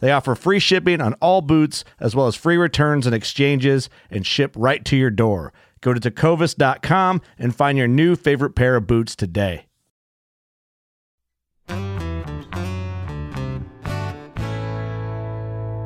They 0.00 0.12
offer 0.12 0.34
free 0.34 0.60
shipping 0.60 1.00
on 1.00 1.14
all 1.14 1.40
boots, 1.42 1.84
as 1.98 2.14
well 2.14 2.26
as 2.26 2.36
free 2.36 2.56
returns 2.56 3.06
and 3.06 3.14
exchanges, 3.14 3.90
and 4.10 4.24
ship 4.24 4.54
right 4.56 4.84
to 4.84 4.96
your 4.96 5.10
door. 5.10 5.52
Go 5.80 5.92
to 5.92 6.00
tecovas.com 6.00 7.20
and 7.38 7.54
find 7.54 7.76
your 7.76 7.88
new 7.88 8.14
favorite 8.14 8.54
pair 8.54 8.76
of 8.76 8.86
boots 8.86 9.16
today. 9.16 9.66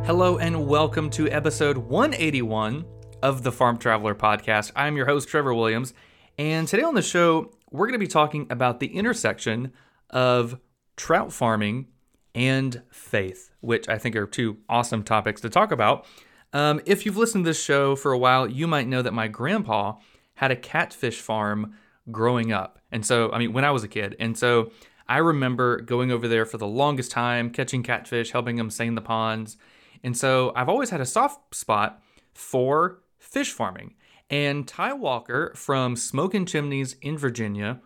Hello, 0.04 0.36
and 0.36 0.66
welcome 0.66 1.08
to 1.10 1.30
episode 1.30 1.78
181 1.78 2.84
of 3.22 3.44
the 3.44 3.52
Farm 3.52 3.78
Traveler 3.78 4.14
Podcast. 4.14 4.72
I'm 4.76 4.96
your 4.96 5.06
host, 5.06 5.28
Trevor 5.28 5.54
Williams, 5.54 5.94
and 6.36 6.68
today 6.68 6.82
on 6.82 6.94
the 6.94 7.02
show, 7.02 7.52
we're 7.70 7.86
going 7.86 7.94
to 7.94 7.98
be 7.98 8.08
talking 8.08 8.46
about 8.50 8.80
the 8.80 8.88
intersection 8.88 9.72
of 10.10 10.58
trout 10.96 11.32
farming 11.32 11.86
and 12.34 12.82
faith, 12.90 13.50
which 13.60 13.88
I 13.88 13.98
think 13.98 14.16
are 14.16 14.26
two 14.26 14.58
awesome 14.68 15.02
topics 15.02 15.40
to 15.42 15.50
talk 15.50 15.72
about. 15.72 16.06
Um, 16.52 16.80
if 16.86 17.06
you've 17.06 17.16
listened 17.16 17.44
to 17.44 17.50
this 17.50 17.62
show 17.62 17.96
for 17.96 18.12
a 18.12 18.18
while, 18.18 18.46
you 18.46 18.66
might 18.66 18.88
know 18.88 19.02
that 19.02 19.14
my 19.14 19.28
grandpa 19.28 19.94
had 20.34 20.50
a 20.50 20.56
catfish 20.56 21.20
farm 21.20 21.74
growing 22.10 22.52
up. 22.52 22.78
And 22.90 23.04
so, 23.04 23.30
I 23.32 23.38
mean, 23.38 23.52
when 23.52 23.64
I 23.64 23.70
was 23.70 23.84
a 23.84 23.88
kid. 23.88 24.16
And 24.18 24.36
so 24.36 24.70
I 25.08 25.18
remember 25.18 25.80
going 25.80 26.10
over 26.10 26.28
there 26.28 26.44
for 26.44 26.58
the 26.58 26.66
longest 26.66 27.10
time, 27.10 27.50
catching 27.50 27.82
catfish, 27.82 28.32
helping 28.32 28.58
him 28.58 28.70
seine 28.70 28.94
the 28.94 29.00
ponds. 29.00 29.56
And 30.02 30.16
so 30.16 30.52
I've 30.56 30.68
always 30.68 30.90
had 30.90 31.00
a 31.00 31.06
soft 31.06 31.54
spot 31.54 32.02
for 32.34 33.02
fish 33.18 33.52
farming. 33.52 33.94
And 34.30 34.66
Ty 34.66 34.94
Walker 34.94 35.52
from 35.54 35.96
Smoking 35.96 36.46
Chimneys 36.46 36.96
in 37.02 37.18
Virginia, 37.18 37.80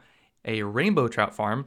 a 0.45 0.63
rainbow 0.63 1.09
trout 1.09 1.35
farm, 1.35 1.67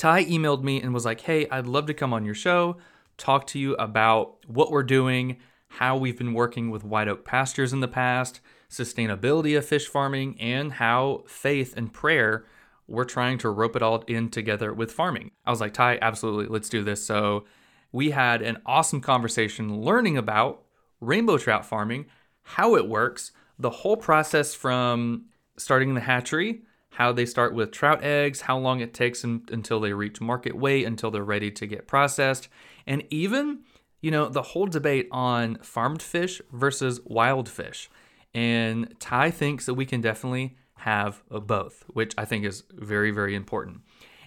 Ty 0.00 0.24
emailed 0.24 0.62
me 0.62 0.80
and 0.80 0.94
was 0.94 1.04
like, 1.04 1.20
Hey, 1.20 1.46
I'd 1.50 1.66
love 1.66 1.84
to 1.84 1.92
come 1.92 2.14
on 2.14 2.24
your 2.24 2.34
show, 2.34 2.78
talk 3.18 3.46
to 3.48 3.58
you 3.58 3.74
about 3.74 4.38
what 4.46 4.70
we're 4.70 4.82
doing, 4.82 5.36
how 5.68 5.98
we've 5.98 6.16
been 6.16 6.32
working 6.32 6.70
with 6.70 6.82
White 6.82 7.06
Oak 7.06 7.22
Pastures 7.22 7.74
in 7.74 7.80
the 7.80 7.86
past, 7.86 8.40
sustainability 8.70 9.58
of 9.58 9.66
fish 9.66 9.86
farming, 9.86 10.40
and 10.40 10.72
how 10.72 11.24
faith 11.26 11.74
and 11.76 11.92
prayer 11.92 12.46
we're 12.88 13.04
trying 13.04 13.36
to 13.40 13.50
rope 13.50 13.76
it 13.76 13.82
all 13.82 14.02
in 14.08 14.30
together 14.30 14.72
with 14.72 14.90
farming. 14.90 15.32
I 15.44 15.50
was 15.50 15.60
like, 15.60 15.74
Ty, 15.74 15.98
absolutely, 16.00 16.46
let's 16.46 16.70
do 16.70 16.82
this. 16.82 17.04
So 17.04 17.44
we 17.92 18.12
had 18.12 18.40
an 18.40 18.56
awesome 18.64 19.02
conversation 19.02 19.82
learning 19.82 20.16
about 20.16 20.62
rainbow 21.02 21.36
trout 21.36 21.66
farming, 21.66 22.06
how 22.40 22.74
it 22.74 22.88
works, 22.88 23.32
the 23.58 23.68
whole 23.68 23.98
process 23.98 24.54
from 24.54 25.26
starting 25.58 25.92
the 25.92 26.00
hatchery 26.00 26.62
how 26.90 27.12
they 27.12 27.24
start 27.24 27.54
with 27.54 27.70
trout 27.70 28.02
eggs, 28.02 28.42
how 28.42 28.58
long 28.58 28.80
it 28.80 28.92
takes 28.92 29.22
them 29.22 29.44
until 29.50 29.80
they 29.80 29.92
reach 29.92 30.20
market 30.20 30.56
weight, 30.56 30.84
until 30.84 31.10
they're 31.10 31.24
ready 31.24 31.50
to 31.50 31.66
get 31.66 31.86
processed, 31.86 32.48
and 32.86 33.04
even, 33.10 33.60
you 34.00 34.10
know, 34.10 34.28
the 34.28 34.42
whole 34.42 34.66
debate 34.66 35.08
on 35.10 35.56
farmed 35.62 36.02
fish 36.02 36.42
versus 36.52 37.00
wild 37.04 37.48
fish. 37.48 37.88
And 38.34 38.94
Ty 38.98 39.30
thinks 39.30 39.66
that 39.66 39.74
we 39.74 39.86
can 39.86 40.00
definitely 40.00 40.56
have 40.78 41.22
both, 41.28 41.84
which 41.88 42.14
I 42.18 42.24
think 42.24 42.44
is 42.44 42.64
very, 42.72 43.10
very 43.10 43.34
important. 43.34 43.80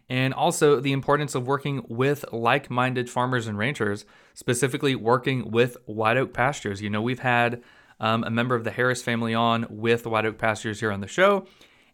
And 0.10 0.34
also 0.34 0.80
the 0.80 0.92
importance 0.92 1.36
of 1.36 1.48
working 1.48 1.86
with 1.88 2.26
like 2.32 2.70
minded 2.70 3.10
farmers 3.10 3.48
and 3.48 3.58
ranchers, 3.58 4.06
specifically 4.34 4.96
working 4.96 5.52
with 5.52 5.78
White 5.86 6.18
Oak 6.18 6.34
Pastures. 6.34 6.82
You 6.82 6.90
know, 6.90 7.02
we've 7.02 7.20
had 7.20 7.64
um, 8.00 8.24
a 8.24 8.30
member 8.30 8.56
of 8.56 8.64
the 8.64 8.72
Harris 8.72 9.02
family 9.02 9.34
on 9.34 9.66
with 9.70 10.06
White 10.06 10.26
Oak 10.26 10.38
Pastures 10.38 10.80
here 10.80 10.92
on 10.92 11.02
the 11.02 11.08
show 11.08 11.48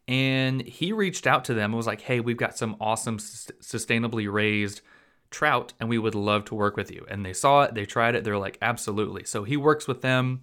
and 0.09 0.63
he 0.63 0.91
reached 0.91 1.27
out 1.27 1.45
to 1.45 1.53
them 1.53 1.65
and 1.65 1.77
was 1.77 1.85
like, 1.85 2.01
"Hey, 2.01 2.19
we've 2.19 2.35
got 2.35 2.57
some 2.57 2.75
awesome 2.81 3.19
sustainably 3.19 4.29
raised 4.29 4.81
trout 5.29 5.73
and 5.79 5.87
we 5.87 5.99
would 5.99 6.15
love 6.15 6.45
to 6.45 6.55
work 6.55 6.75
with 6.75 6.91
you." 6.91 7.05
And 7.07 7.23
they 7.23 7.31
saw 7.31 7.61
it, 7.61 7.75
they 7.75 7.85
tried 7.85 8.15
it, 8.15 8.23
they're 8.23 8.37
like, 8.37 8.57
"Absolutely." 8.59 9.23
So 9.23 9.43
he 9.43 9.55
works 9.55 9.87
with 9.87 10.01
them 10.01 10.41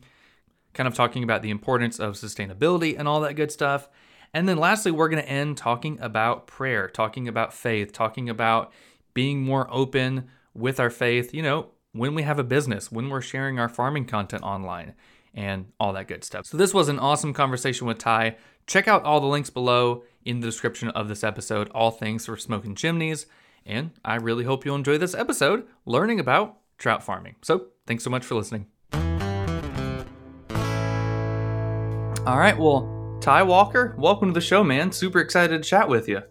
kind 0.72 0.87
of 0.87 0.94
talking 0.94 1.25
about 1.25 1.43
the 1.43 1.50
importance 1.50 1.99
of 1.99 2.15
sustainability 2.15 2.97
and 2.97 3.09
all 3.09 3.21
that 3.22 3.34
good 3.34 3.50
stuff. 3.50 3.88
And 4.32 4.49
then 4.49 4.59
lastly, 4.59 4.93
we're 4.93 5.09
going 5.09 5.22
to 5.22 5.28
end 5.28 5.56
talking 5.56 5.99
about 6.00 6.47
prayer, 6.47 6.88
talking 6.88 7.26
about 7.26 7.53
faith, 7.53 7.93
talking 7.93 8.28
about 8.28 8.72
being 9.15 9.43
more 9.43 9.66
open 9.71 10.28
with 10.55 10.78
our 10.78 10.91
faith, 10.91 11.34
you 11.34 11.43
know, 11.43 11.71
when 11.93 12.15
we 12.15 12.22
have 12.22 12.38
a 12.38 12.44
business, 12.44 12.93
when 12.93 13.09
we're 13.09 13.22
sharing 13.22 13.59
our 13.59 13.69
farming 13.69 14.05
content 14.05 14.43
online 14.43 14.94
and 15.34 15.66
all 15.81 15.93
that 15.94 16.06
good 16.06 16.22
stuff. 16.22 16.47
So 16.47 16.56
this 16.56 16.75
was 16.75 16.88
an 16.88 16.99
awesome 16.99 17.32
conversation 17.32 17.87
with 17.87 17.99
Ty. 17.99 18.37
Check 18.66 18.88
out 18.88 19.04
all 19.04 19.21
the 19.21 19.28
links 19.28 19.49
below 19.49 20.03
in 20.25 20.41
the 20.41 20.47
description 20.47 20.88
of 20.88 21.06
this 21.06 21.22
episode, 21.22 21.71
all 21.71 21.93
things 21.93 22.27
for 22.27 22.37
smoking 22.37 22.75
chimneys. 22.75 23.27
And 23.65 23.93
I 24.04 24.16
really 24.16 24.44
hope 24.44 24.65
you'll 24.65 24.75
enjoy 24.75 24.99
this 24.99 25.15
episode 25.15 25.66
learning 25.84 26.19
about 26.19 26.56
trout 26.76 27.05
farming. 27.05 27.37
So 27.43 27.69
thanks 27.87 28.03
so 28.03 28.10
much 28.10 28.25
for 28.25 28.34
listening. 28.34 28.66
All 32.26 32.38
right, 32.38 32.59
well, 32.59 33.19
Ty 33.21 33.44
Walker, 33.44 33.94
welcome 33.99 34.31
to 34.31 34.34
the 34.34 34.41
show, 34.41 34.65
man. 34.65 34.91
Super 34.91 35.21
excited 35.21 35.62
to 35.62 35.69
chat 35.69 35.88
with 35.88 36.09
you. 36.09 36.22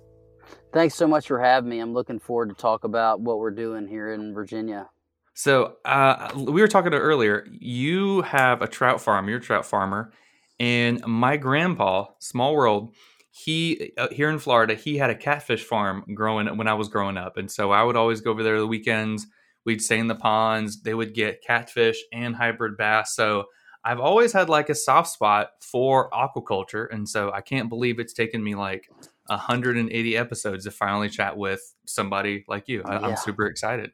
Thanks 0.73 0.95
so 0.95 1.07
much 1.07 1.27
for 1.27 1.39
having 1.39 1.69
me. 1.69 1.79
I'm 1.79 1.93
looking 1.93 2.19
forward 2.19 2.49
to 2.49 2.55
talk 2.55 2.83
about 2.83 3.21
what 3.21 3.39
we're 3.39 3.51
doing 3.51 3.87
here 3.87 4.11
in 4.11 4.33
Virginia. 4.33 4.89
So 5.35 5.77
uh, 5.85 6.31
we 6.35 6.59
were 6.59 6.67
talking 6.67 6.91
to 6.91 6.97
earlier. 6.97 7.47
You 7.49 8.23
have 8.23 8.61
a 8.61 8.67
trout 8.67 8.99
farm. 8.99 9.29
You're 9.29 9.37
a 9.37 9.41
trout 9.41 9.65
farmer, 9.65 10.11
and 10.59 11.05
my 11.05 11.37
grandpa, 11.37 12.05
small 12.19 12.55
world, 12.55 12.95
he 13.31 13.91
uh, 13.97 14.07
here 14.11 14.29
in 14.29 14.39
Florida, 14.39 14.75
he 14.75 14.97
had 14.97 15.09
a 15.09 15.15
catfish 15.15 15.63
farm 15.63 16.05
growing 16.13 16.55
when 16.57 16.67
I 16.67 16.73
was 16.73 16.87
growing 16.87 17.17
up, 17.17 17.37
and 17.37 17.51
so 17.51 17.71
I 17.71 17.83
would 17.83 17.97
always 17.97 18.21
go 18.21 18.31
over 18.31 18.43
there 18.43 18.59
the 18.59 18.67
weekends. 18.67 19.27
We'd 19.65 19.81
stay 19.81 19.99
in 19.99 20.07
the 20.07 20.15
ponds. 20.15 20.83
They 20.83 20.93
would 20.93 21.13
get 21.13 21.41
catfish 21.41 21.97
and 22.13 22.35
hybrid 22.35 22.77
bass. 22.77 23.15
So 23.15 23.45
I've 23.83 23.99
always 23.99 24.31
had 24.31 24.47
like 24.47 24.69
a 24.69 24.75
soft 24.75 25.09
spot 25.09 25.49
for 25.59 26.09
aquaculture, 26.11 26.87
and 26.91 27.09
so 27.09 27.31
I 27.31 27.41
can't 27.41 27.67
believe 27.67 27.99
it's 27.99 28.13
taken 28.13 28.43
me 28.43 28.55
like 28.55 28.89
180 29.27 30.17
episodes 30.17 30.63
to 30.65 30.71
finally 30.71 31.09
chat 31.09 31.35
with 31.35 31.61
somebody 31.85 32.45
like 32.47 32.67
you. 32.67 32.83
I, 32.85 33.09
am 33.09 33.17
super 33.17 33.47
excited. 33.47 33.91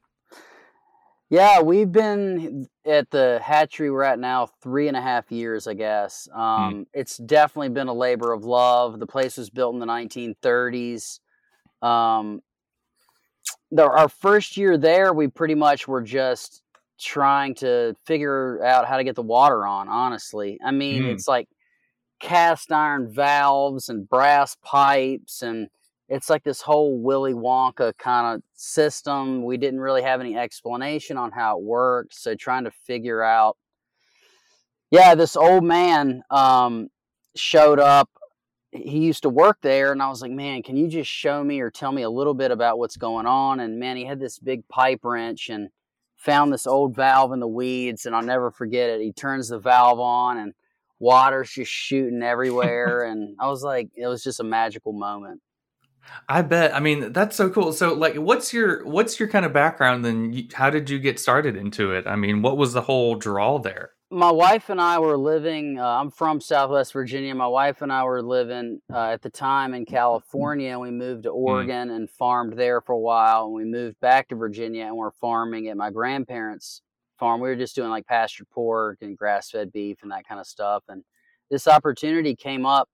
Yeah, 1.31 1.61
we've 1.61 1.89
been 1.91 2.67
at 2.85 3.09
the 3.09 3.39
hatchery 3.41 3.89
we're 3.89 4.03
at 4.03 4.19
now 4.19 4.49
three 4.61 4.89
and 4.89 4.97
a 4.97 5.01
half 5.01 5.31
years, 5.31 5.65
I 5.65 5.73
guess. 5.75 6.27
Hmm. 6.33 6.39
Um, 6.39 6.73
mm. 6.73 6.85
It's 6.93 7.15
definitely 7.17 7.69
been 7.69 7.87
a 7.87 7.93
labor 7.93 8.33
of 8.33 8.43
love. 8.43 8.99
The 8.99 9.07
place 9.07 9.37
was 9.37 9.49
built 9.49 9.73
in 9.73 9.79
the 9.79 9.85
1930s. 9.85 11.19
Um, 11.81 12.41
the, 13.71 13.83
our 13.89 14.09
first 14.09 14.57
year 14.57 14.77
there, 14.77 15.13
we 15.13 15.29
pretty 15.29 15.55
much 15.55 15.87
were 15.87 16.01
just 16.01 16.63
trying 16.99 17.55
to 17.55 17.95
figure 18.05 18.61
out 18.65 18.85
how 18.85 18.97
to 18.97 19.03
get 19.05 19.15
the 19.15 19.21
water 19.21 19.65
on. 19.65 19.87
Honestly, 19.87 20.59
I 20.63 20.71
mean, 20.71 21.03
Mm. 21.03 21.13
it's 21.13 21.29
like 21.29 21.47
cast 22.19 22.73
iron 22.73 23.09
valves 23.09 23.87
and 23.87 24.07
brass 24.07 24.57
pipes 24.61 25.41
and 25.41 25.69
it's 26.11 26.29
like 26.29 26.43
this 26.43 26.61
whole 26.61 27.01
Willy 27.01 27.33
Wonka 27.33 27.97
kind 27.97 28.35
of 28.35 28.43
system. 28.53 29.45
We 29.45 29.55
didn't 29.55 29.79
really 29.79 30.01
have 30.01 30.19
any 30.19 30.35
explanation 30.35 31.17
on 31.17 31.31
how 31.31 31.57
it 31.57 31.63
worked, 31.63 32.13
so 32.13 32.35
trying 32.35 32.65
to 32.65 32.71
figure 32.85 33.23
out. 33.23 33.55
Yeah, 34.91 35.15
this 35.15 35.37
old 35.37 35.63
man 35.63 36.21
um, 36.29 36.89
showed 37.37 37.79
up. 37.79 38.09
He 38.73 38.99
used 38.99 39.23
to 39.23 39.29
work 39.29 39.59
there, 39.61 39.93
and 39.93 40.01
I 40.01 40.09
was 40.09 40.21
like, 40.21 40.31
"Man, 40.31 40.63
can 40.63 40.75
you 40.75 40.89
just 40.89 41.09
show 41.09 41.41
me 41.45 41.61
or 41.61 41.71
tell 41.71 41.93
me 41.93 42.01
a 42.01 42.09
little 42.09 42.33
bit 42.33 42.51
about 42.51 42.77
what's 42.77 42.97
going 42.97 43.25
on?" 43.25 43.61
And 43.61 43.79
man, 43.79 43.95
he 43.95 44.03
had 44.03 44.19
this 44.19 44.37
big 44.37 44.67
pipe 44.67 44.99
wrench 45.03 45.47
and 45.47 45.69
found 46.17 46.51
this 46.51 46.67
old 46.67 46.93
valve 46.93 47.31
in 47.31 47.39
the 47.39 47.47
weeds, 47.47 48.05
and 48.05 48.13
I'll 48.13 48.21
never 48.21 48.51
forget 48.51 48.89
it. 48.89 49.01
He 49.01 49.13
turns 49.13 49.47
the 49.47 49.59
valve 49.59 49.99
on, 50.01 50.37
and 50.37 50.53
water's 50.99 51.51
just 51.51 51.71
shooting 51.71 52.21
everywhere, 52.21 53.03
and 53.03 53.37
I 53.39 53.47
was 53.47 53.63
like, 53.63 53.89
it 53.95 54.07
was 54.07 54.23
just 54.23 54.41
a 54.41 54.43
magical 54.43 54.91
moment. 54.91 55.41
I 56.27 56.41
bet. 56.41 56.75
I 56.75 56.79
mean, 56.79 57.13
that's 57.13 57.35
so 57.35 57.49
cool. 57.49 57.73
So, 57.73 57.93
like, 57.93 58.15
what's 58.15 58.53
your 58.53 58.85
what's 58.85 59.19
your 59.19 59.29
kind 59.29 59.45
of 59.45 59.53
background? 59.53 60.03
Then, 60.03 60.49
how 60.53 60.69
did 60.69 60.89
you 60.89 60.99
get 60.99 61.19
started 61.19 61.55
into 61.55 61.91
it? 61.91 62.07
I 62.07 62.15
mean, 62.15 62.41
what 62.41 62.57
was 62.57 62.73
the 62.73 62.81
whole 62.81 63.15
draw 63.15 63.59
there? 63.59 63.91
my 64.11 64.29
wife 64.29 64.69
and 64.69 64.81
I 64.81 64.99
were 64.99 65.17
living. 65.17 65.79
Uh, 65.79 65.87
I'm 65.87 66.11
from 66.11 66.41
Southwest 66.41 66.91
Virginia. 66.91 67.33
My 67.33 67.47
wife 67.47 67.81
and 67.81 67.93
I 67.93 68.03
were 68.03 68.21
living 68.21 68.81
uh, 68.93 69.07
at 69.07 69.21
the 69.21 69.29
time 69.29 69.73
in 69.73 69.85
California, 69.85 70.71
and 70.71 70.81
we 70.81 70.91
moved 70.91 71.23
to 71.23 71.29
Oregon 71.29 71.89
and 71.89 72.09
farmed 72.09 72.57
there 72.57 72.81
for 72.81 72.91
a 72.91 72.99
while. 72.99 73.45
And 73.45 73.53
we 73.53 73.63
moved 73.63 74.01
back 74.01 74.27
to 74.27 74.35
Virginia, 74.35 74.85
and 74.85 74.97
we're 74.97 75.11
farming 75.11 75.69
at 75.69 75.77
my 75.77 75.91
grandparents' 75.91 76.81
farm. 77.17 77.39
We 77.39 77.47
were 77.47 77.55
just 77.55 77.73
doing 77.73 77.89
like 77.89 78.05
pastured 78.05 78.49
pork 78.49 78.97
and 78.99 79.17
grass-fed 79.17 79.71
beef 79.71 79.99
and 80.01 80.11
that 80.11 80.27
kind 80.27 80.41
of 80.41 80.47
stuff. 80.47 80.83
And 80.89 81.03
this 81.49 81.65
opportunity 81.65 82.35
came 82.35 82.65
up 82.65 82.89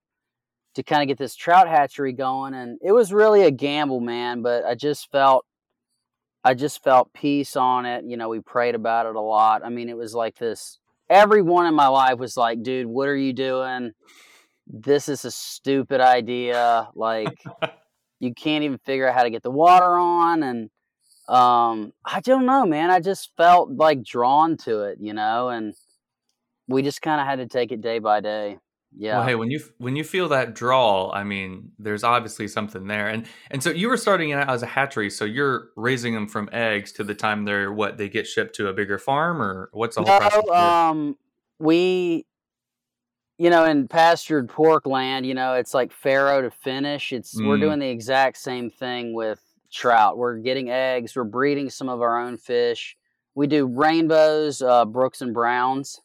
to 0.78 0.84
kind 0.84 1.02
of 1.02 1.08
get 1.08 1.18
this 1.18 1.36
trout 1.36 1.68
hatchery 1.68 2.14
going, 2.14 2.54
and 2.54 2.80
it 2.82 2.94
was 2.94 3.12
really 3.12 3.44
a 3.44 3.52
gamble, 3.52 4.00
man. 4.00 4.42
But 4.42 4.66
I 4.66 4.76
just 4.76 5.12
felt. 5.12 5.46
I 6.44 6.54
just 6.54 6.82
felt 6.82 7.12
peace 7.12 7.58
on 7.58 7.86
it. 7.86 8.06
You 8.06 8.16
know, 8.16 8.30
we 8.30 8.40
prayed 8.40 8.76
about 8.76 9.06
it 9.06 9.16
a 9.16 9.22
lot. 9.22 9.66
I 9.66 9.70
mean, 9.70 9.90
it 9.90 9.98
was 9.98 10.14
like 10.14 10.38
this 10.38 10.80
everyone 11.10 11.66
in 11.66 11.74
my 11.74 11.88
life 11.88 12.20
was 12.20 12.38
like, 12.38 12.64
dude, 12.64 12.88
what 12.88 13.08
are 13.08 13.16
you 13.16 13.34
doing? 13.34 13.92
This 14.68 15.10
is 15.10 15.26
a 15.26 15.32
stupid 15.32 16.02
idea. 16.02 16.90
Like, 16.96 17.44
you 18.20 18.34
can't 18.34 18.64
even 18.64 18.78
figure 18.80 19.08
out 19.08 19.16
how 19.16 19.24
to 19.24 19.30
get 19.30 19.44
the 19.44 19.52
water 19.52 19.98
on. 19.98 20.44
And 20.44 20.70
um, 21.28 21.94
I 22.06 22.20
don't 22.22 22.46
know, 22.46 22.66
man. 22.66 22.92
I 22.92 23.00
just 23.00 23.32
felt 23.38 23.72
like 23.72 24.04
drawn 24.04 24.58
to 24.58 24.84
it, 24.84 25.00
you 25.02 25.14
know, 25.14 25.50
and 25.50 25.74
we 26.68 26.82
just 26.82 27.02
kind 27.02 27.22
of 27.22 27.28
had 27.28 27.40
to 27.40 27.48
take 27.48 27.72
it 27.72 27.82
day 27.82 28.00
by 28.00 28.22
day. 28.22 28.58
Yeah. 29.00 29.18
Well, 29.20 29.28
hey, 29.28 29.36
when 29.36 29.52
you 29.52 29.60
when 29.78 29.96
you 29.96 30.04
feel 30.04 30.28
that 30.30 30.56
draw, 30.56 31.12
I 31.12 31.24
mean, 31.24 31.72
there's 31.78 32.04
obviously 32.04 32.48
something 32.48 32.88
there, 32.88 33.08
and 33.08 33.28
and 33.52 33.62
so 33.62 33.70
you 33.70 33.90
were 33.90 33.98
starting 33.98 34.34
out 34.34 34.50
as 34.50 34.64
a 34.64 34.66
hatchery, 34.66 35.12
so 35.12 35.24
you're 35.24 35.70
raising 35.76 36.16
them 36.16 36.28
from 36.28 36.50
eggs 36.52 36.92
to 36.94 37.04
the 37.04 37.14
time 37.14 37.46
they're 37.46 37.72
what 37.72 37.98
they 37.98 38.10
get 38.10 38.26
shipped 38.26 38.56
to 38.56 38.70
a 38.70 38.74
bigger 38.74 38.98
farm, 38.98 39.40
or 39.42 39.70
what's 39.72 39.96
the 39.96 40.02
whole 40.04 40.18
process? 40.20 40.42
No, 40.48 40.54
there? 40.54 40.62
um, 40.72 41.18
we, 41.60 42.26
you 43.38 43.52
know, 43.52 43.66
in 43.66 43.88
pastured 43.88 44.50
pork 44.50 44.88
land, 44.88 45.28
you 45.28 45.36
know, 45.36 45.54
it's 45.54 45.74
like 45.76 45.92
farrow 45.92 46.42
to 46.42 46.50
finish. 46.50 47.14
It's 47.14 47.40
we're 47.40 47.58
Mm. 47.58 47.62
doing 47.62 47.80
the 47.80 47.90
exact 47.90 48.38
same 48.38 48.72
thing 48.72 49.14
with 49.14 49.40
trout. 49.72 50.18
We're 50.18 50.38
getting 50.38 50.72
eggs. 50.72 51.16
We're 51.16 51.24
breeding 51.24 51.70
some 51.70 51.88
of 51.88 52.02
our 52.02 52.20
own 52.20 52.38
fish. 52.38 52.98
We 53.36 53.46
do 53.46 53.68
rainbows, 53.68 54.64
uh, 54.64 54.86
brooks 54.86 55.22
and 55.22 55.36
browns. 55.36 56.00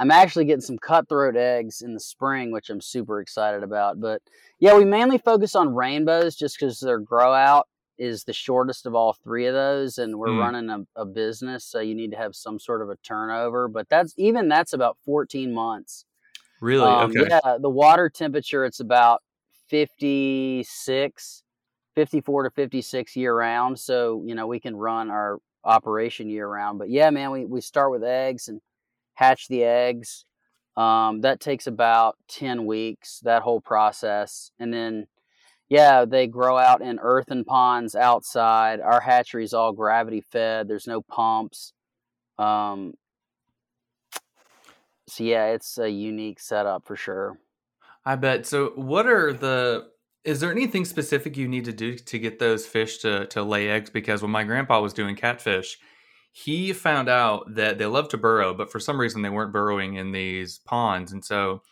I'm 0.00 0.10
actually 0.10 0.46
getting 0.46 0.62
some 0.62 0.78
cutthroat 0.78 1.36
eggs 1.36 1.82
in 1.82 1.92
the 1.92 2.00
spring, 2.00 2.52
which 2.52 2.70
I'm 2.70 2.80
super 2.80 3.20
excited 3.20 3.62
about. 3.62 4.00
But 4.00 4.22
yeah, 4.58 4.74
we 4.74 4.86
mainly 4.86 5.18
focus 5.18 5.54
on 5.54 5.74
rainbows 5.74 6.36
just 6.36 6.58
because 6.58 6.80
their 6.80 6.98
grow 6.98 7.34
out 7.34 7.68
is 7.98 8.24
the 8.24 8.32
shortest 8.32 8.86
of 8.86 8.94
all 8.94 9.12
three 9.12 9.44
of 9.44 9.52
those, 9.52 9.98
and 9.98 10.18
we're 10.18 10.28
Mm. 10.28 10.38
running 10.38 10.70
a, 10.70 11.02
a 11.02 11.04
business, 11.04 11.66
so 11.66 11.80
you 11.80 11.94
need 11.94 12.12
to 12.12 12.16
have 12.16 12.34
some 12.34 12.58
sort 12.58 12.80
of 12.80 12.88
a 12.88 12.96
turnover. 13.04 13.68
But 13.68 13.90
that's 13.90 14.14
even 14.16 14.48
that's 14.48 14.72
about 14.72 14.96
14 15.04 15.52
months. 15.52 16.06
really? 16.62 16.88
Um, 16.88 17.10
okay. 17.10 17.28
Yeah, 17.28 17.58
the 17.60 17.68
water 17.68 18.08
temperature 18.08 18.64
it's 18.64 18.80
about 18.80 19.20
56, 19.68 21.42
54 21.94 22.42
to 22.44 22.50
56 22.50 23.16
year 23.16 23.36
round. 23.36 23.78
So 23.78 24.22
you 24.24 24.34
know 24.34 24.46
we 24.46 24.60
can 24.60 24.74
run 24.76 25.10
our 25.10 25.40
operation 25.62 26.30
year 26.30 26.48
round. 26.48 26.78
But 26.78 26.88
yeah, 26.88 27.10
man, 27.10 27.32
we 27.32 27.44
we 27.44 27.60
start 27.60 27.90
with 27.90 28.02
eggs 28.02 28.48
and 28.48 28.62
hatch 29.14 29.48
the 29.48 29.64
eggs. 29.64 30.24
Um, 30.76 31.20
that 31.22 31.40
takes 31.40 31.66
about 31.66 32.16
10 32.28 32.64
weeks, 32.64 33.20
that 33.20 33.42
whole 33.42 33.60
process. 33.60 34.50
And 34.58 34.72
then, 34.72 35.06
yeah, 35.68 36.04
they 36.04 36.26
grow 36.26 36.56
out 36.56 36.80
in 36.80 36.98
earthen 37.00 37.44
ponds 37.44 37.94
outside. 37.94 38.80
Our 38.80 39.00
hatchery 39.00 39.44
is 39.44 39.52
all 39.52 39.72
gravity 39.72 40.20
fed, 40.20 40.68
there's 40.68 40.86
no 40.86 41.02
pumps. 41.02 41.72
Um, 42.38 42.94
so, 45.06 45.24
yeah, 45.24 45.46
it's 45.46 45.76
a 45.76 45.90
unique 45.90 46.40
setup 46.40 46.86
for 46.86 46.96
sure. 46.96 47.36
I 48.04 48.16
bet. 48.16 48.46
So, 48.46 48.72
what 48.76 49.06
are 49.06 49.32
the? 49.32 49.88
Is 50.24 50.40
there 50.40 50.50
anything 50.50 50.84
specific 50.84 51.36
you 51.36 51.48
need 51.48 51.64
to 51.64 51.72
do 51.72 51.96
to 51.96 52.18
get 52.18 52.38
those 52.38 52.66
fish 52.66 52.98
to 52.98 53.26
to 53.26 53.42
lay 53.42 53.68
eggs? 53.68 53.90
Because 53.90 54.22
when 54.22 54.30
my 54.30 54.44
grandpa 54.44 54.80
was 54.80 54.92
doing 54.92 55.16
catfish, 55.16 55.78
he 56.32 56.72
found 56.72 57.08
out 57.08 57.54
that 57.54 57.78
they 57.78 57.86
love 57.86 58.08
to 58.10 58.18
burrow, 58.18 58.54
but 58.54 58.70
for 58.70 58.80
some 58.80 59.00
reason 59.00 59.22
they 59.22 59.28
weren't 59.28 59.52
burrowing 59.52 59.94
in 59.94 60.12
these 60.12 60.58
ponds, 60.58 61.12
and 61.12 61.24
so 61.24 61.62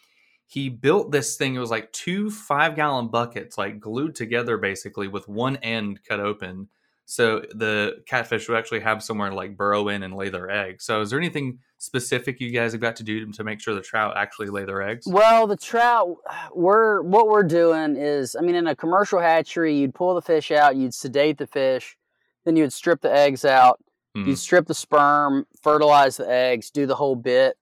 he 0.46 0.68
built 0.70 1.12
this 1.12 1.36
thing. 1.36 1.54
It 1.54 1.60
was 1.60 1.70
like 1.70 1.92
two 1.92 2.30
five 2.30 2.74
gallon 2.74 3.08
buckets, 3.08 3.58
like 3.58 3.80
glued 3.80 4.14
together, 4.14 4.56
basically 4.56 5.06
with 5.06 5.28
one 5.28 5.56
end 5.56 6.00
cut 6.04 6.20
open, 6.20 6.68
so 7.10 7.40
the 7.54 8.02
catfish 8.04 8.48
would 8.48 8.58
actually 8.58 8.80
have 8.80 9.02
somewhere 9.02 9.30
to 9.30 9.34
like 9.34 9.56
burrow 9.56 9.88
in 9.88 10.02
and 10.02 10.14
lay 10.14 10.28
their 10.28 10.50
eggs. 10.50 10.84
So, 10.84 11.00
is 11.00 11.08
there 11.08 11.18
anything 11.18 11.58
specific 11.78 12.38
you 12.38 12.50
guys 12.50 12.72
have 12.72 12.82
got 12.82 12.96
to 12.96 13.02
do 13.02 13.32
to 13.32 13.44
make 13.44 13.62
sure 13.62 13.74
the 13.74 13.80
trout 13.80 14.14
actually 14.18 14.48
lay 14.48 14.66
their 14.66 14.82
eggs? 14.82 15.06
Well, 15.06 15.46
the 15.46 15.56
trout, 15.56 16.16
we're 16.54 17.00
what 17.00 17.28
we're 17.28 17.44
doing 17.44 17.96
is, 17.96 18.36
I 18.36 18.42
mean, 18.42 18.56
in 18.56 18.66
a 18.66 18.76
commercial 18.76 19.20
hatchery, 19.20 19.74
you'd 19.74 19.94
pull 19.94 20.14
the 20.14 20.20
fish 20.20 20.50
out, 20.50 20.76
you'd 20.76 20.92
sedate 20.92 21.38
the 21.38 21.46
fish, 21.46 21.96
then 22.44 22.56
you'd 22.56 22.74
strip 22.74 23.00
the 23.00 23.10
eggs 23.10 23.46
out, 23.46 23.80
Mhm. 24.24 24.26
you'd 24.26 24.38
strip 24.38 24.66
the 24.66 24.74
sperm, 24.74 25.46
fertilize 25.62 26.16
the 26.16 26.28
eggs, 26.30 26.70
do 26.70 26.86
the 26.86 26.94
whole 26.96 27.16
bit. 27.16 27.56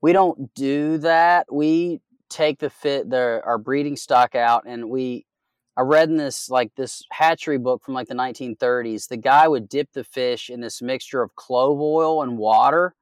We 0.00 0.12
don't 0.12 0.52
do 0.54 0.98
that. 0.98 1.52
We 1.52 2.00
take 2.28 2.58
the 2.58 2.70
fit, 2.70 3.10
the 3.10 3.42
our 3.44 3.58
breeding 3.58 3.96
stock 3.96 4.34
out, 4.34 4.64
and 4.66 4.90
we. 4.90 5.26
I 5.76 5.82
read 5.82 6.10
in 6.10 6.16
this 6.16 6.50
like 6.50 6.74
this 6.74 7.02
hatchery 7.12 7.56
book 7.56 7.82
from 7.82 7.94
like 7.94 8.08
the 8.08 8.14
1930s. 8.14 9.06
The 9.06 9.16
guy 9.16 9.48
would 9.48 9.68
dip 9.68 9.92
the 9.92 10.04
fish 10.04 10.50
in 10.50 10.60
this 10.60 10.82
mixture 10.82 11.22
of 11.22 11.34
clove 11.36 11.80
oil 11.80 12.22
and 12.22 12.36
water, 12.36 12.94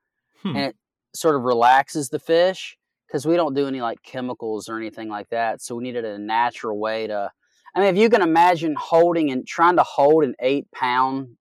Hmm. 0.42 0.48
and 0.48 0.58
it 0.66 0.76
sort 1.14 1.34
of 1.34 1.42
relaxes 1.42 2.10
the 2.10 2.18
fish 2.20 2.78
because 3.06 3.26
we 3.26 3.34
don't 3.36 3.54
do 3.54 3.66
any 3.66 3.80
like 3.80 4.02
chemicals 4.02 4.68
or 4.68 4.76
anything 4.76 5.08
like 5.08 5.30
that. 5.30 5.60
So 5.62 5.74
we 5.76 5.82
needed 5.84 6.04
a 6.04 6.18
natural 6.18 6.78
way 6.78 7.06
to. 7.08 7.32
I 7.74 7.80
mean, 7.80 7.88
if 7.88 7.96
you 7.96 8.10
can 8.10 8.22
imagine 8.22 8.74
holding 8.78 9.30
and 9.30 9.46
trying 9.46 9.76
to 9.76 9.82
hold 9.82 10.22
an 10.24 10.34
eight 10.38 10.70
pound 10.70 11.36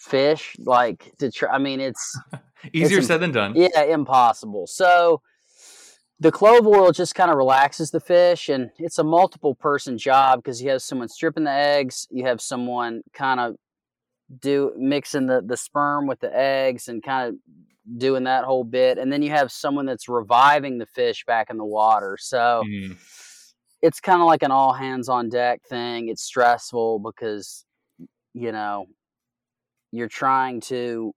fish, 0.00 0.56
like 0.58 1.12
to 1.18 1.30
try, 1.30 1.50
I 1.50 1.58
mean, 1.58 1.80
it's 1.80 2.16
Easier 2.72 2.98
im- 2.98 3.04
said 3.04 3.18
than 3.18 3.32
done. 3.32 3.54
yeah, 3.54 3.84
impossible. 3.84 4.66
So 4.66 5.22
the 6.18 6.30
clove 6.32 6.66
oil 6.66 6.92
just 6.92 7.14
kind 7.14 7.30
of 7.30 7.36
relaxes 7.36 7.90
the 7.90 8.00
fish, 8.00 8.48
and 8.48 8.70
it's 8.78 8.98
a 8.98 9.04
multiple 9.04 9.54
person 9.54 9.96
job 9.98 10.40
because 10.42 10.60
you 10.62 10.70
have 10.70 10.82
someone 10.82 11.08
stripping 11.08 11.44
the 11.44 11.50
eggs, 11.50 12.06
you 12.10 12.24
have 12.26 12.40
someone 12.40 13.02
kind 13.14 13.40
of 13.40 13.56
do 14.40 14.72
mixing 14.76 15.26
the 15.26 15.42
the 15.44 15.56
sperm 15.56 16.06
with 16.06 16.20
the 16.20 16.34
eggs 16.36 16.86
and 16.88 17.02
kind 17.02 17.28
of 17.28 17.34
doing 17.98 18.24
that 18.24 18.44
whole 18.44 18.64
bit, 18.64 18.98
and 18.98 19.12
then 19.12 19.22
you 19.22 19.30
have 19.30 19.50
someone 19.50 19.86
that's 19.86 20.08
reviving 20.08 20.78
the 20.78 20.86
fish 20.86 21.24
back 21.26 21.48
in 21.50 21.56
the 21.56 21.64
water. 21.64 22.16
So 22.20 22.64
Mm. 22.66 22.96
it's 23.82 23.98
kind 24.00 24.20
of 24.20 24.26
like 24.26 24.42
an 24.42 24.50
all 24.50 24.74
hands 24.74 25.08
on 25.08 25.30
deck 25.30 25.62
thing. 25.68 26.08
It's 26.08 26.22
stressful 26.22 26.98
because 27.00 27.64
you 28.34 28.52
know 28.52 28.86
you're 29.92 30.08
trying 30.08 30.60
to 30.60 31.14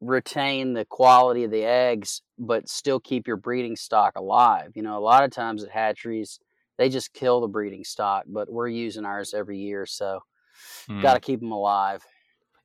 retain 0.00 0.74
the 0.74 0.84
quality 0.84 1.44
of 1.44 1.50
the 1.50 1.64
eggs 1.64 2.22
but 2.38 2.68
still 2.68 3.00
keep 3.00 3.26
your 3.26 3.36
breeding 3.36 3.76
stock 3.76 4.16
alive. 4.16 4.72
You 4.74 4.82
know, 4.82 4.98
a 4.98 5.00
lot 5.00 5.24
of 5.24 5.30
times 5.30 5.64
at 5.64 5.70
hatcheries 5.70 6.38
they 6.78 6.88
just 6.88 7.12
kill 7.12 7.40
the 7.40 7.48
breeding 7.48 7.82
stock, 7.84 8.24
but 8.28 8.48
we're 8.50 8.68
using 8.68 9.04
ours 9.04 9.34
every 9.34 9.58
year, 9.58 9.84
so 9.86 10.20
Mm. 10.88 11.02
got 11.02 11.14
to 11.14 11.20
keep 11.20 11.40
them 11.40 11.52
alive. 11.52 12.04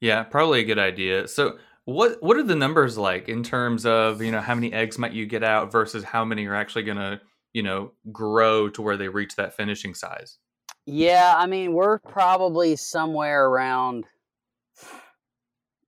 Yeah, 0.01 0.23
probably 0.23 0.61
a 0.61 0.65
good 0.65 0.79
idea. 0.79 1.27
So, 1.27 1.57
what 1.85 2.21
what 2.21 2.37
are 2.37 2.43
the 2.43 2.55
numbers 2.55 2.97
like 2.97 3.27
in 3.29 3.43
terms 3.43 3.85
of 3.85 4.21
you 4.21 4.31
know 4.31 4.41
how 4.41 4.55
many 4.55 4.71
eggs 4.73 4.97
might 4.97 5.13
you 5.13 5.25
get 5.25 5.43
out 5.43 5.71
versus 5.71 6.03
how 6.03 6.23
many 6.25 6.45
are 6.47 6.55
actually 6.55 6.83
going 6.83 6.97
to 6.97 7.21
you 7.53 7.63
know 7.63 7.91
grow 8.11 8.69
to 8.69 8.81
where 8.81 8.97
they 8.97 9.09
reach 9.09 9.35
that 9.35 9.55
finishing 9.55 9.93
size? 9.93 10.37
Yeah, 10.85 11.33
I 11.37 11.45
mean, 11.47 11.73
we're 11.73 11.99
probably 11.99 12.75
somewhere 12.75 13.45
around 13.45 14.05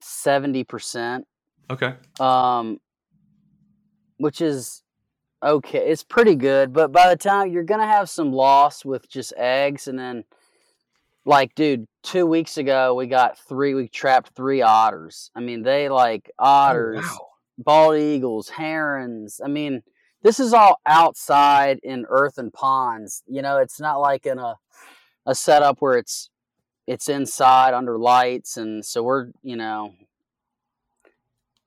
seventy 0.06 0.64
percent. 0.64 1.26
Okay. 1.70 1.96
Um, 2.20 2.80
which 4.18 4.40
is 4.42 4.84
okay. 5.44 5.80
It's 5.90 6.04
pretty 6.04 6.36
good, 6.36 6.74
but 6.74 6.92
by 6.92 7.10
the 7.10 7.16
time 7.18 7.52
you're 7.52 7.64
gonna 7.64 7.88
have 7.88 8.10
some 8.10 8.32
loss 8.32 8.86
with 8.86 9.10
just 9.10 9.34
eggs, 9.36 9.88
and 9.88 9.98
then, 9.98 10.24
like, 11.26 11.56
dude, 11.56 11.88
two 12.04 12.26
weeks 12.26 12.58
ago 12.58 12.94
we 12.94 13.08
got 13.08 13.38
three. 13.38 13.74
We 13.74 13.88
trapped 13.88 14.32
three 14.36 14.62
otters. 14.62 15.32
I 15.36 15.40
mean, 15.42 15.64
they 15.64 15.90
like 15.90 16.30
otters, 16.40 17.04
Oh, 17.04 17.14
wow. 17.14 17.28
bald 17.58 17.98
eagles, 17.98 18.50
herons. 18.50 19.42
I 19.44 19.48
mean, 19.48 19.82
this 20.22 20.40
is 20.40 20.54
all 20.54 20.80
outside 20.86 21.80
in 21.84 22.06
earthen 22.10 22.52
ponds. 22.52 23.24
You 23.28 23.42
know, 23.42 23.58
it's 23.58 23.80
not 23.80 23.98
like 24.00 24.26
in 24.26 24.38
a 24.40 24.56
a 25.26 25.34
setup 25.34 25.78
where 25.80 25.98
it's 25.98 26.30
it's 26.88 27.10
inside 27.10 27.74
under 27.74 27.98
lights, 27.98 28.58
and 28.58 28.86
so 28.86 29.04
we're 29.04 29.32
you 29.42 29.56
know, 29.56 29.94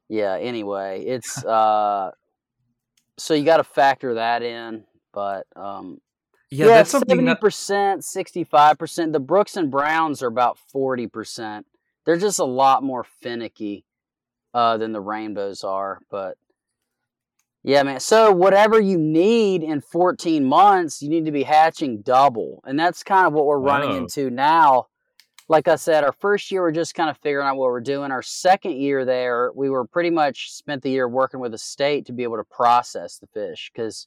yeah. 0.09 0.37
Anyway, 0.39 1.05
it's 1.05 1.45
uh, 1.45 2.13
so 3.17 3.35
you 3.35 3.45
got 3.45 3.59
to 3.59 3.65
factor 3.65 4.15
that 4.15 4.43
in, 4.43 4.85
but 5.13 5.47
um, 5.57 6.01
Yeah, 6.51 6.67
yeah, 6.67 6.75
that's 6.77 6.91
seventy 6.91 7.35
percent, 7.35 8.05
sixty-five 8.05 8.79
percent. 8.79 9.13
The 9.13 9.21
Brooks 9.21 9.57
and 9.57 9.71
Browns 9.71 10.23
are 10.23 10.29
about 10.29 10.59
forty 10.59 11.07
percent. 11.07 11.67
They're 12.05 12.17
just 12.17 12.39
a 12.39 12.45
lot 12.45 12.83
more 12.83 13.05
finicky 13.05 13.85
uh, 14.55 14.79
than 14.79 14.93
the 14.93 15.01
rainbows 15.01 15.65
are. 15.65 15.99
But 16.11 16.39
yeah, 17.65 17.83
man. 17.83 18.01
So 18.01 18.33
whatever 18.33 18.81
you 18.81 18.97
need 18.97 19.63
in 19.63 19.81
fourteen 19.81 20.45
months, 20.45 21.03
you 21.03 21.09
need 21.11 21.27
to 21.27 21.33
be 21.33 21.43
hatching 21.43 22.03
double, 22.03 22.63
and 22.65 22.79
that's 22.79 23.03
kind 23.03 23.27
of 23.27 23.33
what 23.33 23.47
we're 23.47 23.59
running 23.59 23.97
into 23.97 24.31
now. 24.31 24.87
Like 25.49 25.67
I 25.67 25.77
said, 25.77 26.05
our 26.05 26.13
first 26.13 26.51
year 26.51 26.61
we're 26.61 26.73
just 26.73 26.95
kind 26.95 27.09
of 27.09 27.17
figuring 27.19 27.47
out 27.47 27.57
what 27.57 27.71
we're 27.71 27.81
doing. 27.81 28.11
Our 28.13 28.23
second 28.23 28.77
year 28.77 29.05
there, 29.05 29.51
we 29.55 29.71
were 29.71 29.87
pretty 29.87 30.11
much 30.11 30.53
spent 30.53 30.83
the 30.83 30.91
year 30.91 31.09
working 31.09 31.41
with 31.41 31.53
the 31.53 31.59
state 31.59 32.05
to 32.07 32.13
be 32.13 32.23
able 32.23 32.37
to 32.37 32.45
process 32.45 33.19
the 33.19 33.27
fish 33.29 33.71
because 33.73 34.07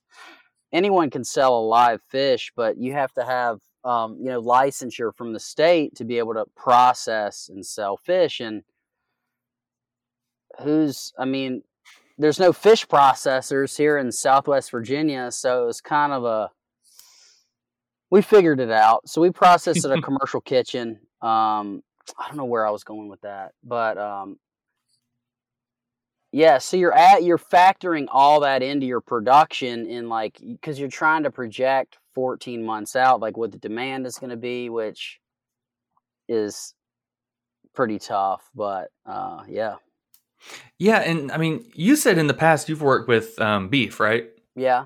anyone 0.72 1.10
can 1.10 1.24
sell 1.24 1.58
a 1.58 1.62
live 1.62 2.02
fish, 2.10 2.52
but 2.56 2.78
you 2.78 2.94
have 2.94 3.12
to 3.14 3.26
have 3.26 3.60
um, 3.84 4.18
you 4.20 4.30
know 4.30 4.42
licensure 4.42 5.16
from 5.16 5.34
the 5.34 5.40
state 5.40 5.96
to 5.96 6.06
be 6.06 6.20
able 6.20 6.34
to 6.36 6.46
process 6.56 7.50
and 7.50 7.66
sell 7.66 7.98
fish. 7.98 8.40
And 8.40 8.64
who's 10.62 11.14
I 11.18 11.26
mean, 11.26 11.64
there's 12.18 12.40
no 12.40 12.54
fish 12.54 12.88
processors 12.88 13.78
here 13.78 13.98
in 13.98 14.12
Southwest 14.12 14.70
Virginia, 14.70 15.32
so 15.32 15.64
it 15.64 15.66
was 15.66 15.82
kind 15.82 16.14
of 16.14 16.24
a 16.24 16.52
we 18.12 18.22
figured 18.22 18.60
it 18.60 18.72
out. 18.72 19.08
So 19.10 19.22
we 19.22 19.32
processed 19.32 19.86
at 19.86 19.98
a 19.98 20.02
commercial 20.04 20.42
kitchen. 20.42 21.00
Um, 21.22 21.84
I 22.18 22.28
don't 22.28 22.38
know 22.38 22.46
where 22.46 22.66
I 22.66 22.72
was 22.72 22.84
going 22.84 23.08
with 23.10 23.22
that, 23.22 23.54
but 23.64 23.98
um, 23.98 24.38
yeah, 26.32 26.58
so 26.60 26.78
you're 26.78 26.94
at 26.94 27.24
you're 27.24 27.38
factoring 27.38 28.08
all 28.10 28.40
that 28.42 28.64
into 28.64 28.86
your 28.86 29.02
production 29.02 29.86
in 29.86 30.10
like 30.10 30.40
because 30.42 30.80
you're 30.80 30.90
trying 30.90 31.24
to 31.24 31.32
project 31.32 31.98
14 32.16 32.64
months 32.64 32.96
out 32.96 33.20
like 33.20 33.38
what 33.38 33.52
the 33.52 33.58
demand 33.58 34.06
is 34.06 34.18
going 34.18 34.30
to 34.30 34.38
be, 34.38 34.70
which 34.70 35.20
is 36.30 36.74
pretty 37.76 38.00
tough. 38.00 38.50
But 38.56 38.90
uh, 39.06 39.44
yeah, 39.48 39.76
Yeah, 40.78 41.00
and 41.00 41.32
I 41.32 41.38
mean, 41.38 41.70
you 41.76 41.96
said 41.96 42.18
in 42.18 42.28
the 42.28 42.34
past 42.34 42.70
you've 42.70 42.82
worked 42.82 43.08
with 43.08 43.40
um, 43.40 43.68
beef, 43.70 44.00
right? 44.00 44.30
yeah, 44.56 44.86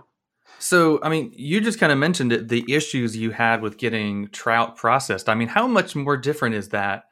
So, 0.59 0.99
I 1.03 1.09
mean, 1.09 1.31
you 1.35 1.61
just 1.61 1.79
kind 1.79 1.91
of 1.91 1.97
mentioned 1.97 2.31
it, 2.31 2.47
the 2.47 2.65
issues 2.71 3.15
you 3.15 3.31
had 3.31 3.61
with 3.61 3.77
getting 3.77 4.29
trout 4.29 4.75
processed. 4.77 5.29
I 5.29 5.35
mean, 5.35 5.47
how 5.47 5.67
much 5.67 5.95
more 5.95 6.17
different 6.17 6.55
is 6.55 6.69
that 6.69 7.03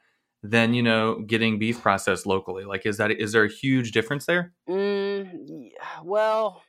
than 0.42 0.74
you 0.74 0.82
know 0.82 1.20
getting 1.20 1.58
beef 1.58 1.80
processed 1.80 2.26
locally? 2.26 2.64
Like, 2.64 2.86
is 2.86 2.96
that 2.98 3.10
is 3.10 3.32
there 3.32 3.44
a 3.44 3.50
huge 3.50 3.92
difference 3.92 4.26
there? 4.26 4.52
Mm, 4.68 5.70
well, 6.02 6.62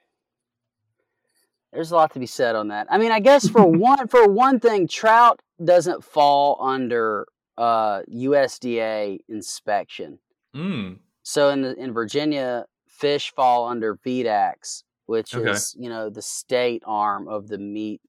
there's 1.71 1.91
a 1.91 1.95
lot 1.95 2.13
to 2.13 2.19
be 2.19 2.25
said 2.25 2.55
on 2.55 2.69
that. 2.69 2.87
I 2.89 2.97
mean, 2.97 3.11
I 3.11 3.19
guess 3.19 3.47
for 3.47 3.65
one 3.65 4.07
for 4.07 4.27
one 4.27 4.59
thing, 4.59 4.87
trout 4.87 5.39
doesn't 5.63 6.03
fall 6.03 6.57
under 6.61 7.27
uh, 7.57 8.01
USDA 8.11 9.19
inspection. 9.29 10.19
Mm. 10.55 10.99
So 11.23 11.49
in 11.49 11.61
the, 11.61 11.75
in 11.75 11.93
Virginia, 11.93 12.65
fish 12.87 13.33
fall 13.35 13.67
under 13.67 13.97
VDACS, 13.97 14.83
which 15.05 15.35
Okay. 15.35 15.37
is 15.37 15.75
you 15.77 15.89
know 15.89 16.09
the 16.09 16.21
state 16.21 16.83
arm 16.85 17.27
of 17.27 17.47
the 17.47 17.57
meat 17.57 18.01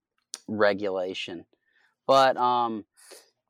regulation. 0.48 1.46
But 2.06 2.36
um, 2.36 2.84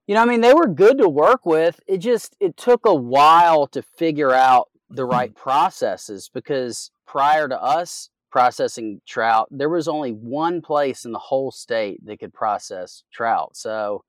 you 0.07 0.15
know, 0.15 0.23
I 0.23 0.25
mean, 0.25 0.41
they 0.41 0.55
were 0.55 0.69
good 0.69 0.99
to 0.99 1.09
work 1.09 1.45
with. 1.45 1.81
It 1.87 1.99
just 1.99 2.37
it 2.41 2.57
took 2.57 2.87
a 2.87 2.95
while 2.95 3.67
to 3.69 3.83
figure 3.83 4.33
out 4.33 4.69
the 4.91 5.05
right 5.05 5.35
processes 5.35 6.31
because 6.33 6.91
prior 7.07 7.49
to 7.49 7.61
us 7.61 8.11
processing 8.31 9.01
trout, 9.07 9.49
there 9.51 9.69
was 9.69 9.89
only 9.89 10.13
one 10.13 10.61
place 10.63 11.05
in 11.05 11.13
the 11.13 11.19
whole 11.19 11.51
state 11.51 12.05
that 12.07 12.21
could 12.21 12.33
process 12.33 13.03
trout. 13.13 13.57
So, 13.57 14.05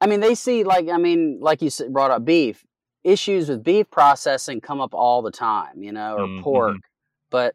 I 0.00 0.06
mean, 0.06 0.20
they 0.20 0.34
see 0.34 0.64
like 0.64 0.88
I 0.88 0.98
mean, 0.98 1.38
like 1.40 1.62
you 1.62 1.70
brought 1.90 2.10
up 2.10 2.24
beef 2.24 2.64
issues 3.04 3.48
with 3.48 3.64
beef 3.64 3.90
processing 3.90 4.60
come 4.60 4.80
up 4.80 4.94
all 4.94 5.22
the 5.22 5.30
time, 5.30 5.82
you 5.82 5.92
know, 5.92 6.16
or 6.16 6.28
Mm, 6.28 6.42
pork. 6.42 6.80
But 7.30 7.54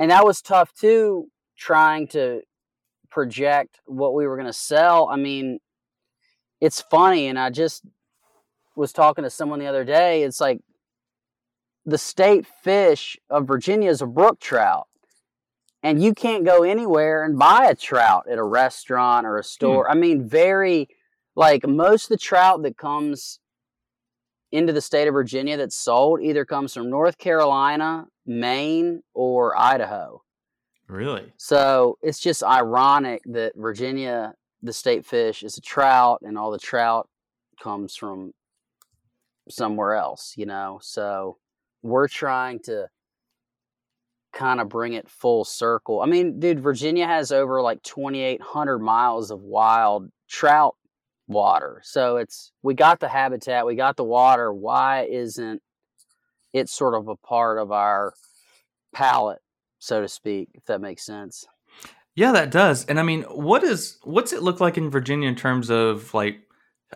and 0.00 0.10
that 0.10 0.24
was 0.24 0.40
tough 0.40 0.72
too, 0.72 1.28
trying 1.58 2.08
to 2.08 2.40
project 3.10 3.78
what 3.84 4.14
we 4.14 4.26
were 4.26 4.36
going 4.36 4.46
to 4.46 4.52
sell. 4.52 5.08
I 5.08 5.16
mean, 5.16 5.60
it's 6.60 6.80
funny, 6.80 7.28
and 7.28 7.38
I 7.38 7.50
just 7.50 7.84
was 8.74 8.92
talking 8.92 9.24
to 9.24 9.30
someone 9.30 9.58
the 9.58 9.66
other 9.66 9.84
day. 9.84 10.22
It's 10.22 10.40
like 10.40 10.60
the 11.84 11.98
state 11.98 12.46
fish 12.62 13.18
of 13.28 13.46
Virginia 13.46 13.90
is 13.90 14.00
a 14.00 14.06
brook 14.06 14.40
trout. 14.40 14.86
And 15.82 16.02
you 16.02 16.14
can't 16.14 16.44
go 16.44 16.62
anywhere 16.62 17.24
and 17.24 17.38
buy 17.38 17.66
a 17.66 17.74
trout 17.74 18.26
at 18.30 18.38
a 18.38 18.42
restaurant 18.42 19.26
or 19.26 19.36
a 19.36 19.42
hmm. 19.42 19.46
store. 19.46 19.90
I 19.90 19.94
mean, 19.94 20.26
very 20.26 20.88
like 21.36 21.66
most 21.66 22.04
of 22.04 22.08
the 22.10 22.16
trout 22.18 22.62
that 22.62 22.76
comes 22.76 23.38
into 24.52 24.72
the 24.72 24.80
state 24.80 25.08
of 25.08 25.14
Virginia 25.14 25.56
that's 25.56 25.76
sold 25.76 26.20
either 26.22 26.44
comes 26.44 26.74
from 26.74 26.90
North 26.90 27.18
Carolina, 27.18 28.06
Maine, 28.30 29.02
or 29.12 29.58
Idaho. 29.58 30.22
Really? 30.86 31.32
So 31.36 31.98
it's 32.00 32.20
just 32.20 32.42
ironic 32.42 33.22
that 33.26 33.52
Virginia, 33.56 34.34
the 34.62 34.72
state 34.72 35.04
fish, 35.04 35.42
is 35.42 35.58
a 35.58 35.60
trout, 35.60 36.20
and 36.22 36.38
all 36.38 36.50
the 36.50 36.58
trout 36.58 37.08
comes 37.60 37.96
from 37.96 38.32
somewhere 39.48 39.94
else, 39.94 40.34
you 40.36 40.46
know? 40.46 40.78
So 40.82 41.38
we're 41.82 42.08
trying 42.08 42.60
to 42.60 42.88
kind 44.32 44.60
of 44.60 44.68
bring 44.68 44.92
it 44.92 45.08
full 45.08 45.44
circle. 45.44 46.00
I 46.00 46.06
mean, 46.06 46.38
dude, 46.38 46.60
Virginia 46.60 47.06
has 47.06 47.32
over 47.32 47.60
like 47.60 47.82
2,800 47.82 48.78
miles 48.78 49.32
of 49.32 49.40
wild 49.40 50.08
trout 50.28 50.76
water. 51.26 51.80
So 51.84 52.16
it's, 52.16 52.52
we 52.62 52.74
got 52.74 53.00
the 53.00 53.08
habitat, 53.08 53.66
we 53.66 53.74
got 53.74 53.96
the 53.96 54.04
water. 54.04 54.52
Why 54.52 55.02
isn't 55.02 55.62
it 56.52 56.68
sort 56.68 56.94
of 56.94 57.08
a 57.08 57.16
part 57.16 57.58
of 57.58 57.72
our 57.72 58.14
palette? 58.92 59.40
so 59.80 60.02
to 60.02 60.08
speak, 60.08 60.50
if 60.54 60.64
that 60.66 60.80
makes 60.80 61.04
sense. 61.04 61.46
Yeah, 62.14 62.32
that 62.32 62.50
does. 62.50 62.84
And 62.84 63.00
I 63.00 63.02
mean, 63.02 63.22
what 63.22 63.64
is 63.64 63.98
what's 64.04 64.32
it 64.32 64.42
look 64.42 64.60
like 64.60 64.78
in 64.78 64.90
Virginia 64.90 65.28
in 65.28 65.34
terms 65.34 65.70
of 65.70 66.14
like 66.14 66.42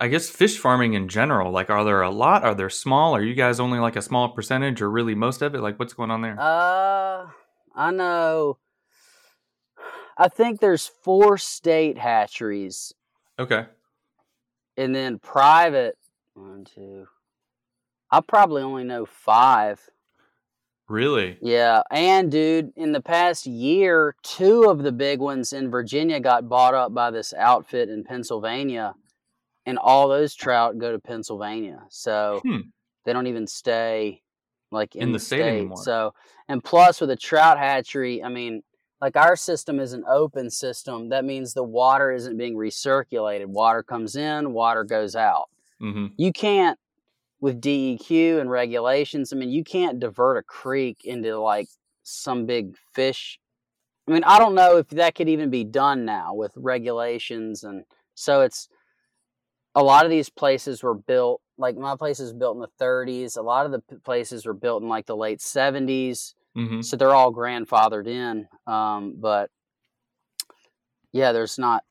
I 0.00 0.08
guess 0.08 0.28
fish 0.28 0.58
farming 0.58 0.94
in 0.94 1.08
general? 1.08 1.50
Like 1.50 1.70
are 1.70 1.84
there 1.84 2.02
a 2.02 2.11
lot? 2.11 2.44
Are 2.44 2.54
there 2.54 2.70
small? 2.70 3.16
Are 3.16 3.23
you 3.23 3.34
guys 3.34 3.58
only 3.58 3.78
like 3.78 3.96
a 3.96 4.02
small 4.02 4.28
percentage 4.28 4.80
or 4.82 4.90
really 4.90 5.14
most 5.14 5.42
of 5.42 5.54
it? 5.54 5.61
Like 5.61 5.78
what's 5.78 5.94
going 5.94 6.11
on 6.11 6.20
there? 6.20 6.37
Uh, 6.38 7.26
I 7.75 7.90
know. 7.90 8.58
I 10.16 10.28
think 10.28 10.61
there's 10.61 10.87
four 10.87 11.38
state 11.38 11.99
hatcheries, 11.99 12.92
okay. 13.37 13.66
and 14.76 14.94
then 14.94 15.18
private. 15.18 15.99
One, 16.34 16.64
two. 16.64 17.08
I 18.14 18.21
probably 18.21 18.62
only 18.62 18.85
know 18.85 19.04
five. 19.04 19.90
Really? 20.88 21.37
Yeah, 21.42 21.83
and 21.90 22.30
dude, 22.30 22.73
in 22.76 22.92
the 22.92 23.00
past 23.00 23.44
year, 23.44 24.14
two 24.23 24.71
of 24.71 24.85
the 24.85 24.92
big 24.92 25.18
ones 25.18 25.52
in 25.52 25.68
Virginia 25.68 26.21
got 26.21 26.49
bought 26.49 26.75
up 26.75 26.94
by 26.94 27.11
this 27.11 27.35
outfit 27.35 27.88
in 27.88 28.04
Pennsylvania, 28.04 28.94
and 29.66 29.78
all 29.78 30.06
those 30.06 30.37
trout 30.37 30.78
go 30.78 30.92
to 30.92 31.00
Pennsylvania. 31.00 31.83
So 31.88 32.42
Hmm. 32.44 32.68
they 33.04 33.12
don't 33.12 33.26
even 33.26 33.49
stay 33.49 34.23
like 34.71 34.94
in, 34.94 35.09
In 35.09 35.12
the 35.12 35.18
state 35.18 35.40
anymore. 35.40 35.78
So, 35.78 36.14
and 36.49 36.62
plus 36.62 37.00
with 37.00 37.11
a 37.11 37.16
trout 37.16 37.59
hatchery, 37.59 38.23
I 38.23 38.28
mean, 38.28 38.62
like 39.00 39.16
our 39.16 39.35
system 39.35 39.80
is 39.80 39.92
an 39.92 40.04
open 40.09 40.50
system. 40.50 41.09
That 41.09 41.25
means 41.25 41.52
the 41.52 41.64
water 41.64 42.12
isn't 42.12 42.37
being 42.37 42.54
recirculated. 42.54 43.47
Water 43.47 43.83
comes 43.83 44.14
in, 44.14 44.52
water 44.52 44.85
goes 44.85 45.16
out 45.16 45.49
hmm 45.80 46.06
you 46.16 46.33
can't 46.33 46.78
with 47.40 47.60
DEQ 47.60 48.40
and 48.40 48.50
regulations. 48.50 49.32
I 49.32 49.36
mean, 49.36 49.50
you 49.50 49.64
can't 49.64 50.00
divert 50.00 50.38
a 50.38 50.42
creek 50.42 51.02
into 51.04 51.38
like 51.38 51.68
some 52.02 52.46
big 52.46 52.76
fish. 52.94 53.38
I 54.08 54.12
mean, 54.12 54.24
I 54.24 54.38
don't 54.38 54.54
know 54.54 54.76
if 54.76 54.88
that 54.90 55.14
could 55.14 55.28
even 55.28 55.50
be 55.50 55.64
done 55.64 56.04
now 56.04 56.34
with 56.34 56.52
regulations, 56.56 57.64
and 57.64 57.84
so 58.14 58.42
it's 58.42 58.68
a 59.74 59.82
lot 59.82 60.04
of 60.04 60.10
these 60.10 60.28
places 60.28 60.82
were 60.82 60.94
built 60.94 61.40
like 61.56 61.76
my 61.76 61.96
place 61.96 62.20
is 62.20 62.32
built 62.32 62.56
in 62.56 62.60
the 62.60 62.84
30s. 62.84 63.36
A 63.36 63.42
lot 63.42 63.66
of 63.66 63.72
the 63.72 63.80
places 64.00 64.46
were 64.46 64.54
built 64.54 64.82
in 64.82 64.88
like 64.88 65.06
the 65.06 65.16
late 65.16 65.38
70s, 65.38 66.34
mm-hmm. 66.56 66.80
so 66.80 66.96
they're 66.96 67.14
all 67.14 67.32
grandfathered 67.32 68.06
in. 68.06 68.46
Um, 68.66 69.14
but 69.18 69.50
yeah, 71.12 71.32
there's 71.32 71.58
not 71.58 71.84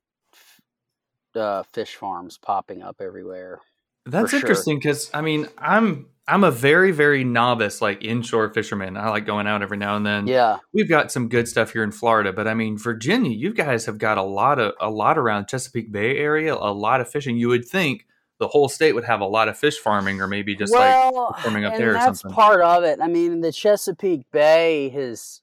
uh, 1.36 1.64
fish 1.72 1.96
farms 1.96 2.38
popping 2.38 2.82
up 2.82 2.98
everywhere. 3.00 3.62
That's 4.06 4.32
sure. 4.32 4.40
interesting 4.40 4.78
because 4.78 5.10
I 5.14 5.22
mean 5.22 5.48
I'm 5.58 6.08
I'm 6.28 6.44
a 6.44 6.52
very 6.52 6.92
very 6.92 7.24
novice 7.24 7.82
like 7.82 8.04
inshore 8.04 8.50
fisherman. 8.54 8.98
I 8.98 9.10
like 9.10 9.26
going 9.26 9.48
out 9.48 9.62
every 9.62 9.78
now 9.78 9.96
and 9.96 10.06
then. 10.06 10.28
Yeah, 10.28 10.58
we've 10.74 10.90
got 10.90 11.12
some 11.12 11.30
good 11.30 11.48
stuff 11.48 11.74
here 11.74 11.84
in 11.84 11.92
Florida, 11.92 12.34
but 12.34 12.48
I 12.48 12.54
mean 12.54 12.78
Virginia, 12.78 13.32
you 13.32 13.54
guys 13.54 13.86
have 13.86 13.98
got 13.98 14.18
a 14.18 14.24
lot 14.24 14.60
of 14.60 14.74
a 14.80 14.90
lot 14.90 15.18
around 15.18 15.48
Chesapeake 15.48 15.92
Bay 15.92 16.18
area, 16.18 16.54
a 16.54 16.74
lot 16.74 17.02
of 17.02 17.10
fishing. 17.10 17.38
You 17.38 17.50
would 17.50 17.66
think 17.66 18.06
the 18.40 18.48
whole 18.48 18.68
state 18.68 18.94
would 18.94 19.06
have 19.06 19.22
a 19.22 19.26
lot 19.26 19.48
of 19.48 19.58
fish 19.58 19.78
farming, 19.78 20.20
or 20.20 20.28
maybe 20.28 20.56
just 20.56 20.74
well, 20.74 21.30
like 21.32 21.42
farming 21.42 21.66
up 21.66 21.78
there 21.78 21.92
or 21.92 21.94
that's 21.94 22.24
part 22.24 22.62
of 22.62 22.84
it. 22.84 23.00
I 23.02 23.08
mean, 23.08 23.42
the 23.42 23.52
Chesapeake 23.52 24.30
Bay 24.32 24.90
has 24.90 25.42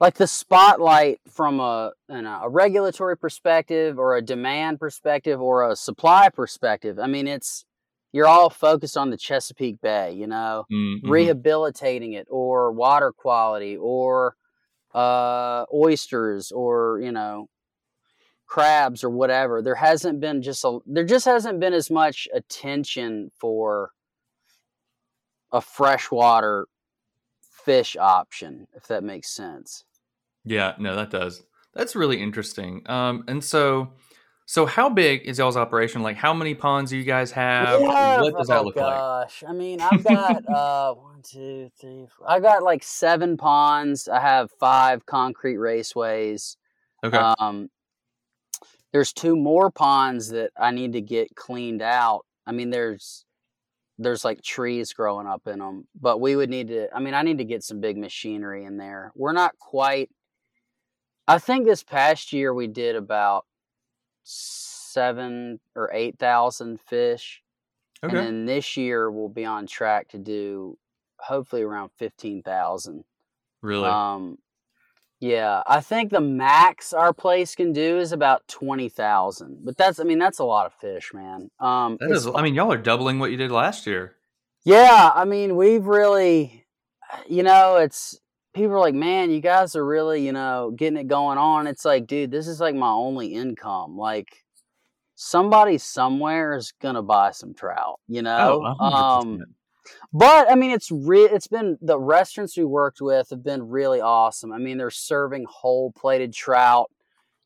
like 0.00 0.14
the 0.14 0.26
spotlight 0.26 1.20
from 1.28 1.60
a 1.60 1.92
know, 2.08 2.40
a 2.42 2.48
regulatory 2.48 3.16
perspective 3.16 3.98
or 3.98 4.16
a 4.16 4.22
demand 4.22 4.80
perspective 4.80 5.40
or 5.40 5.70
a 5.70 5.76
supply 5.76 6.28
perspective. 6.28 6.98
I 6.98 7.06
mean, 7.06 7.26
it's 7.28 7.64
you're 8.14 8.28
all 8.28 8.48
focused 8.48 8.96
on 8.96 9.10
the 9.10 9.16
Chesapeake 9.16 9.80
Bay, 9.80 10.12
you 10.12 10.28
know, 10.28 10.66
Mm-hmm. 10.72 11.10
rehabilitating 11.10 12.12
it 12.12 12.28
or 12.30 12.70
water 12.70 13.10
quality 13.10 13.76
or 13.76 14.36
uh, 14.94 15.64
oysters 15.74 16.52
or 16.52 17.00
you 17.02 17.10
know 17.10 17.48
crabs 18.46 19.02
or 19.02 19.10
whatever. 19.10 19.60
There 19.60 19.74
hasn't 19.74 20.20
been 20.20 20.42
just 20.42 20.64
a 20.64 20.78
there 20.86 21.04
just 21.04 21.24
hasn't 21.24 21.58
been 21.58 21.74
as 21.74 21.90
much 21.90 22.28
attention 22.32 23.32
for 23.36 23.90
a 25.50 25.60
freshwater 25.60 26.66
fish 27.40 27.96
option, 27.96 28.68
if 28.76 28.86
that 28.86 29.02
makes 29.02 29.30
sense. 29.30 29.84
Yeah, 30.44 30.74
no, 30.78 30.94
that 30.94 31.10
does. 31.10 31.42
That's 31.74 31.96
really 31.96 32.22
interesting. 32.22 32.82
Um, 32.86 33.24
and 33.26 33.42
so, 33.42 33.90
so 34.46 34.66
how 34.66 34.90
big 34.90 35.22
is 35.26 35.38
y'all's 35.38 35.56
operation? 35.56 36.02
Like, 36.02 36.16
how 36.16 36.34
many 36.34 36.54
ponds 36.54 36.90
do 36.90 36.98
you 36.98 37.04
guys 37.04 37.30
have? 37.32 37.80
Yeah, 37.80 38.20
what 38.20 38.36
does 38.36 38.48
that 38.48 38.58
oh 38.58 38.64
look 38.64 38.76
like? 38.76 38.94
gosh. 38.94 39.42
I 39.46 39.52
mean, 39.52 39.80
I've 39.80 40.04
got 40.04 40.46
uh 40.48 40.94
one, 40.94 41.22
two, 41.22 41.70
three, 41.80 42.06
four. 42.16 42.30
I've 42.30 42.42
got 42.42 42.62
like 42.62 42.82
seven 42.82 43.36
ponds. 43.36 44.06
I 44.06 44.20
have 44.20 44.50
five 44.60 45.06
concrete 45.06 45.56
raceways. 45.56 46.56
Okay. 47.02 47.16
Um, 47.16 47.70
there's 48.92 49.12
two 49.12 49.34
more 49.34 49.70
ponds 49.70 50.28
that 50.28 50.52
I 50.58 50.70
need 50.70 50.92
to 50.92 51.00
get 51.00 51.34
cleaned 51.34 51.82
out. 51.82 52.26
I 52.46 52.52
mean, 52.52 52.70
there's 52.70 53.24
there's 53.98 54.24
like 54.24 54.42
trees 54.42 54.92
growing 54.92 55.26
up 55.26 55.46
in 55.46 55.60
them, 55.60 55.86
but 55.98 56.20
we 56.20 56.36
would 56.36 56.50
need 56.50 56.68
to. 56.68 56.94
I 56.94 57.00
mean, 57.00 57.14
I 57.14 57.22
need 57.22 57.38
to 57.38 57.44
get 57.44 57.62
some 57.62 57.80
big 57.80 57.96
machinery 57.96 58.64
in 58.64 58.76
there. 58.76 59.10
We're 59.14 59.32
not 59.32 59.58
quite. 59.58 60.10
I 61.26 61.38
think 61.38 61.64
this 61.64 61.82
past 61.82 62.34
year 62.34 62.52
we 62.52 62.66
did 62.66 62.96
about 62.96 63.46
seven 64.24 65.60
or 65.76 65.90
eight 65.92 66.18
thousand 66.18 66.80
fish, 66.80 67.42
okay. 68.02 68.16
and 68.16 68.26
then 68.26 68.46
this 68.46 68.76
year 68.76 69.10
we'll 69.10 69.28
be 69.28 69.44
on 69.44 69.66
track 69.66 70.08
to 70.08 70.18
do 70.18 70.76
hopefully 71.18 71.62
around 71.62 71.90
fifteen 71.96 72.42
thousand. 72.42 73.04
really? 73.62 73.88
Um, 73.88 74.38
yeah, 75.20 75.62
I 75.66 75.80
think 75.80 76.10
the 76.10 76.20
max 76.20 76.92
our 76.92 77.14
place 77.14 77.54
can 77.54 77.72
do 77.72 77.98
is 77.98 78.12
about 78.12 78.46
twenty 78.48 78.88
thousand. 78.88 79.64
But 79.64 79.76
that's, 79.76 79.98
I 79.98 80.04
mean, 80.04 80.18
that's 80.18 80.38
a 80.38 80.44
lot 80.44 80.66
of 80.66 80.74
fish, 80.74 81.12
man. 81.14 81.50
Um, 81.60 81.96
that 82.00 82.10
is. 82.10 82.26
I 82.26 82.42
mean, 82.42 82.54
y'all 82.54 82.72
are 82.72 82.76
doubling 82.76 83.18
what 83.18 83.30
you 83.30 83.36
did 83.36 83.50
last 83.50 83.86
year. 83.86 84.16
yeah, 84.64 85.10
I 85.14 85.24
mean, 85.24 85.56
we've 85.56 85.86
really, 85.86 86.66
you 87.28 87.42
know, 87.42 87.76
it's 87.76 88.20
people 88.54 88.72
are 88.74 88.80
like, 88.80 88.94
man, 88.94 89.30
you 89.30 89.40
guys 89.40 89.76
are 89.76 89.84
really, 89.84 90.24
you 90.24 90.32
know, 90.32 90.72
getting 90.74 90.98
it 90.98 91.08
going 91.08 91.38
on. 91.38 91.66
It's 91.66 91.84
like, 91.84 92.06
dude, 92.06 92.30
this 92.30 92.48
is 92.48 92.60
like 92.60 92.74
my 92.74 92.90
only 92.90 93.28
income. 93.28 93.96
Like, 93.96 94.44
somebody 95.14 95.78
somewhere 95.78 96.56
is 96.56 96.72
gonna 96.80 97.02
buy 97.02 97.30
some 97.30 97.54
trout, 97.54 98.00
you 98.08 98.22
know. 98.22 98.74
Oh, 98.80 98.84
um, 98.84 99.40
but 100.12 100.50
I 100.50 100.54
mean, 100.54 100.70
it's 100.70 100.90
re- 100.90 101.24
it's 101.30 101.46
been 101.46 101.78
the 101.80 101.98
restaurants 101.98 102.56
we 102.56 102.64
worked 102.64 103.00
with 103.00 103.28
have 103.30 103.44
been 103.44 103.68
really 103.68 104.00
awesome. 104.00 104.52
I 104.52 104.58
mean, 104.58 104.78
they're 104.78 104.90
serving 104.90 105.46
whole 105.48 105.92
plated 105.92 106.32
trout. 106.32 106.90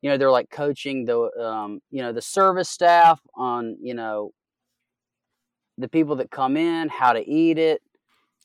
You 0.03 0.11
know, 0.11 0.17
they're 0.17 0.31
like 0.31 0.51
coaching 0.51 1.05
the 1.05 1.31
um, 1.41 1.81
you 1.91 2.03
know 2.03 2.13
the 2.13 2.23
service 2.23 2.69
staff 2.69 3.21
on 3.35 3.77
you 3.81 3.95
know 3.95 4.33
the 5.77 5.89
people 5.89 6.17
that 6.17 6.31
come 6.31 6.57
in 6.57 6.89
how 6.89 7.13
to 7.13 7.29
eat 7.29 7.59
it. 7.59 7.83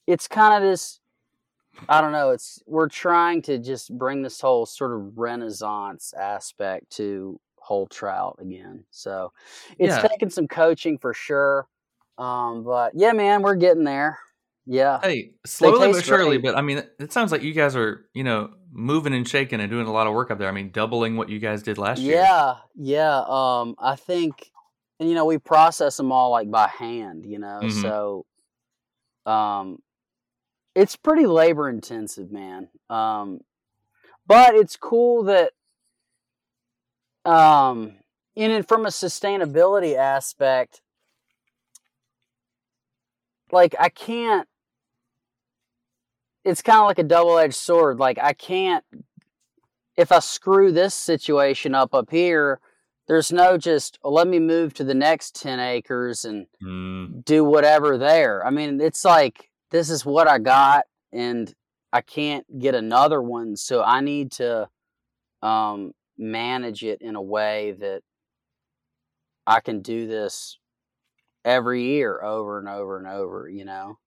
It's 0.07 0.27
kind 0.27 0.63
of 0.63 0.69
this. 0.69 0.99
I 1.89 2.01
don't 2.01 2.11
know. 2.11 2.31
It's 2.31 2.61
we're 2.65 2.87
trying 2.89 3.41
to 3.43 3.57
just 3.57 3.95
bring 3.97 4.21
this 4.21 4.39
whole 4.39 4.65
sort 4.65 4.93
of 4.93 5.17
renaissance 5.17 6.13
aspect 6.13 6.91
to 6.97 7.39
whole 7.57 7.87
trout 7.87 8.37
again. 8.39 8.83
So 8.91 9.31
it's 9.79 9.95
Yeah. 9.95 10.07
taken 10.07 10.29
some 10.29 10.47
coaching 10.47 10.97
for 10.97 11.13
sure. 11.13 11.67
Um, 12.17 12.63
but 12.63 12.93
yeah, 12.95 13.11
man, 13.13 13.41
we're 13.41 13.55
getting 13.55 13.83
there. 13.85 14.19
Yeah. 14.65 14.99
Hey, 15.01 15.33
slowly 15.45 15.91
but 15.91 16.05
surely, 16.05 16.37
great. 16.37 16.43
but 16.53 16.57
I 16.57 16.61
mean, 16.61 16.83
it 16.99 17.11
sounds 17.11 17.31
like 17.31 17.41
you 17.41 17.53
guys 17.53 17.75
are, 17.75 18.05
you 18.13 18.23
know, 18.23 18.53
moving 18.71 19.13
and 19.13 19.27
shaking 19.27 19.59
and 19.59 19.69
doing 19.69 19.87
a 19.87 19.91
lot 19.91 20.07
of 20.07 20.13
work 20.13 20.31
up 20.31 20.37
there. 20.39 20.47
I 20.47 20.51
mean, 20.51 20.71
doubling 20.71 21.17
what 21.17 21.27
you 21.29 21.39
guys 21.39 21.63
did 21.63 21.77
last 21.77 22.01
year. 22.01 22.17
Yeah, 22.21 22.55
yeah. 22.75 23.23
Um, 23.27 23.75
I 23.79 23.95
think, 23.95 24.51
and 24.99 25.09
you 25.09 25.15
know, 25.15 25.25
we 25.25 25.37
process 25.37 25.97
them 25.97 26.11
all 26.11 26.31
like 26.31 26.49
by 26.49 26.67
hand. 26.67 27.25
You 27.25 27.39
know, 27.39 27.59
Mhm. 27.63 27.81
so, 27.81 28.25
um, 29.31 29.79
it's 30.75 30.95
pretty 30.95 31.25
labor 31.25 31.69
intensive, 31.69 32.31
man. 32.31 32.69
Um, 32.89 33.41
but 34.25 34.55
it's 34.55 34.75
cool 34.75 35.23
that, 35.23 35.51
um, 37.25 37.95
in 38.35 38.51
it 38.51 38.67
from 38.67 38.85
a 38.85 38.89
sustainability 38.89 39.95
aspect, 39.95 40.81
like 43.51 43.75
I 43.79 43.89
can't. 43.89 44.47
It's 46.43 46.61
kind 46.61 46.79
of 46.79 46.87
like 46.87 46.99
a 46.99 47.03
double 47.03 47.37
edged 47.37 47.55
sword. 47.55 47.99
Like 47.99 48.17
I 48.21 48.33
can't 48.33 48.83
if 49.95 50.11
I 50.11 50.19
screw 50.19 50.71
this 50.71 50.93
situation 50.93 51.75
up 51.75 51.93
up 51.93 52.09
here, 52.09 52.59
there's 53.07 53.31
no 53.31 53.57
just 53.57 53.99
"Oh, 54.03 54.11
let 54.11 54.27
me 54.27 54.39
move 54.39 54.73
to 54.75 54.83
the 54.83 54.93
next 54.93 55.35
10 55.41 55.59
acres 55.59 56.25
and 56.25 56.47
Mm, 56.63 57.25
do 57.25 57.43
whatever 57.43 57.97
there. 57.97 58.45
I 58.45 58.49
mean, 58.49 58.79
it's 58.79 59.03
like 59.03 59.49
this 59.73 59.89
is 59.89 60.05
what 60.05 60.29
I 60.29 60.37
got 60.37 60.85
and 61.11 61.53
I 61.91 62.01
can't 62.01 62.45
get 62.59 62.75
another 62.75 63.21
one, 63.21 63.57
so 63.57 63.83
I 63.83 64.01
need 64.01 64.31
to 64.33 64.69
um, 65.41 65.91
manage 66.17 66.83
it 66.83 67.01
in 67.01 67.15
a 67.15 67.21
way 67.21 67.75
that 67.79 68.01
I 69.45 69.59
can 69.59 69.81
do 69.81 70.07
this 70.07 70.57
every 71.43 71.83
year 71.83 72.23
over 72.23 72.57
and 72.57 72.69
over 72.69 72.97
and 72.97 73.07
over, 73.07 73.49
you 73.49 73.65
know. 73.65 73.97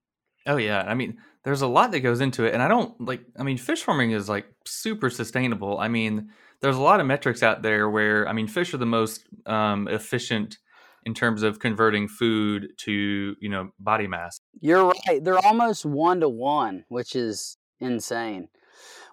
Oh 0.47 0.57
yeah, 0.57 0.85
I 0.87 0.95
mean, 0.95 1.19
there's 1.45 1.63
a 1.63 1.67
lot 1.67 1.91
that 1.93 2.01
goes 2.01 2.21
into 2.21 2.45
it, 2.45 2.55
and 2.55 2.63
I 2.63 2.69
don't 2.69 3.01
like. 3.01 3.21
I 3.39 3.43
mean, 3.43 3.59
fish 3.59 3.83
farming 3.83 4.13
is 4.13 4.29
like 4.29 4.47
super 4.65 5.11
sustainable. 5.11 5.79
I 5.79 5.89
mean, 5.89 6.31
there's 6.61 6.77
a 6.77 6.81
lot 6.81 7.01
of 7.01 7.07
metrics 7.07 7.43
out 7.43 7.63
there 7.63 7.91
where 7.91 8.29
I 8.29 8.33
mean, 8.33 8.47
fish 8.47 8.73
are 8.73 8.79
the 8.79 8.87
most 8.87 9.27
um, 9.47 9.89
efficient 9.89 10.59
in 11.07 11.15
terms 11.15 11.43
of 11.43 11.61
converting 11.61 12.09
food 12.09 12.73
to 12.77 13.37
you 13.41 13.49
know 13.49 13.71
body 13.79 14.07
mass. 14.07 14.41
You're 14.61 14.93
right. 15.07 15.25
They're 15.25 15.39
almost 15.39 15.87
one 15.87 16.21
to 16.21 16.29
one, 16.29 16.85
which 16.89 17.17
is 17.17 17.57
insane. 17.81 18.49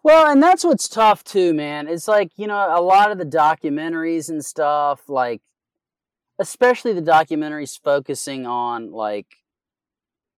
Well, 0.03 0.29
and 0.29 0.43
that's 0.43 0.65
what's 0.65 0.89
tough 0.89 1.23
too, 1.23 1.53
man. 1.53 1.87
It's 1.87 2.09
like, 2.09 2.31
you 2.35 2.45
know, 2.45 2.57
a 2.57 2.81
lot 2.81 3.11
of 3.11 3.17
the 3.17 3.25
documentaries 3.25 4.27
and 4.29 4.43
stuff, 4.43 5.07
like, 5.07 5.41
especially 6.39 6.91
the 6.91 7.01
documentaries 7.01 7.79
focusing 7.81 8.45
on, 8.45 8.91
like, 8.91 9.27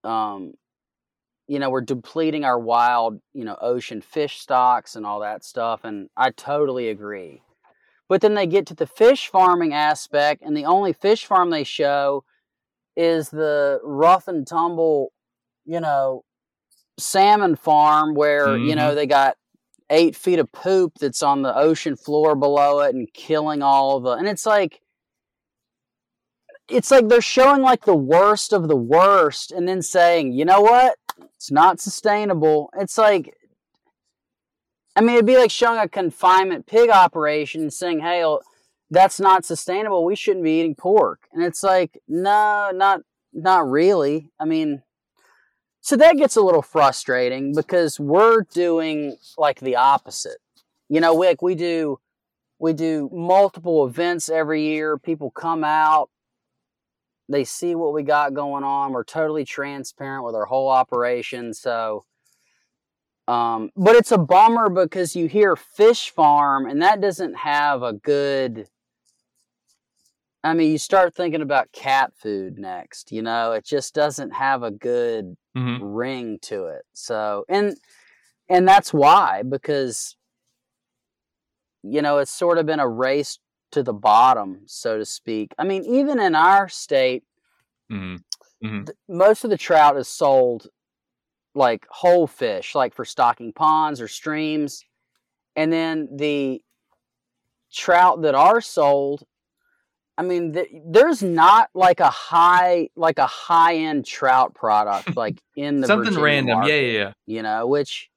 um, 0.04 0.54
you 1.48 1.58
know, 1.58 1.70
we're 1.70 1.80
depleting 1.80 2.44
our 2.44 2.58
wild, 2.58 3.20
you 3.32 3.44
know, 3.44 3.56
ocean 3.60 4.00
fish 4.02 4.38
stocks 4.38 4.94
and 4.94 5.04
all 5.04 5.20
that 5.20 5.44
stuff. 5.44 5.80
And 5.82 6.10
I 6.16 6.30
totally 6.30 6.88
agree. 6.88 7.42
But 8.08 8.20
then 8.20 8.34
they 8.34 8.46
get 8.46 8.66
to 8.66 8.74
the 8.74 8.86
fish 8.86 9.28
farming 9.28 9.74
aspect, 9.74 10.42
and 10.42 10.56
the 10.56 10.64
only 10.64 10.92
fish 10.92 11.26
farm 11.26 11.50
they 11.50 11.64
show 11.64 12.24
is 12.96 13.30
the 13.30 13.80
rough 13.82 14.28
and 14.28 14.46
tumble, 14.46 15.12
you 15.64 15.80
know, 15.80 16.24
salmon 16.98 17.56
farm 17.56 18.14
where, 18.14 18.56
you 18.56 18.74
know, 18.74 18.88
mm-hmm. 18.88 18.96
they 18.96 19.06
got 19.06 19.36
eight 19.90 20.16
feet 20.16 20.38
of 20.38 20.50
poop 20.52 20.94
that's 21.00 21.22
on 21.22 21.42
the 21.42 21.56
ocean 21.56 21.96
floor 21.96 22.34
below 22.34 22.80
it 22.80 22.94
and 22.94 23.12
killing 23.12 23.62
all 23.62 23.96
of 23.96 24.04
the. 24.04 24.12
And 24.12 24.26
it's 24.26 24.46
like, 24.46 24.80
it's 26.68 26.90
like 26.90 27.08
they're 27.08 27.20
showing 27.20 27.62
like 27.62 27.84
the 27.84 27.94
worst 27.94 28.52
of 28.52 28.68
the 28.68 28.76
worst 28.76 29.52
and 29.52 29.68
then 29.68 29.82
saying, 29.82 30.32
you 30.32 30.44
know 30.44 30.60
what? 30.60 30.96
It's 31.36 31.50
not 31.50 31.80
sustainable. 31.80 32.70
It's 32.78 32.98
like, 32.98 33.36
I 34.96 35.02
mean, 35.02 35.16
it'd 35.16 35.26
be 35.26 35.36
like 35.36 35.50
showing 35.50 35.78
a 35.78 35.88
confinement 35.88 36.66
pig 36.66 36.90
operation 36.90 37.62
and 37.62 37.72
saying, 37.72 38.00
hey, 38.00 38.20
well, 38.20 38.40
that's 38.90 39.20
not 39.20 39.44
sustainable. 39.44 40.04
We 40.04 40.16
shouldn't 40.16 40.44
be 40.44 40.58
eating 40.60 40.74
pork. 40.74 41.28
And 41.32 41.44
it's 41.44 41.62
like, 41.62 42.00
no, 42.08 42.70
not 42.72 43.02
not 43.32 43.68
really. 43.68 44.30
I 44.40 44.46
mean, 44.46 44.82
so 45.82 45.96
that 45.96 46.16
gets 46.16 46.36
a 46.36 46.40
little 46.40 46.62
frustrating 46.62 47.54
because 47.54 48.00
we're 48.00 48.42
doing 48.52 49.16
like 49.36 49.60
the 49.60 49.76
opposite. 49.76 50.38
You 50.88 51.00
know, 51.00 51.14
we, 51.14 51.26
like 51.26 51.42
we 51.42 51.54
do 51.54 51.98
we 52.58 52.72
do 52.72 53.10
multiple 53.12 53.86
events 53.86 54.28
every 54.28 54.62
year. 54.62 54.96
People 54.98 55.30
come 55.30 55.62
out, 55.62 56.08
they 57.28 57.44
see 57.44 57.74
what 57.74 57.92
we 57.92 58.02
got 58.02 58.34
going 58.34 58.64
on. 58.64 58.92
We're 58.92 59.04
totally 59.04 59.44
transparent 59.44 60.24
with 60.24 60.34
our 60.34 60.46
whole 60.46 60.68
operation. 60.68 61.52
So, 61.52 62.04
um, 63.28 63.70
but 63.76 63.96
it's 63.96 64.12
a 64.12 64.18
bummer 64.18 64.68
because 64.68 65.16
you 65.16 65.26
hear 65.26 65.56
fish 65.56 66.10
farm 66.10 66.66
and 66.66 66.80
that 66.82 67.00
doesn't 67.00 67.34
have 67.34 67.82
a 67.82 67.92
good. 67.92 68.68
I 70.44 70.54
mean, 70.54 70.70
you 70.70 70.78
start 70.78 71.14
thinking 71.14 71.42
about 71.42 71.72
cat 71.72 72.12
food 72.14 72.56
next. 72.58 73.10
You 73.10 73.22
know, 73.22 73.52
it 73.52 73.64
just 73.64 73.94
doesn't 73.94 74.30
have 74.30 74.62
a 74.62 74.70
good 74.70 75.36
Mhm. 75.56 75.78
ring 75.82 76.38
to 76.42 76.66
it. 76.66 76.82
So, 76.92 77.44
and 77.48 77.76
and 78.48 78.68
that's 78.68 78.94
why 78.94 79.42
because 79.42 80.16
you 81.82 82.00
know 82.02 82.18
it's 82.18 82.30
sort 82.30 82.58
of 82.58 82.66
been 82.66 82.80
a 82.80 82.88
race 82.88 83.38
to 83.72 83.82
the 83.82 83.92
bottom, 83.92 84.62
so 84.66 84.98
to 84.98 85.04
speak. 85.04 85.52
I 85.58 85.64
mean, 85.64 85.84
even 85.84 86.20
in 86.20 86.34
our 86.36 86.68
state, 86.68 87.24
Mhm. 87.90 88.22
th- 88.86 88.96
most 89.08 89.42
of 89.42 89.50
the 89.50 89.58
trout 89.58 89.96
is 89.96 90.06
sold 90.08 90.68
like 91.56 91.86
whole 91.88 92.26
fish, 92.26 92.74
like 92.74 92.94
for 92.94 93.04
stocking 93.04 93.52
ponds 93.52 94.00
or 94.00 94.08
streams, 94.08 94.84
and 95.56 95.72
then 95.72 96.08
the 96.14 96.62
trout 97.72 98.22
that 98.22 98.34
are 98.34 98.60
sold. 98.60 99.24
I 100.18 100.22
mean, 100.22 100.54
th- 100.54 100.68
there's 100.86 101.22
not 101.22 101.68
like 101.74 102.00
a 102.00 102.08
high, 102.08 102.88
like 102.96 103.18
a 103.18 103.26
high 103.26 103.76
end 103.76 104.06
trout 104.06 104.54
product 104.54 105.16
like 105.16 105.40
in 105.56 105.80
the 105.80 105.86
Something 105.86 106.14
Virginia 106.14 106.24
random. 106.24 106.58
market, 106.60 106.72
Yeah, 106.72 106.80
yeah, 106.80 106.98
yeah. 106.98 107.12
You 107.26 107.42
know, 107.42 107.66
which 107.66 108.10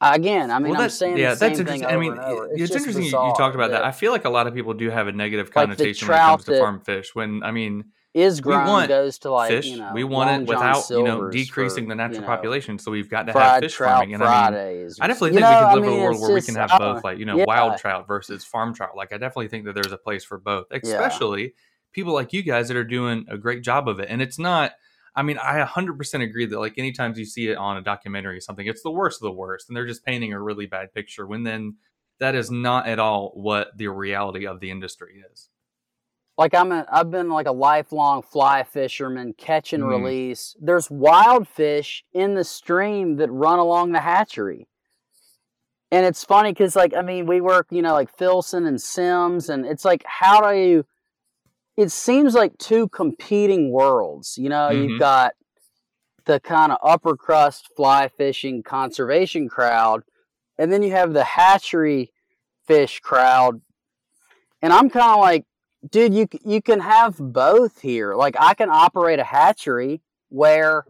again, 0.00 0.50
I 0.50 0.58
mean, 0.58 0.72
well, 0.72 0.82
I'm 0.82 0.88
saying 0.90 1.18
yeah, 1.18 1.30
the 1.30 1.36
same 1.36 1.48
that's 1.54 1.58
thing 1.58 1.82
interesting. 1.82 1.94
I 1.94 2.00
mean, 2.00 2.18
over. 2.18 2.48
it's, 2.52 2.74
interesting 2.74 3.02
you- 3.04 3.08
you 3.10 3.34
talked 3.36 3.54
about 3.54 3.70
that. 3.70 3.78
that 3.80 3.84
I 3.84 3.92
feel 3.92 4.12
like 4.12 4.24
a 4.24 4.30
lot 4.30 4.46
of 4.46 4.54
people 4.54 4.72
do 4.72 4.88
have 4.88 5.08
a 5.08 5.12
negative 5.12 5.50
connotation 5.50 6.08
when 6.08 6.16
it 6.16 6.20
comes 6.20 6.44
to 6.44 6.50
that- 6.52 6.58
farm 6.60 6.80
fish. 6.80 7.14
When 7.14 7.42
I 7.42 7.50
mean, 7.50 7.84
is 8.12 8.42
want 8.42 8.88
goes 8.88 9.18
to 9.18 9.30
like 9.30 9.50
fish, 9.50 9.66
you 9.66 9.76
know 9.76 9.92
we 9.94 10.02
want 10.02 10.30
Long 10.30 10.42
it 10.42 10.48
without 10.48 10.90
you 10.90 11.04
know 11.04 11.30
decreasing 11.30 11.84
for, 11.84 11.90
the 11.90 11.94
natural 11.94 12.16
you 12.16 12.20
know, 12.22 12.26
population. 12.26 12.78
So 12.78 12.90
we've 12.90 13.08
got 13.08 13.24
to 13.24 13.32
have 13.32 13.62
fish 13.62 13.76
farming, 13.76 14.14
and 14.14 14.22
I 14.22 14.50
mean, 14.50 14.90
I 15.00 15.06
definitely 15.06 15.30
think 15.30 15.40
you 15.40 15.46
we 15.46 15.52
know, 15.52 15.58
could 15.58 15.64
I 15.64 15.74
live 15.74 15.84
in 15.84 15.90
a 15.90 15.96
world 15.96 16.14
it's 16.14 16.22
where 16.22 16.34
we 16.34 16.42
can 16.42 16.54
have 16.56 16.70
both, 16.76 17.04
like 17.04 17.18
you 17.18 17.24
know, 17.24 17.36
yeah. 17.36 17.44
wild 17.46 17.78
trout 17.78 18.08
versus 18.08 18.44
farm 18.44 18.74
trout. 18.74 18.96
Like 18.96 19.12
I 19.12 19.18
definitely 19.18 19.48
think 19.48 19.64
that 19.66 19.74
there's 19.74 19.92
a 19.92 19.98
place 19.98 20.24
for 20.24 20.38
both, 20.38 20.66
especially 20.72 21.54
people 21.92 22.12
like 22.12 22.32
you 22.32 22.42
guys 22.42 22.68
that 22.68 22.76
are 22.76 22.84
doing 22.84 23.26
a 23.28 23.38
great 23.38 23.62
job 23.62 23.88
of 23.88 24.00
it. 24.00 24.08
And 24.10 24.20
it's 24.20 24.38
not. 24.38 24.72
I 25.12 25.22
mean, 25.22 25.38
I 25.38 25.60
100% 25.64 26.22
agree 26.22 26.46
that 26.46 26.58
like 26.58 26.78
anytime 26.78 27.14
you 27.16 27.24
see 27.24 27.48
it 27.48 27.56
on 27.56 27.76
a 27.76 27.82
documentary 27.82 28.36
or 28.36 28.40
something, 28.40 28.66
it's 28.66 28.82
the 28.82 28.92
worst 28.92 29.20
of 29.20 29.24
the 29.24 29.32
worst, 29.32 29.68
and 29.68 29.76
they're 29.76 29.86
just 29.86 30.04
painting 30.04 30.32
a 30.32 30.40
really 30.40 30.66
bad 30.66 30.94
picture. 30.94 31.26
When 31.26 31.42
then 31.42 31.76
that 32.20 32.34
is 32.34 32.50
not 32.50 32.86
at 32.86 32.98
all 32.98 33.32
what 33.34 33.76
the 33.76 33.88
reality 33.88 34.46
of 34.46 34.60
the 34.60 34.70
industry 34.70 35.22
is. 35.32 35.49
Like 36.40 36.54
I'm 36.54 36.72
a, 36.72 36.86
I've 36.90 37.10
been 37.10 37.28
like 37.28 37.46
a 37.46 37.52
lifelong 37.52 38.22
fly 38.22 38.62
fisherman, 38.62 39.34
catch 39.34 39.74
and 39.74 39.84
Mhm. 39.84 39.90
release. 39.90 40.56
There's 40.58 40.90
wild 40.90 41.46
fish 41.46 42.02
in 42.14 42.32
the 42.34 42.44
stream 42.44 43.16
that 43.16 43.30
run 43.30 43.58
along 43.58 43.92
the 43.92 44.00
hatchery. 44.00 44.66
And 45.90 46.06
it's 46.06 46.24
funny 46.24 46.52
because 46.52 46.74
like 46.74 46.94
I 46.94 47.02
mean 47.02 47.26
we 47.26 47.42
work, 47.42 47.66
you 47.70 47.82
know, 47.82 47.92
like 47.92 48.08
Filson 48.16 48.64
and 48.64 48.80
Simms 48.80 49.50
and 49.50 49.66
it's 49.66 49.84
like 49.84 50.02
how 50.06 50.40
do 50.40 50.56
you 50.56 50.86
it 51.76 51.90
seems 51.90 52.32
like 52.34 52.56
two 52.56 52.88
competing 52.88 53.70
worlds. 53.70 54.38
You 54.38 54.48
know, 54.48 54.70
Mhm. 54.70 54.88
you've 54.88 54.98
got 54.98 55.34
the 56.24 56.40
kind 56.40 56.72
of 56.72 56.78
upper 56.82 57.18
crust 57.18 57.68
fly 57.76 58.08
fishing 58.08 58.62
conservation 58.62 59.46
crowd, 59.46 60.04
and 60.56 60.72
then 60.72 60.82
you 60.82 60.92
have 60.92 61.12
the 61.12 61.24
hatchery 61.24 62.14
fish 62.66 63.00
crowd. 63.00 63.60
And 64.62 64.72
I'm 64.72 64.88
kind 64.88 65.10
of 65.10 65.20
like, 65.20 65.44
dude, 65.88 66.14
you 66.14 66.28
you 66.44 66.62
can 66.62 66.80
have 66.80 67.16
both 67.18 67.80
here. 67.80 68.14
Like 68.14 68.36
I 68.38 68.54
can 68.54 68.70
operate 68.70 69.18
a 69.18 69.24
hatchery 69.24 70.02
where 70.28 70.84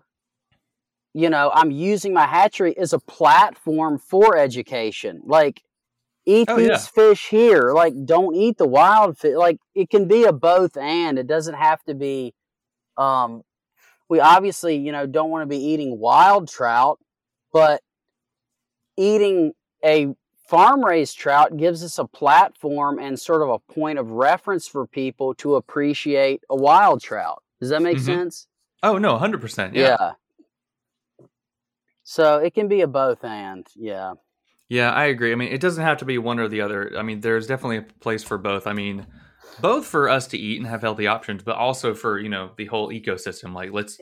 you 1.12 1.28
know, 1.28 1.50
I'm 1.52 1.72
using 1.72 2.14
my 2.14 2.26
hatchery 2.26 2.76
as 2.78 2.92
a 2.92 3.00
platform 3.00 3.98
for 3.98 4.36
education. 4.36 5.22
Like 5.24 5.62
eat 6.24 6.48
Oh, 6.48 6.56
these 6.56 6.68
yeah. 6.68 6.78
fish 6.78 7.28
here. 7.28 7.72
Like 7.72 7.94
don't 8.04 8.34
eat 8.36 8.58
the 8.58 8.66
wild 8.68 9.18
fish. 9.18 9.34
Like 9.36 9.58
it 9.74 9.90
can 9.90 10.06
be 10.06 10.24
a 10.24 10.32
both 10.32 10.76
and. 10.76 11.18
It 11.18 11.26
doesn't 11.26 11.54
have 11.54 11.82
to 11.84 11.94
be 11.94 12.34
um 12.96 13.42
we 14.08 14.18
obviously, 14.20 14.76
you 14.76 14.90
know, 14.92 15.06
don't 15.06 15.30
want 15.30 15.42
to 15.42 15.46
be 15.46 15.64
eating 15.64 15.98
wild 15.98 16.48
trout, 16.48 16.98
but 17.52 17.80
eating 18.96 19.52
a 19.84 20.08
farm 20.50 20.84
raised 20.84 21.16
trout 21.16 21.56
gives 21.56 21.84
us 21.84 21.98
a 22.00 22.04
platform 22.04 22.98
and 22.98 23.18
sort 23.18 23.40
of 23.40 23.50
a 23.50 23.58
point 23.72 24.00
of 24.00 24.10
reference 24.10 24.66
for 24.66 24.84
people 24.84 25.32
to 25.36 25.54
appreciate 25.54 26.42
a 26.50 26.56
wild 26.56 27.00
trout. 27.00 27.40
Does 27.60 27.68
that 27.68 27.82
make 27.82 27.98
Mhm. 27.98 28.04
sense? 28.04 28.48
Oh 28.82 28.98
no, 28.98 29.14
100%. 29.14 29.74
Yeah. 29.76 29.96
Yeah. 30.00 30.12
So 32.02 32.38
it 32.38 32.52
can 32.54 32.66
be 32.66 32.80
a 32.80 32.88
both 32.88 33.22
and. 33.24 33.64
Yeah. 33.76 34.14
Yeah, 34.68 34.90
I 34.92 35.04
agree. 35.04 35.30
I 35.30 35.36
mean, 35.36 35.52
it 35.52 35.60
doesn't 35.60 35.84
have 35.84 35.98
to 35.98 36.04
be 36.04 36.18
one 36.18 36.40
or 36.40 36.48
the 36.48 36.60
other. 36.60 36.96
I 36.98 37.02
mean, 37.02 37.20
there's 37.20 37.46
definitely 37.46 37.76
a 37.78 37.82
place 37.82 38.24
for 38.24 38.36
both. 38.38 38.66
I 38.66 38.72
mean, 38.72 39.06
both 39.60 39.86
for 39.86 40.08
us 40.08 40.26
to 40.28 40.38
eat 40.38 40.58
and 40.58 40.66
have 40.66 40.80
healthy 40.80 41.06
options, 41.06 41.44
but 41.44 41.56
also 41.56 41.94
for, 41.94 42.18
you 42.18 42.28
know, 42.28 42.50
the 42.56 42.66
whole 42.66 42.88
ecosystem. 42.88 43.52
Like, 43.54 43.72
let's, 43.72 44.00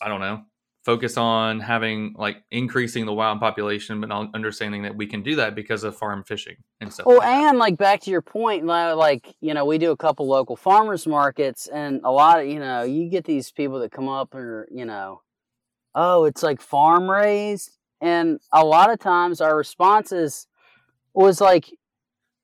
I 0.00 0.08
don't 0.08 0.20
know, 0.20 0.44
focus 0.82 1.16
on 1.16 1.60
having, 1.60 2.14
like, 2.18 2.42
increasing 2.50 3.06
the 3.06 3.12
wild 3.12 3.38
population, 3.38 4.00
but 4.00 4.08
not 4.08 4.30
understanding 4.34 4.82
that 4.82 4.96
we 4.96 5.06
can 5.06 5.22
do 5.22 5.36
that 5.36 5.54
because 5.54 5.84
of 5.84 5.96
farm 5.96 6.24
fishing 6.24 6.56
and 6.80 6.92
stuff. 6.92 7.06
Well, 7.06 7.18
like 7.18 7.28
and 7.28 7.58
like 7.58 7.76
back 7.76 8.00
to 8.02 8.10
your 8.10 8.22
point, 8.22 8.66
li- 8.66 8.92
like 8.92 9.34
you 9.40 9.54
know, 9.54 9.64
we 9.64 9.78
do 9.78 9.92
a 9.92 9.96
couple 9.96 10.26
local 10.26 10.56
farmers 10.56 11.06
markets, 11.06 11.68
and 11.68 12.00
a 12.04 12.10
lot 12.10 12.40
of 12.40 12.46
you 12.46 12.58
know, 12.58 12.82
you 12.82 13.08
get 13.08 13.24
these 13.24 13.50
people 13.52 13.78
that 13.80 13.92
come 13.92 14.08
up 14.08 14.34
and 14.34 14.66
you 14.70 14.84
know, 14.84 15.22
oh, 15.94 16.24
it's 16.24 16.42
like 16.42 16.60
farm 16.60 17.08
raised, 17.08 17.78
and 18.00 18.40
a 18.52 18.64
lot 18.64 18.90
of 18.90 18.98
times 18.98 19.40
our 19.40 19.56
responses 19.56 20.48
was 21.14 21.40
like 21.40 21.70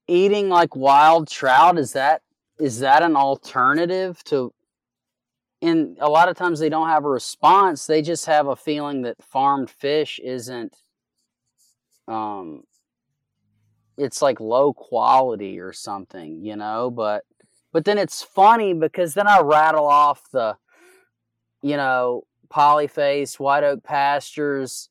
eating 0.07 0.49
like 0.49 0.77
wild 0.77 1.29
trout. 1.29 1.77
Is 1.79 1.93
that 1.95 2.23
is 2.61 2.81
that 2.81 3.03
an 3.03 3.17
alternative 3.17 4.23
to? 4.25 4.53
And 5.61 5.99
a 6.01 6.09
lot 6.09 6.29
of 6.29 6.37
times 6.37 6.61
they 6.61 6.69
don't 6.69 6.89
have 6.89 7.05
a 7.05 7.09
response. 7.09 7.87
They 7.87 8.01
just 8.03 8.27
have 8.27 8.47
a 8.47 8.57
feeling 8.57 9.03
that 9.03 9.23
farmed 9.23 9.71
fish 9.71 10.21
isn't 10.23 10.77
um 12.07 12.63
it's 13.99 14.23
like 14.23 14.41
low 14.41 14.73
quality 14.73 15.59
or 15.59 15.73
something, 15.73 16.45
you 16.45 16.57
know, 16.57 16.91
but 16.91 17.25
but 17.73 17.85
then 17.85 17.99
it's 17.99 18.23
funny 18.23 18.73
because 18.73 19.15
then 19.15 19.27
I 19.27 19.41
rattle 19.41 19.87
off 19.87 20.23
the 20.33 20.57
you 21.61 21.77
know, 21.77 22.23
Polyface, 22.49 23.39
White 23.41 23.65
Oak 23.65 23.83
Pastures, 23.83 24.89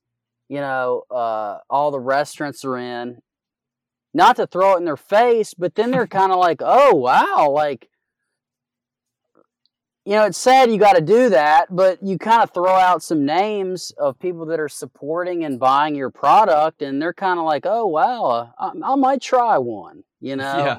you 0.49 0.59
know, 0.59 1.03
uh 1.09 1.59
all 1.69 1.91
the 1.91 1.99
restaurants 1.99 2.65
are 2.65 2.77
in. 2.77 3.19
Not 4.13 4.35
to 4.37 4.47
throw 4.47 4.73
it 4.75 4.79
in 4.79 4.85
their 4.85 4.97
face, 4.97 5.53
but 5.53 5.75
then 5.75 5.91
they're 5.91 6.07
kind 6.19 6.31
of 6.31 6.39
like, 6.39 6.61
"Oh, 6.61 6.93
wow, 6.95 7.49
like 7.51 7.89
you 10.07 10.13
know, 10.13 10.23
it's 10.23 10.37
sad 10.37 10.71
you 10.71 10.77
got 10.77 10.95
to 10.95 11.01
do 11.01 11.27
that, 11.27 11.65
but 11.69 12.01
you 12.01 12.17
kind 12.17 12.41
of 12.41 12.51
throw 12.53 12.71
out 12.71 13.03
some 13.03 13.25
names 13.25 13.91
of 13.97 14.17
people 14.17 14.45
that 14.45 14.57
are 14.57 14.69
supporting 14.69 15.43
and 15.43 15.59
buying 15.59 15.95
your 15.95 16.09
product, 16.09 16.81
and 16.81 17.01
they're 17.01 17.11
kind 17.13 17.37
of 17.37 17.43
like, 17.43 17.65
"Oh 17.65 17.85
wow, 17.87 18.53
I, 18.57 18.71
I 18.85 18.95
might 18.95 19.21
try 19.21 19.57
one." 19.57 20.05
You 20.21 20.35
know? 20.41 20.57
Yeah. 20.57 20.77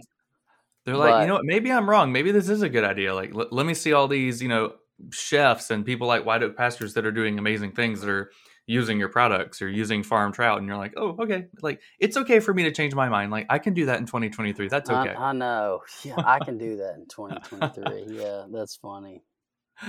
They're 0.86 0.96
like, 0.96 1.12
But- 1.12 1.20
you 1.20 1.26
know 1.26 1.34
what? 1.34 1.44
Maybe 1.44 1.70
I'm 1.70 1.90
wrong. 1.90 2.10
Maybe 2.10 2.32
this 2.32 2.48
is 2.48 2.62
a 2.62 2.70
good 2.70 2.84
idea. 2.84 3.14
Like, 3.14 3.34
l- 3.34 3.48
let 3.50 3.66
me 3.66 3.74
see 3.74 3.92
all 3.92 4.08
these, 4.08 4.40
you 4.40 4.48
know, 4.48 4.72
chefs 5.10 5.70
and 5.70 5.84
people 5.84 6.06
like 6.06 6.24
White 6.24 6.42
Oak 6.42 6.56
Pastures 6.56 6.94
that 6.94 7.04
are 7.04 7.12
doing 7.12 7.38
amazing 7.38 7.72
things 7.72 8.00
that 8.00 8.08
are 8.08 8.30
using 8.68 8.98
your 8.98 9.08
products 9.08 9.62
or 9.62 9.68
using 9.68 10.02
farm 10.02 10.30
trout. 10.30 10.58
And 10.58 10.68
you're 10.68 10.76
like, 10.76 10.92
oh, 10.96 11.16
okay. 11.18 11.46
Like, 11.62 11.80
it's 11.98 12.18
okay 12.18 12.38
for 12.38 12.52
me 12.52 12.64
to 12.64 12.70
change 12.70 12.94
my 12.94 13.08
mind. 13.08 13.32
Like, 13.32 13.46
I 13.48 13.58
can 13.58 13.72
do 13.72 13.86
that 13.86 13.98
in 13.98 14.06
2023. 14.06 14.68
That's 14.68 14.90
okay. 14.90 15.14
I, 15.16 15.30
I 15.30 15.32
know. 15.32 15.80
Yeah, 16.04 16.16
I 16.18 16.38
can 16.38 16.58
do 16.58 16.76
that 16.76 16.94
in 16.96 17.06
2023. 17.08 18.16
yeah, 18.20 18.44
that's 18.52 18.76
funny. 18.76 19.22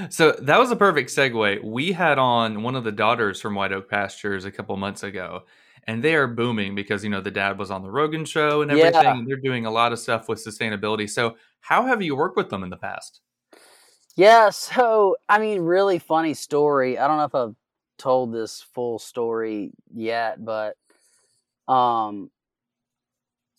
So 0.09 0.31
that 0.31 0.59
was 0.59 0.71
a 0.71 0.75
perfect 0.75 1.09
segue. 1.09 1.63
We 1.63 1.91
had 1.91 2.17
on 2.17 2.63
one 2.63 2.75
of 2.75 2.83
the 2.83 2.91
daughters 2.91 3.41
from 3.41 3.53
White 3.53 3.73
Oak 3.73 3.89
Pastures 3.89 4.45
a 4.45 4.51
couple 4.51 4.75
months 4.77 5.03
ago, 5.03 5.43
and 5.85 6.03
they 6.03 6.15
are 6.15 6.27
booming 6.27 6.73
because 6.73 7.03
you 7.03 7.09
know 7.09 7.21
the 7.21 7.31
dad 7.31 7.57
was 7.59 7.71
on 7.71 7.83
the 7.83 7.91
Rogan 7.91 8.23
show 8.23 8.61
and 8.61 8.71
Yeah. 8.71 8.85
everything. 8.85 9.19
And 9.19 9.27
they're 9.27 9.37
doing 9.37 9.65
a 9.65 9.71
lot 9.71 9.91
of 9.91 9.99
stuff 9.99 10.29
with 10.29 10.43
sustainability. 10.43 11.09
So 11.09 11.35
how 11.61 11.85
have 11.85 12.01
you 12.01 12.15
worked 12.15 12.37
with 12.37 12.49
them 12.49 12.63
in 12.63 12.69
the 12.69 12.77
past? 12.77 13.21
Yeah, 14.15 14.49
so 14.49 15.15
I 15.27 15.39
mean, 15.39 15.61
really 15.61 15.99
funny 15.99 16.33
story. 16.33 16.97
I 16.97 17.07
don't 17.07 17.17
know 17.17 17.23
if 17.23 17.35
I've 17.35 17.55
told 17.99 18.33
this 18.33 18.65
full 18.73 18.97
story 18.97 19.71
yet, 19.93 20.43
but 20.43 20.75
um 21.67 22.31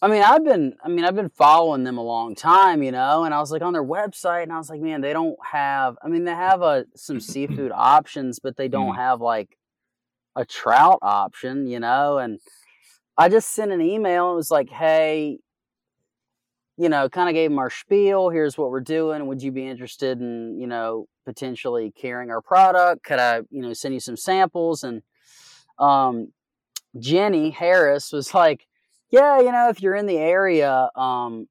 I 0.03 0.09
mean, 0.09 0.23
I've 0.23 0.45
been, 0.45 0.75
I 0.83 0.89
mean, 0.89 1.05
I've 1.05 1.15
been 1.15 1.29
following 1.29 1.85
them 1.85 1.99
a 1.99 2.03
long 2.03 2.35
time, 2.35 2.83
you 2.83 2.91
know, 2.91 3.25
and 3.25 3.35
I 3.35 3.41
was 3.41 3.53
like 3.53 3.61
on 3.61 3.75
their 3.75 3.85
website, 3.85 4.45
and 4.45 4.53
I 4.53 4.57
was 4.57 4.71
like, 4.71 4.81
man, 4.81 5.03
they 5.03 5.13
don't 5.13 5.37
have. 5.53 5.99
I 6.03 6.09
mean, 6.09 6.25
they 6.25 6.35
have 6.35 6.63
a 6.63 6.65
uh, 6.65 6.83
some 6.97 7.21
seafood 7.21 7.71
options, 7.75 8.39
but 8.39 8.57
they 8.57 8.69
don't 8.69 8.95
mm. 8.95 8.97
have 8.97 9.21
like 9.21 9.59
a 10.37 10.47
trout 10.47 11.01
option, 11.03 11.67
you 11.67 11.81
know. 11.81 12.17
And 12.17 12.41
I 13.19 13.29
just 13.29 13.51
sent 13.51 13.73
an 13.73 13.83
email 13.83 14.29
and 14.29 14.37
was 14.37 14.51
like, 14.51 14.71
hey, 14.71 15.41
you 16.81 16.89
know, 16.89 17.09
kind 17.09 17.29
of 17.29 17.35
gave 17.35 17.51
them 17.51 17.59
our 17.59 17.71
spiel. 17.71 18.31
Here's 18.31 18.57
what 18.57 18.71
we're 18.71 18.81
doing. 18.81 19.27
Would 19.27 19.43
you 19.43 19.53
be 19.53 19.67
interested 19.67 20.21
in, 20.21 20.59
you 20.59 20.67
know, 20.67 21.07
potentially 21.27 21.93
carrying 21.97 22.31
our 22.31 22.41
product? 22.41 23.05
Could 23.05 23.19
I, 23.19 23.43
you 23.51 23.63
know, 23.63 23.73
send 23.73 23.95
you 23.95 24.01
some 24.01 24.17
samples? 24.17 24.83
And 24.83 25.03
um, 25.79 26.33
Jenni 26.97 27.53
Harris 27.53 28.13
was 28.13 28.33
like 28.35 28.67
yeah, 29.11 29.41
you 29.41 29.51
know, 29.51 29.69
if 29.69 29.83
you're 29.83 29.97
in 29.97 30.07
the 30.07 30.17
area, 30.17 30.89
um, 30.95 31.49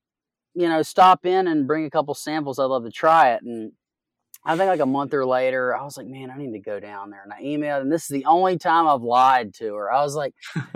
you 0.56 0.68
know, 0.68 0.82
stop 0.82 1.26
in 1.26 1.48
and 1.48 1.68
bring 1.68 1.86
a 1.86 1.90
couple 1.90 2.14
samples. 2.14 2.58
I'd 2.58 2.66
love 2.66 2.86
to 2.86 2.92
try 2.92 3.34
it. 3.34 3.44
And 3.44 3.74
I 4.50 4.58
think 4.58 4.68
like 4.68 4.80
a 4.80 4.86
month 4.88 5.14
or 5.14 5.28
later, 5.28 5.78
I 5.78 5.84
was 5.84 5.96
like, 5.96 6.08
man, 6.08 6.32
I 6.32 6.38
need 6.40 6.54
to 6.54 6.60
go 6.60 6.80
down 6.80 7.12
there. 7.12 7.22
And 7.22 7.32
I 7.32 7.44
emailed, 7.44 7.82
and 7.82 7.92
this 7.92 8.02
is 8.02 8.08
the 8.08 8.26
only 8.26 8.58
time 8.58 8.88
I've 8.88 9.04
lied 9.04 9.54
to 9.60 9.76
her. 9.76 9.94
I 9.94 10.02
was 10.02 10.16
like, 10.16 10.34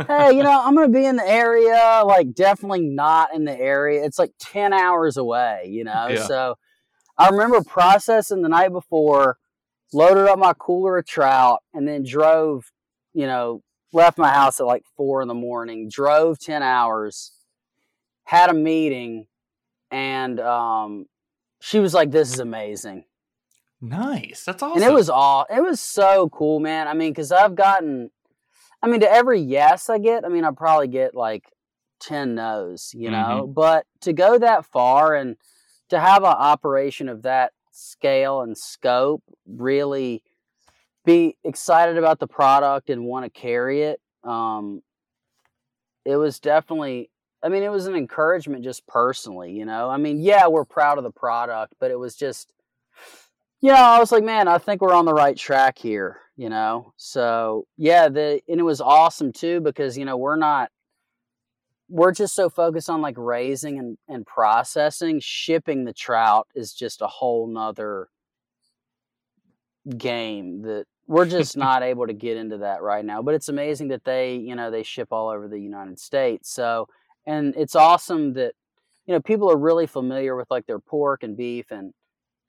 hey, 0.08 0.38
you 0.38 0.44
know, 0.44 0.62
I'm 0.64 0.76
going 0.76 0.94
to 0.94 0.96
be 0.96 1.08
in 1.08 1.16
the 1.16 1.28
area, 1.28 2.04
like 2.06 2.36
definitely 2.36 2.82
not 2.82 3.34
in 3.34 3.46
the 3.46 3.60
area. 3.60 4.06
It's 4.06 4.20
like 4.20 4.32
10 4.38 4.74
hours 4.74 5.18
away, 5.18 5.70
you 5.72 5.84
know? 5.86 6.08
Yeah. 6.08 6.28
So 6.28 6.56
I 7.18 7.30
remember 7.30 7.64
processing 7.64 8.44
the 8.44 8.50
night 8.50 8.72
before, 8.72 9.38
loaded 9.92 10.28
up 10.28 10.38
my 10.38 10.54
cooler 10.54 11.00
of 11.00 11.08
trout, 11.08 11.64
and 11.74 11.88
then 11.88 12.04
drove, 12.04 12.72
you 13.16 13.26
know, 13.26 13.64
left 13.92 14.20
my 14.20 14.30
house 14.30 14.60
at 14.60 14.68
like 14.68 14.84
four 14.96 15.24
in 15.24 15.28
the 15.28 15.34
morning, 15.34 15.90
drove 15.90 16.38
10 16.38 16.62
hours, 16.62 17.32
had 18.26 18.52
a 18.52 18.54
meeting, 18.54 19.26
and 19.90 20.40
um, 20.40 21.08
she 21.60 21.80
was 21.80 21.96
like, 21.96 22.12
This 22.12 22.32
is 22.32 22.40
amazing. 22.40 23.06
Nice. 23.84 24.46
That's 24.46 24.64
awesome. 24.64 24.82
And 24.82 24.90
it 24.90 24.94
was 24.94 25.10
all, 25.10 25.46
it 25.54 25.62
was 25.62 25.82
so 25.82 26.30
cool, 26.30 26.62
man. 26.62 26.88
I 26.88 26.94
mean, 26.94 27.12
because 27.12 27.34
I've 27.34 27.54
gotten, 27.54 28.12
I 28.82 28.88
mean, 28.88 29.02
to 29.02 29.12
every 29.12 29.42
yes 29.42 29.90
I 29.90 29.98
get, 29.98 30.24
I 30.24 30.30
mean, 30.30 30.46
I 30.46 30.52
probably 30.52 30.88
get 30.88 31.14
like 31.14 31.52
10 32.00 32.34
no's, 32.34 32.94
you 32.96 33.12
know, 33.12 33.42
mm-hmm. 33.44 33.52
but 33.52 33.86
to 34.02 34.14
go 34.14 34.40
that 34.40 34.66
far 34.66 35.16
and 35.16 35.36
to 35.90 36.00
have 36.00 36.24
an 36.24 36.30
operation 36.30 37.10
of 37.10 37.24
that 37.24 37.52
scale 37.74 38.40
and 38.40 38.58
scope 38.58 39.22
really 39.46 40.24
be 41.04 41.36
excited 41.44 41.98
about 41.98 42.20
the 42.20 42.28
product 42.28 42.90
and 42.90 43.04
want 43.04 43.26
to 43.26 43.30
carry 43.30 43.82
it. 43.82 44.00
Um, 44.24 44.82
it 46.06 46.16
was 46.16 46.40
definitely, 46.40 47.10
I 47.44 47.50
mean, 47.50 47.64
it 47.64 47.72
was 47.72 47.88
an 47.88 47.96
encouragement 47.96 48.64
just 48.64 48.88
personally, 48.88 49.52
you 49.52 49.66
know. 49.66 49.90
I 49.90 49.98
mean, 49.98 50.22
yeah, 50.22 50.48
we're 50.48 50.64
proud 50.64 50.98
of 50.98 51.04
the 51.04 51.12
product, 51.12 51.74
but 51.82 51.92
it 51.92 52.00
was 52.00 52.16
just, 52.16 52.54
you 53.64 53.70
know, 53.70 53.76
I 53.76 53.98
was 53.98 54.12
like, 54.12 54.26
man, 54.26 54.50
I 54.50 54.58
think 54.58 54.82
we're 54.82 54.94
on 54.94 55.06
the 55.06 55.14
right 55.14 55.38
track 55.38 55.80
here, 55.80 56.20
you 56.36 56.50
know. 56.50 56.92
So 56.98 57.66
yeah, 57.78 58.10
the 58.10 58.42
and 58.50 58.60
it 58.60 58.64
was 58.64 58.82
awesome 58.82 59.32
too 59.32 59.62
because 59.62 59.98
you 59.98 60.04
know 60.04 60.18
we're 60.18 60.36
not, 60.36 60.70
we're 61.88 62.12
just 62.12 62.36
so 62.36 62.50
focused 62.50 62.90
on 62.90 63.02
like 63.02 63.16
raising 63.18 63.80
and 63.80 63.98
and 64.10 64.26
processing. 64.26 65.22
Shipping 65.22 65.86
the 65.86 65.94
trout 65.94 66.50
is 66.54 66.74
just 66.74 67.02
a 67.02 67.08
whole 67.08 67.48
nother 67.48 68.10
game 69.98 70.64
that 70.64 70.84
we're 71.08 71.26
just 71.30 71.56
not 71.56 71.84
able 71.84 72.06
to 72.06 72.14
get 72.14 72.36
into 72.36 72.58
that 72.58 72.82
right 72.82 73.06
now. 73.06 73.22
But 73.22 73.36
it's 73.36 73.48
amazing 73.48 73.88
that 73.88 74.04
they, 74.04 74.36
you 74.36 74.56
know, 74.56 74.72
they 74.72 74.84
ship 74.84 75.08
all 75.12 75.30
over 75.30 75.48
the 75.48 75.58
United 75.60 76.00
States. 76.00 76.52
So, 76.52 76.90
and 77.26 77.56
it's 77.56 77.78
awesome 77.78 78.34
that, 78.34 78.56
you 79.06 79.14
know, 79.14 79.22
people 79.22 79.50
are 79.50 79.58
really 79.58 79.88
familiar 79.88 80.36
with 80.36 80.52
like 80.52 80.66
their 80.66 80.80
pork 80.80 81.24
and 81.24 81.38
beef 81.38 81.72
and 81.72 81.94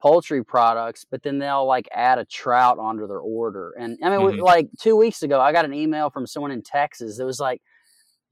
poultry 0.05 0.45
products, 0.45 1.07
but 1.11 1.23
then 1.23 1.39
they'll 1.39 1.67
like 1.67 1.89
add 1.91 2.19
a 2.19 2.27
trout 2.27 2.79
onto 2.79 3.07
their 3.07 3.21
order. 3.21 3.73
And 3.79 3.97
I 4.05 4.11
mean, 4.11 4.21
mm-hmm. 4.21 4.41
like 4.41 4.69
two 4.79 4.97
weeks 4.97 5.23
ago, 5.23 5.41
I 5.41 5.51
got 5.51 5.65
an 5.65 5.73
email 5.73 6.11
from 6.11 6.27
someone 6.27 6.51
in 6.51 6.61
Texas 6.61 7.17
that 7.17 7.25
was 7.25 7.41
like, 7.41 7.63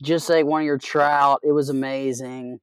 just 0.02 0.26
say 0.26 0.42
one 0.42 0.60
of 0.60 0.66
your 0.66 0.76
trout. 0.76 1.40
It 1.42 1.52
was 1.52 1.70
amazing. 1.70 2.60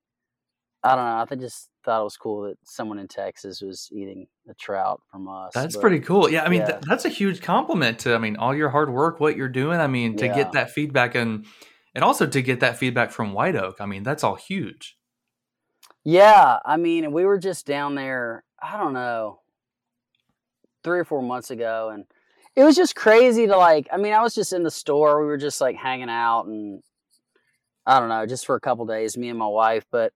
I 0.83 0.95
don't 0.95 1.05
know. 1.05 1.25
I 1.27 1.35
just 1.41 1.69
thought 1.83 2.01
it 2.01 2.03
was 2.03 2.17
cool 2.17 2.43
that 2.43 2.57
someone 2.63 2.99
in 2.99 3.07
Texas 3.07 3.61
was 3.61 3.89
eating 3.91 4.27
a 4.47 4.53
trout 4.53 5.01
from 5.11 5.27
us. 5.27 5.53
That's 5.55 5.75
but, 5.75 5.81
pretty 5.81 6.01
cool. 6.01 6.29
Yeah, 6.29 6.43
I 6.43 6.49
mean 6.49 6.61
yeah. 6.61 6.67
Th- 6.67 6.81
that's 6.87 7.05
a 7.05 7.09
huge 7.09 7.41
compliment 7.41 7.97
to 7.99 8.13
I 8.13 8.19
mean 8.19 8.37
all 8.37 8.53
your 8.53 8.69
hard 8.69 8.93
work, 8.93 9.19
what 9.19 9.35
you're 9.35 9.49
doing. 9.49 9.79
I 9.79 9.87
mean 9.87 10.17
to 10.17 10.27
yeah. 10.27 10.35
get 10.35 10.51
that 10.51 10.69
feedback 10.69 11.15
and 11.15 11.47
and 11.95 12.03
also 12.03 12.27
to 12.27 12.41
get 12.43 12.59
that 12.59 12.77
feedback 12.77 13.09
from 13.09 13.33
White 13.33 13.55
Oak. 13.55 13.77
I 13.79 13.87
mean 13.87 14.03
that's 14.03 14.23
all 14.23 14.35
huge. 14.35 14.98
Yeah, 16.03 16.59
I 16.65 16.77
mean 16.77 17.11
we 17.11 17.25
were 17.25 17.37
just 17.37 17.65
down 17.65 17.95
there. 17.95 18.43
I 18.61 18.77
don't 18.77 18.93
know, 18.93 19.39
three 20.83 20.99
or 20.99 21.05
four 21.05 21.21
months 21.21 21.51
ago, 21.51 21.91
and 21.93 22.05
it 22.55 22.63
was 22.63 22.75
just 22.75 22.95
crazy 22.95 23.47
to 23.47 23.57
like. 23.57 23.87
I 23.91 23.97
mean, 23.97 24.13
I 24.13 24.21
was 24.21 24.35
just 24.35 24.53
in 24.53 24.63
the 24.63 24.71
store. 24.71 25.21
We 25.21 25.27
were 25.27 25.37
just 25.37 25.61
like 25.61 25.75
hanging 25.75 26.09
out 26.09 26.45
and 26.45 26.81
I 27.85 27.99
don't 27.99 28.09
know, 28.09 28.25
just 28.25 28.45
for 28.45 28.55
a 28.55 28.59
couple 28.59 28.85
days, 28.85 29.17
me 29.17 29.29
and 29.29 29.39
my 29.39 29.47
wife, 29.47 29.85
but 29.91 30.13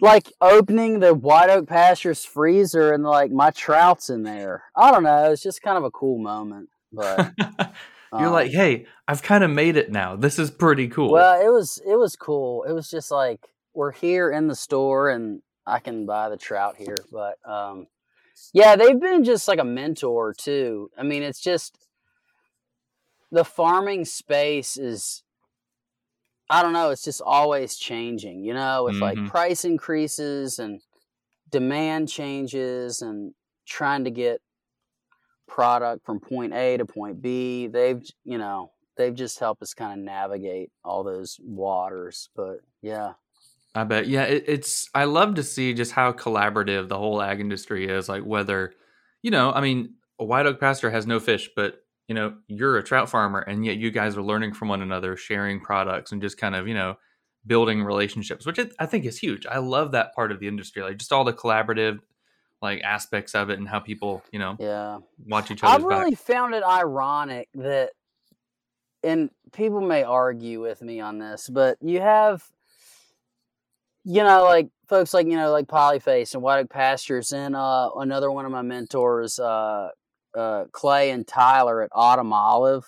like 0.00 0.32
opening 0.40 0.98
the 0.98 1.14
White 1.14 1.48
Oak 1.48 1.68
Pastures 1.68 2.24
freezer 2.24 2.92
and 2.92 3.04
like 3.04 3.30
my 3.30 3.50
trout's 3.50 4.10
in 4.10 4.24
there. 4.24 4.64
I 4.74 4.90
don't 4.90 5.04
know. 5.04 5.30
It's 5.30 5.42
just 5.42 5.62
kind 5.62 5.78
of 5.78 5.84
a 5.84 5.92
cool 5.92 6.18
moment. 6.18 6.70
But 6.92 7.32
you're 7.38 8.26
um, 8.26 8.32
like, 8.32 8.50
hey, 8.50 8.86
I've 9.06 9.22
kind 9.22 9.44
of 9.44 9.50
made 9.50 9.76
it 9.76 9.92
now. 9.92 10.16
This 10.16 10.40
is 10.40 10.50
pretty 10.50 10.88
cool. 10.88 11.12
Well, 11.12 11.40
it 11.40 11.50
was 11.50 11.80
it 11.86 11.94
was 11.94 12.16
cool. 12.16 12.64
It 12.64 12.72
was 12.72 12.90
just 12.90 13.12
like 13.12 13.46
we're 13.74 13.92
here 13.92 14.30
in 14.30 14.48
the 14.48 14.54
store 14.54 15.10
and 15.10 15.42
I 15.66 15.78
can 15.78 16.06
buy 16.06 16.28
the 16.28 16.36
trout 16.36 16.76
here. 16.76 16.98
But 17.10 17.38
um, 17.48 17.86
yeah, 18.52 18.76
they've 18.76 19.00
been 19.00 19.24
just 19.24 19.48
like 19.48 19.58
a 19.58 19.64
mentor 19.64 20.34
too. 20.34 20.90
I 20.98 21.02
mean, 21.02 21.22
it's 21.22 21.40
just 21.40 21.76
the 23.30 23.44
farming 23.44 24.04
space 24.04 24.76
is 24.76 25.22
I 26.50 26.60
don't 26.60 26.74
know, 26.74 26.90
it's 26.90 27.04
just 27.04 27.22
always 27.24 27.76
changing, 27.76 28.44
you 28.44 28.52
know, 28.52 28.84
with 28.84 28.96
mm-hmm. 28.96 29.20
like 29.20 29.30
price 29.30 29.64
increases 29.64 30.58
and 30.58 30.82
demand 31.50 32.10
changes 32.10 33.00
and 33.00 33.32
trying 33.66 34.04
to 34.04 34.10
get 34.10 34.42
product 35.48 36.04
from 36.04 36.20
point 36.20 36.52
A 36.52 36.76
to 36.76 36.84
point 36.84 37.22
B. 37.22 37.68
They've, 37.68 38.02
you 38.24 38.36
know, 38.36 38.70
they've 38.98 39.14
just 39.14 39.38
helped 39.38 39.62
us 39.62 39.72
kind 39.72 39.98
of 39.98 40.04
navigate 40.04 40.70
all 40.84 41.04
those 41.04 41.38
waters. 41.42 42.28
But 42.36 42.58
yeah. 42.82 43.12
I 43.74 43.84
bet. 43.84 44.06
Yeah, 44.06 44.24
it, 44.24 44.44
it's 44.46 44.88
I 44.94 45.04
love 45.04 45.36
to 45.36 45.42
see 45.42 45.74
just 45.74 45.92
how 45.92 46.12
collaborative 46.12 46.88
the 46.88 46.98
whole 46.98 47.22
ag 47.22 47.40
industry 47.40 47.88
is. 47.88 48.08
Like 48.08 48.22
whether, 48.22 48.74
you 49.22 49.30
know, 49.30 49.52
I 49.52 49.60
mean, 49.60 49.94
a 50.18 50.24
white 50.24 50.46
oak 50.46 50.60
pasture 50.60 50.90
has 50.90 51.06
no 51.06 51.18
fish, 51.20 51.50
but 51.56 51.82
you 52.08 52.14
know 52.14 52.34
you're 52.46 52.76
a 52.76 52.82
trout 52.82 53.08
farmer 53.08 53.40
and 53.40 53.64
yet 53.64 53.76
you 53.76 53.90
guys 53.90 54.16
are 54.16 54.22
learning 54.22 54.52
from 54.52 54.68
one 54.68 54.82
another 54.82 55.16
sharing 55.16 55.60
products 55.60 56.12
and 56.12 56.20
just 56.20 56.36
kind 56.36 56.54
of 56.54 56.68
you 56.68 56.74
know 56.74 56.96
building 57.46 57.82
relationships 57.82 58.44
which 58.44 58.60
i 58.78 58.86
think 58.86 59.04
is 59.04 59.18
huge 59.18 59.46
i 59.46 59.58
love 59.58 59.92
that 59.92 60.14
part 60.14 60.30
of 60.30 60.38
the 60.38 60.46
industry 60.46 60.82
like 60.82 60.98
just 60.98 61.12
all 61.12 61.24
the 61.24 61.32
collaborative 61.32 62.00
like 62.60 62.82
aspects 62.82 63.34
of 63.34 63.48
it 63.50 63.58
and 63.58 63.68
how 63.68 63.80
people 63.80 64.22
you 64.30 64.38
know 64.38 64.56
yeah 64.60 64.98
watch 65.26 65.50
each 65.50 65.64
other 65.64 65.74
I've 65.74 65.84
really 65.84 66.10
back. 66.10 66.20
found 66.20 66.54
it 66.54 66.62
ironic 66.62 67.48
that 67.54 67.92
and 69.02 69.30
people 69.52 69.80
may 69.80 70.02
argue 70.02 70.60
with 70.60 70.82
me 70.82 71.00
on 71.00 71.18
this 71.18 71.48
but 71.48 71.78
you 71.80 72.00
have 72.00 72.44
you 74.04 74.22
know 74.22 74.44
like 74.44 74.68
folks 74.88 75.14
like 75.14 75.26
you 75.26 75.36
know 75.36 75.50
like 75.50 75.66
polyface 75.66 76.34
and 76.34 76.42
white 76.42 76.60
oak 76.60 76.70
pastures 76.70 77.32
and 77.32 77.54
uh 77.54 77.90
another 77.96 78.30
one 78.30 78.44
of 78.44 78.52
my 78.52 78.62
mentors 78.62 79.38
uh 79.38 79.88
uh, 80.36 80.64
Clay 80.72 81.10
and 81.10 81.26
Tyler 81.26 81.82
at 81.82 81.90
Autumn 81.92 82.32
Olive 82.32 82.84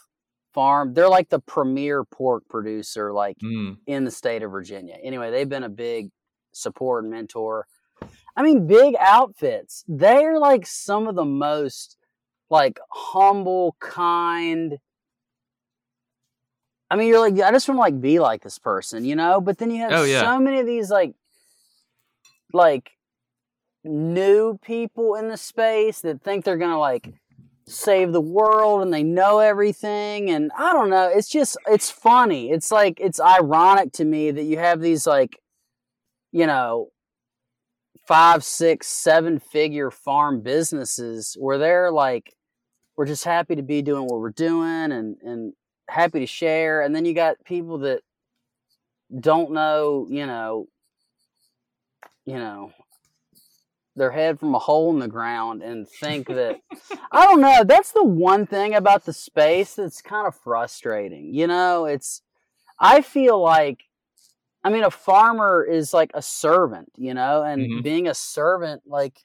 Farm. 0.52 0.94
They're 0.94 1.08
like 1.08 1.28
the 1.28 1.40
premier 1.40 2.04
pork 2.04 2.44
producer, 2.48 3.12
like 3.12 3.36
mm. 3.38 3.76
in 3.86 4.04
the 4.04 4.10
state 4.10 4.42
of 4.42 4.50
Virginia. 4.50 4.96
Anyway, 5.02 5.30
they've 5.30 5.48
been 5.48 5.64
a 5.64 5.68
big 5.68 6.10
support 6.52 7.04
and 7.04 7.12
mentor. 7.12 7.66
I 8.36 8.42
mean, 8.42 8.66
big 8.66 8.94
outfits. 8.98 9.84
They're 9.88 10.38
like 10.38 10.66
some 10.66 11.06
of 11.06 11.14
the 11.16 11.24
most 11.24 11.96
like 12.50 12.78
humble, 12.90 13.76
kind. 13.80 14.78
I 16.94 16.96
mean, 16.96 17.08
you're 17.08 17.18
like, 17.18 17.34
I 17.40 17.50
just 17.50 17.66
want 17.68 17.78
to 17.78 17.80
like 17.80 18.00
be 18.00 18.20
like 18.20 18.44
this 18.44 18.60
person, 18.60 19.04
you 19.04 19.16
know. 19.16 19.40
But 19.40 19.58
then 19.58 19.72
you 19.72 19.78
have 19.78 19.90
oh, 19.90 20.04
yeah. 20.04 20.20
so 20.20 20.38
many 20.38 20.60
of 20.60 20.66
these 20.66 20.90
like, 20.90 21.12
like 22.52 22.92
new 23.82 24.56
people 24.62 25.16
in 25.16 25.28
the 25.28 25.36
space 25.36 26.02
that 26.02 26.22
think 26.22 26.44
they're 26.44 26.56
gonna 26.56 26.78
like 26.78 27.12
save 27.66 28.12
the 28.12 28.20
world 28.20 28.80
and 28.80 28.94
they 28.94 29.02
know 29.02 29.38
everything 29.38 30.30
and 30.30 30.50
i 30.56 30.72
don't 30.72 30.90
know 30.90 31.10
it's 31.12 31.28
just 31.28 31.56
it's 31.66 31.90
funny 31.90 32.50
it's 32.50 32.70
like 32.70 32.98
it's 33.00 33.20
ironic 33.20 33.90
to 33.92 34.04
me 34.04 34.30
that 34.30 34.42
you 34.42 34.58
have 34.58 34.80
these 34.80 35.06
like 35.06 35.38
you 36.30 36.46
know 36.46 36.88
five 38.06 38.44
six 38.44 38.86
seven 38.86 39.38
figure 39.38 39.90
farm 39.90 40.42
businesses 40.42 41.36
where 41.38 41.58
they're 41.58 41.90
like 41.90 42.34
we're 42.96 43.06
just 43.06 43.24
happy 43.24 43.56
to 43.56 43.62
be 43.62 43.82
doing 43.82 44.02
what 44.04 44.20
we're 44.20 44.30
doing 44.30 44.92
and 44.92 45.16
and 45.22 45.54
happy 45.88 46.20
to 46.20 46.26
share 46.26 46.82
and 46.82 46.94
then 46.94 47.04
you 47.04 47.14
got 47.14 47.44
people 47.44 47.78
that 47.78 48.02
don't 49.20 49.52
know, 49.52 50.06
you 50.10 50.26
know, 50.26 50.68
you 52.24 52.34
know, 52.34 52.72
their 53.96 54.10
head 54.10 54.40
from 54.40 54.54
a 54.54 54.58
hole 54.58 54.92
in 54.92 54.98
the 54.98 55.08
ground 55.08 55.62
and 55.62 55.88
think 55.88 56.26
that 56.26 56.56
I 57.12 57.26
don't 57.26 57.40
know. 57.40 57.62
That's 57.64 57.92
the 57.92 58.04
one 58.04 58.46
thing 58.46 58.74
about 58.74 59.04
the 59.04 59.12
space 59.12 59.74
that's 59.74 60.02
kind 60.02 60.26
of 60.26 60.34
frustrating. 60.34 61.32
You 61.34 61.46
know, 61.46 61.84
it's 61.84 62.22
I 62.78 63.02
feel 63.02 63.40
like 63.40 63.84
I 64.64 64.70
mean 64.70 64.84
a 64.84 64.90
farmer 64.90 65.62
is 65.64 65.94
like 65.94 66.10
a 66.14 66.22
servant, 66.22 66.90
you 66.96 67.14
know, 67.14 67.42
and 67.42 67.62
Mhm. 67.62 67.82
being 67.84 68.08
a 68.08 68.14
servant 68.14 68.82
like 68.86 69.18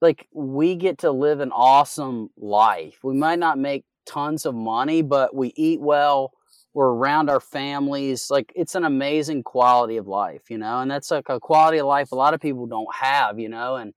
like 0.00 0.26
we 0.32 0.76
get 0.76 0.98
to 0.98 1.10
live 1.10 1.40
an 1.40 1.52
awesome 1.52 2.30
life. 2.36 2.98
We 3.04 3.14
might 3.14 3.38
not 3.38 3.58
make 3.58 3.84
tons 4.06 4.46
of 4.46 4.54
money, 4.54 5.02
but 5.02 5.34
we 5.34 5.52
eat 5.56 5.80
well. 5.80 6.32
We're 6.72 6.92
around 6.92 7.28
our 7.30 7.40
families. 7.40 8.30
Like 8.30 8.52
it's 8.54 8.74
an 8.74 8.84
amazing 8.84 9.42
quality 9.42 9.96
of 9.96 10.06
life, 10.06 10.42
you 10.50 10.58
know, 10.58 10.80
and 10.80 10.90
that's 10.90 11.10
like 11.10 11.28
a 11.28 11.40
quality 11.40 11.78
of 11.78 11.86
life 11.86 12.12
a 12.12 12.16
lot 12.16 12.34
of 12.34 12.40
people 12.40 12.66
don't 12.66 12.94
have, 12.94 13.38
you 13.38 13.48
know, 13.48 13.76
and 13.76 13.92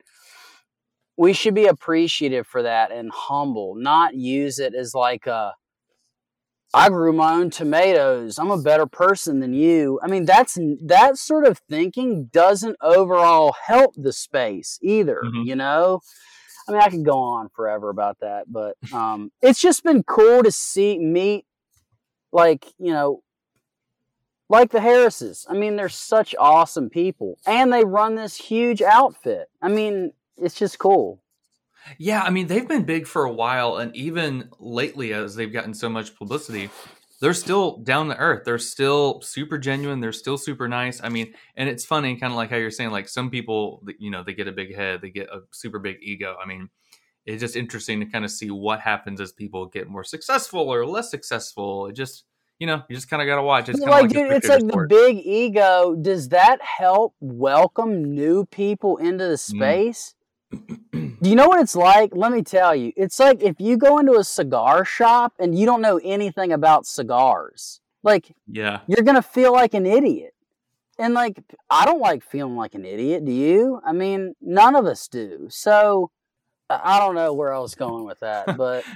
we 1.18 1.34
should 1.34 1.54
be 1.54 1.66
appreciative 1.68 2.48
for 2.48 2.64
that 2.64 2.92
and 2.92 3.12
humble, 3.14 3.76
not 3.76 4.16
use 4.16 4.58
it 4.60 4.74
as 4.74 4.96
like 4.96 5.28
a 5.28 5.54
I 6.76 6.90
grew 6.90 7.14
my 7.14 7.34
own 7.34 7.52
tomatoes. 7.52 8.40
I'm 8.40 8.50
a 8.50 8.60
better 8.60 8.88
person 8.88 9.40
than 9.42 9.54
you. 9.54 10.00
I 10.04 10.08
mean, 10.08 10.26
that's 10.26 10.58
that 10.88 11.18
sort 11.18 11.46
of 11.46 11.60
thinking 11.70 12.26
doesn't 12.34 12.78
overall 12.82 13.54
help 13.68 13.94
the 13.96 14.12
space 14.12 14.80
either, 14.82 15.22
Mhm. 15.24 15.46
you 15.46 15.56
know? 15.56 16.02
I 16.68 16.72
mean, 16.72 16.82
I 16.82 16.90
could 16.90 17.06
go 17.06 17.20
on 17.20 17.50
forever 17.50 17.90
about 17.90 18.20
that, 18.22 18.52
but 18.52 18.76
um 18.94 19.32
it's 19.42 19.62
just 19.62 19.84
been 19.84 20.04
cool 20.04 20.44
to 20.44 20.52
see 20.52 20.98
meet 20.98 21.46
like, 22.32 22.74
you 22.80 22.92
know, 22.92 23.22
like 24.50 24.72
the 24.72 24.82
Harrises. 24.82 25.46
I 25.50 25.54
mean, 25.54 25.76
they're 25.76 25.90
such 25.90 26.36
awesome 26.40 26.90
people 26.90 27.38
and 27.46 27.72
they 27.72 27.84
run 27.84 28.16
this 28.16 28.36
huge 28.36 28.82
outfit. 28.82 29.50
I 29.62 29.70
mean, 29.70 30.14
it's 30.38 30.56
just 30.56 30.80
cool. 30.80 31.24
Yeah, 31.98 32.22
I 32.22 32.30
mean 32.30 32.48
they've 32.48 32.68
been 32.68 32.84
big 32.84 33.08
for 33.08 33.26
a 33.26 33.32
while, 33.32 33.78
and 33.78 33.96
even 33.96 34.50
lately, 34.60 35.14
as 35.14 35.36
they've 35.36 35.52
gotten 35.52 35.74
so 35.74 35.90
much 35.90 36.16
publicity, 36.16 36.70
they're 37.24 37.34
still 37.34 37.78
down 37.78 38.10
to 38.10 38.18
earth. 38.18 38.44
They're 38.44 38.60
still 38.60 39.22
super 39.22 39.58
genuine. 39.58 40.02
They're 40.02 40.12
still 40.12 40.38
super 40.38 40.68
nice. 40.68 41.02
I 41.02 41.08
mean, 41.08 41.34
and 41.56 41.70
it's 41.70 41.86
funny, 41.86 42.18
kind 42.18 42.34
of 42.34 42.36
like 42.36 42.50
how 42.50 42.58
you're 42.58 42.70
saying, 42.70 42.92
like 42.92 43.08
some 43.08 43.30
people, 43.30 43.82
you 43.98 44.12
know, 44.12 44.24
they 44.26 44.34
get 44.34 44.50
a 44.50 44.52
big 44.52 44.76
head, 44.76 45.00
they 45.02 45.10
get 45.10 45.30
a 45.30 45.40
super 45.52 45.80
big 45.80 46.00
ego. 46.02 46.36
I 46.44 46.46
mean, 46.46 46.68
it's 47.26 47.40
just 47.40 47.56
interesting 47.56 48.02
to 48.02 48.06
kind 48.08 48.26
of 48.26 48.32
see 48.32 48.52
what 48.52 48.82
happens 48.82 49.22
as 49.22 49.32
people 49.32 49.68
get 49.68 49.88
more 49.88 50.04
successful 50.04 50.60
or 50.70 50.86
less 50.86 51.10
successful. 51.10 51.88
It 51.88 51.94
just, 51.94 52.26
you 52.60 52.68
know, 52.68 52.84
you 52.90 52.96
just 52.96 53.10
kind 53.10 53.22
of 53.22 53.26
got 53.26 53.38
to 53.38 53.42
watch. 53.44 53.70
It's 53.70 53.80
But, 53.80 53.90
kind 53.90 54.06
of 54.06 54.12
like, 54.12 54.16
like, 54.18 54.28
dude, 54.28 54.38
it's 54.38 54.50
like 54.50 54.70
sport. 54.70 54.90
the 54.90 54.94
big 54.96 55.26
ego. 55.26 55.96
Does 55.96 56.28
that 56.30 56.62
help 56.62 57.16
welcome 57.22 58.04
new 58.14 58.46
people 58.48 58.98
into 58.98 59.24
the 59.24 59.36
Mm. 59.36 59.50
Do 60.92 61.30
you 61.30 61.36
know 61.36 61.48
what 61.48 61.62
it's 61.62 61.76
like? 61.76 62.16
Let 62.16 62.32
me 62.32 62.44
tell 62.44 62.76
you. 62.76 62.92
It's 62.96 63.20
like 63.20 63.42
if 63.42 63.60
you 63.60 63.78
go 63.78 63.98
into 63.98 64.14
a 64.14 64.24
cigar 64.24 64.86
shop 64.86 65.34
and 65.40 65.58
you 65.58 65.66
don't 65.66 65.82
know 65.82 66.00
anything 66.04 66.52
about 66.52 66.86
cigars. 66.86 67.80
Like 68.04 68.36
yeah, 68.48 68.82
you're 68.88 69.04
going 69.04 69.16
to 69.16 69.22
feel 69.22 69.54
like 69.54 69.74
an 69.74 69.86
idiot. 69.86 70.34
And 71.00 71.14
like 71.14 71.42
I 71.70 71.86
don't 71.86 72.02
like 72.02 72.24
feeling 72.24 72.56
like 72.56 72.76
an 72.76 72.86
idiot, 72.86 73.26
do 73.26 73.32
you? 73.32 73.82
I 73.86 73.94
mean, 73.94 74.36
none 74.42 74.76
of 74.76 74.86
us 74.86 75.08
do. 75.08 75.48
So 75.50 76.12
I 76.70 77.00
don't 77.00 77.16
know 77.16 77.34
where 77.34 77.54
I 77.54 77.60
was 77.60 77.76
going 77.76 78.06
with 78.06 78.20
that, 78.20 78.58
but 78.58 78.84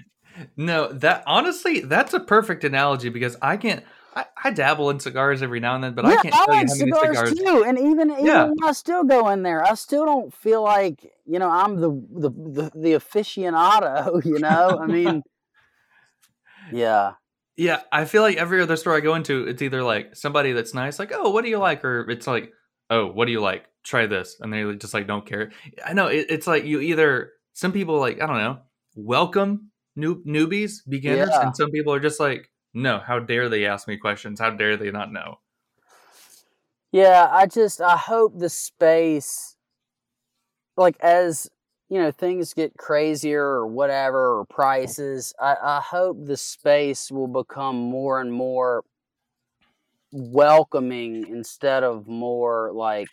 No, 0.56 0.92
that 0.92 1.24
honestly, 1.26 1.80
that's 1.82 2.14
a 2.14 2.20
perfect 2.20 2.64
analogy 2.64 3.10
because 3.10 3.36
I 3.42 3.58
can't. 3.58 3.84
I, 4.18 4.26
I 4.46 4.52
dabble 4.52 4.90
in 4.90 5.00
cigars 5.00 5.44
every 5.44 5.60
now 5.60 5.76
and 5.76 5.84
then, 5.84 5.94
but 5.94 6.06
I 6.06 6.12
yeah, 6.12 6.22
can't 6.22 6.34
I 6.34 6.46
tell 6.46 6.56
you 6.56 6.60
like 6.62 6.68
how 6.68 6.76
many 6.76 6.92
cigars, 6.92 7.18
cigars. 7.18 7.34
too. 7.40 7.64
And 7.68 7.78
even 7.78 8.12
even 8.12 8.26
Yeah. 8.26 8.46
when 8.46 8.56
I 8.64 8.72
still 8.72 9.04
go 9.04 9.30
in 9.30 9.44
there, 9.44 9.64
I 9.64 9.76
still 9.76 10.06
don't 10.06 10.34
feel 10.34 10.64
like 10.64 11.14
you 11.26 11.38
know 11.40 11.50
I'm 11.50 11.76
the 11.80 11.90
the 11.92 12.30
the, 12.30 12.72
the 12.74 12.92
aficionado. 12.94 14.24
You 14.26 14.40
know, 14.40 14.80
I 14.82 14.88
mean, 14.88 15.24
yeah, 16.72 17.14
Yeah, 17.56 17.82
I 17.92 18.06
feel 18.06 18.22
like 18.22 18.38
every 18.38 18.62
other 18.62 18.76
store 18.76 18.96
I 18.96 19.00
go 19.00 19.16
into, 19.16 19.48
it's 19.48 19.62
either 19.62 19.84
like 19.84 20.16
somebody 20.16 20.52
that's 20.54 20.74
nice, 20.74 21.00
like, 21.00 21.12
"Oh, 21.14 21.30
what 21.32 21.44
do 21.44 21.50
you 21.50 21.58
like?" 21.60 21.84
or 21.86 22.10
it's 22.10 22.28
like, 22.28 22.52
"Oh, 22.90 23.08
what 23.08 23.26
do 23.26 23.32
you 23.32 23.42
like? 23.42 23.66
Try 23.84 24.06
this," 24.08 24.38
and 24.40 24.52
they 24.54 24.76
just 24.76 24.94
like 24.94 25.08
don't 25.08 25.26
care. 25.26 25.52
I 25.86 25.94
know 25.94 26.08
it, 26.08 26.28
it's 26.30 26.48
like 26.48 26.66
you 26.66 26.80
either 26.82 27.32
some 27.54 27.72
people 27.72 28.00
like 28.00 28.22
I 28.22 28.28
don't 28.28 28.38
know 28.38 28.60
welcome 28.96 29.72
new 29.96 30.24
newbies, 30.26 30.80
beginners, 30.88 31.30
Yeah. 31.30 31.42
and 31.42 31.56
some 31.56 31.72
people 31.72 31.94
are 31.94 32.00
just 32.00 32.20
like, 32.20 32.50
"No, 32.74 33.00
how 33.00 33.20
dare 33.20 33.50
they 33.50 33.66
ask 33.66 33.88
me 33.88 33.98
questions? 33.98 34.40
How 34.40 34.52
dare 34.52 34.78
they 34.78 34.92
not 34.92 35.12
know?" 35.12 35.40
yeah. 36.92 37.28
I 37.32 37.46
just 37.48 37.82
I 37.82 37.98
hope 37.98 38.38
the 38.38 38.50
space, 38.50 39.58
like 40.76 40.98
as 41.00 41.50
you 41.90 42.00
know, 42.00 42.12
things 42.12 42.54
get 42.54 42.78
crazier 42.78 43.44
or 43.44 43.68
whatever 43.68 44.40
or 44.40 44.46
prices. 44.46 45.34
I, 45.40 45.56
I 45.62 45.82
hope 45.82 46.18
the 46.26 46.36
space 46.38 47.12
will 47.12 47.28
become 47.28 47.78
more 47.78 48.20
and 48.20 48.32
more 48.32 48.84
welcoming 50.12 51.28
instead 51.28 51.84
of 51.84 52.08
more 52.08 52.72
like 52.74 53.10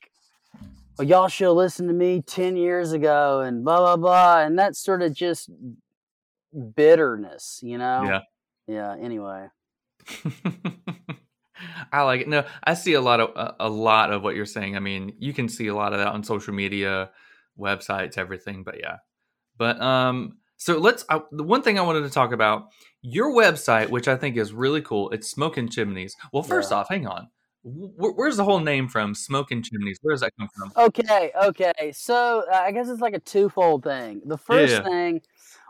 well, 0.96 1.08
y'all 1.08 1.28
should 1.28 1.46
have 1.46 1.56
listened 1.56 1.88
to 1.88 1.94
me 1.94 2.22
10 2.22 2.56
years 2.56 2.92
ago 2.92 3.40
and 3.40 3.64
blah 3.64 3.78
blah 3.78 3.96
blah 3.96 4.42
and 4.42 4.58
that's 4.58 4.78
sort 4.78 5.02
of 5.02 5.12
just 5.12 5.50
bitterness 6.76 7.60
you 7.62 7.78
know 7.78 8.04
Yeah. 8.04 8.20
Yeah 8.66 8.96
anyway 9.00 9.46
I 11.92 12.02
like 12.02 12.22
it. 12.22 12.28
No, 12.28 12.44
I 12.64 12.74
see 12.74 12.94
a 12.94 13.00
lot 13.00 13.20
of 13.20 13.30
a, 13.36 13.54
a 13.60 13.68
lot 13.68 14.12
of 14.12 14.22
what 14.22 14.34
you're 14.34 14.44
saying. 14.46 14.76
I 14.76 14.80
mean, 14.80 15.14
you 15.18 15.32
can 15.32 15.48
see 15.48 15.68
a 15.68 15.74
lot 15.74 15.92
of 15.92 15.98
that 16.00 16.08
on 16.08 16.24
social 16.24 16.52
media, 16.52 17.10
websites, 17.58 18.18
everything. 18.18 18.64
But 18.64 18.78
yeah, 18.80 18.96
but 19.56 19.80
um, 19.80 20.38
so 20.56 20.78
let's. 20.78 21.04
I, 21.08 21.20
the 21.30 21.44
one 21.44 21.62
thing 21.62 21.78
I 21.78 21.82
wanted 21.82 22.02
to 22.02 22.10
talk 22.10 22.32
about 22.32 22.64
your 23.02 23.32
website, 23.32 23.88
which 23.90 24.08
I 24.08 24.16
think 24.16 24.36
is 24.36 24.52
really 24.52 24.82
cool. 24.82 25.10
It's 25.10 25.30
Smoking 25.30 25.68
Chimneys. 25.68 26.14
Well, 26.32 26.42
first 26.42 26.70
Yeah. 26.70 26.78
off, 26.78 26.88
hang 26.88 27.06
on. 27.06 27.28
Wh- 27.62 28.16
where's 28.18 28.36
the 28.36 28.44
whole 28.44 28.60
name 28.60 28.88
from? 28.88 29.14
Smoking 29.14 29.62
Chimneys. 29.62 29.98
Where 30.02 30.12
does 30.12 30.20
that 30.22 30.32
come 30.38 30.48
from? 30.54 30.72
okay 30.76 31.30
okay 31.42 31.92
so 31.94 32.44
uh, 32.52 32.56
i 32.56 32.72
guess 32.72 32.88
it's 32.88 33.00
like 33.00 33.14
a 33.14 33.18
twofold 33.20 33.84
thing 33.84 34.20
the 34.26 34.36
first 34.36 34.72
Yeah. 34.72 34.82
thing 34.82 35.22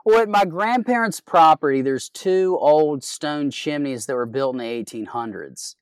well 0.05 0.21
at 0.21 0.29
my 0.29 0.45
grandparents 0.45 1.21
property 1.21 1.81
there's 1.83 2.09
two 2.11 2.57
old 2.61 3.03
stone 3.05 3.51
chimneys 3.51 4.07
that 4.07 4.15
were 4.15 4.27
built 4.27 4.55
in 4.55 4.59
the 4.59 4.65
1800s 4.65 5.77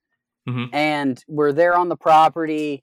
Mhm. 0.49 0.71
and 0.73 1.25
we're 1.29 1.53
there 1.53 1.75
on 1.77 1.89
the 1.89 1.97
property 1.97 2.83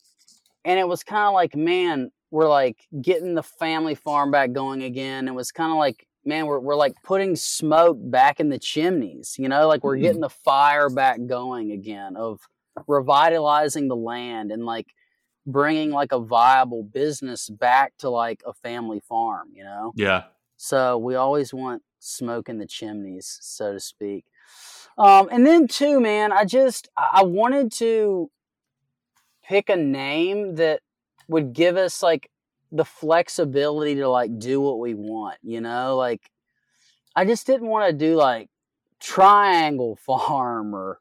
and 0.65 0.80
it 0.80 0.88
was 0.88 1.04
kind 1.04 1.28
of 1.28 1.34
like 1.34 1.56
man 1.56 2.12
we're 2.32 2.47
like 2.49 2.78
getting 3.02 3.34
the 3.36 3.43
family 3.43 3.95
farm 3.95 4.32
back 4.32 4.52
going 4.54 4.84
again 4.84 5.28
it 5.28 5.34
was 5.34 5.52
kind 5.52 5.71
of 5.71 5.78
like 5.78 6.06
man 6.25 6.45
we're, 6.45 6.60
we're 6.60 6.75
like 6.75 6.93
putting 7.04 7.36
smoke 7.36 7.97
back 7.99 8.39
in 8.39 8.49
the 8.49 8.60
chimneys 8.60 9.36
you 9.39 9.49
know 9.49 9.67
like 9.67 9.84
we're 9.84 9.95
Hmm. 9.97 10.04
getting 10.04 10.21
the 10.21 10.30
fire 10.30 10.89
back 10.89 11.19
going 11.25 11.71
again 11.71 12.15
of 12.15 12.39
revitalizing 12.88 13.88
the 13.88 13.95
land 13.95 14.52
and 14.52 14.65
like 14.65 14.88
bringing 15.45 15.89
like 15.91 16.12
a 16.12 16.19
viable 16.19 16.84
business 16.84 17.49
back 17.49 17.93
to 17.97 18.10
like 18.10 18.41
a 18.45 18.54
family 18.54 18.99
farm 18.99 19.49
you 19.54 19.63
know 19.63 19.91
Yeah. 19.95 20.23
So 20.62 20.98
we 20.98 21.15
always 21.15 21.54
want 21.54 21.84
smoke 22.00 22.50
in 22.50 22.58
the 22.58 22.65
chimneys, 22.65 23.39
so 23.41 23.72
to 23.72 23.80
speak. 23.80 24.26
Um, 24.98 25.30
and 25.32 25.48
then 25.48 25.69
too, 25.69 26.02
man, 26.02 26.34
I 26.34 26.43
just 26.43 26.89
I 26.98 27.24
wanted 27.24 27.72
to 27.74 28.30
pick 29.41 29.69
a 29.69 29.78
name 29.78 30.56
that 30.56 30.82
would 31.30 31.54
give 31.54 31.78
us 31.78 32.04
like 32.04 32.30
the 32.74 32.84
flexibility 32.84 33.95
to 33.95 34.10
like 34.10 34.38
do 34.38 34.60
what 34.60 34.80
we 34.80 34.95
want, 34.95 35.38
you 35.41 35.62
know? 35.62 35.95
Like 35.95 36.30
I 37.15 37.24
just 37.24 37.48
didn't 37.48 37.69
want 37.69 37.89
to 37.89 37.93
do 37.93 38.17
like 38.17 38.50
Triangle 39.00 39.95
Farm 40.06 40.76
or 40.76 41.00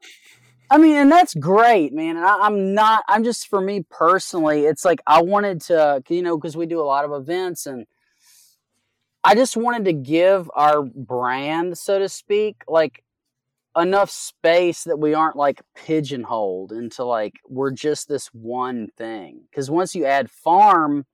I 0.71 0.77
mean, 0.77 0.95
and 0.95 1.11
that's 1.11 1.33
great, 1.33 1.91
man. 1.91 2.15
And 2.15 2.25
I, 2.25 2.37
I'm 2.43 2.73
not. 2.73 3.03
I'm 3.09 3.25
just 3.25 3.49
for 3.49 3.59
me 3.59 3.83
personally. 3.89 4.65
It's 4.65 4.85
like 4.85 5.01
I 5.05 5.21
wanted 5.21 5.59
to, 5.63 6.01
you 6.07 6.21
know, 6.21 6.37
because 6.37 6.55
we 6.55 6.65
do 6.65 6.79
a 6.79 6.85
lot 6.85 7.03
of 7.03 7.11
events, 7.11 7.65
and 7.65 7.87
I 9.23 9.35
just 9.35 9.57
wanted 9.57 9.85
to 9.85 9.93
give 9.93 10.49
our 10.55 10.83
brand, 10.83 11.77
so 11.77 11.99
to 11.99 12.07
speak, 12.07 12.63
like 12.67 13.03
enough 13.77 14.09
space 14.09 14.83
that 14.83 14.97
we 14.97 15.13
aren't 15.13 15.35
like 15.35 15.61
pigeonholed 15.75 16.71
into 16.71 17.03
like 17.03 17.35
we're 17.47 17.71
just 17.71 18.07
this 18.07 18.27
one 18.27 18.89
thing. 18.97 19.41
Because 19.49 19.69
once 19.69 19.93
you 19.95 20.05
add 20.05 20.31
farm, 20.31 21.05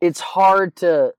it's 0.00 0.20
hard 0.20 0.76
to 0.76 1.12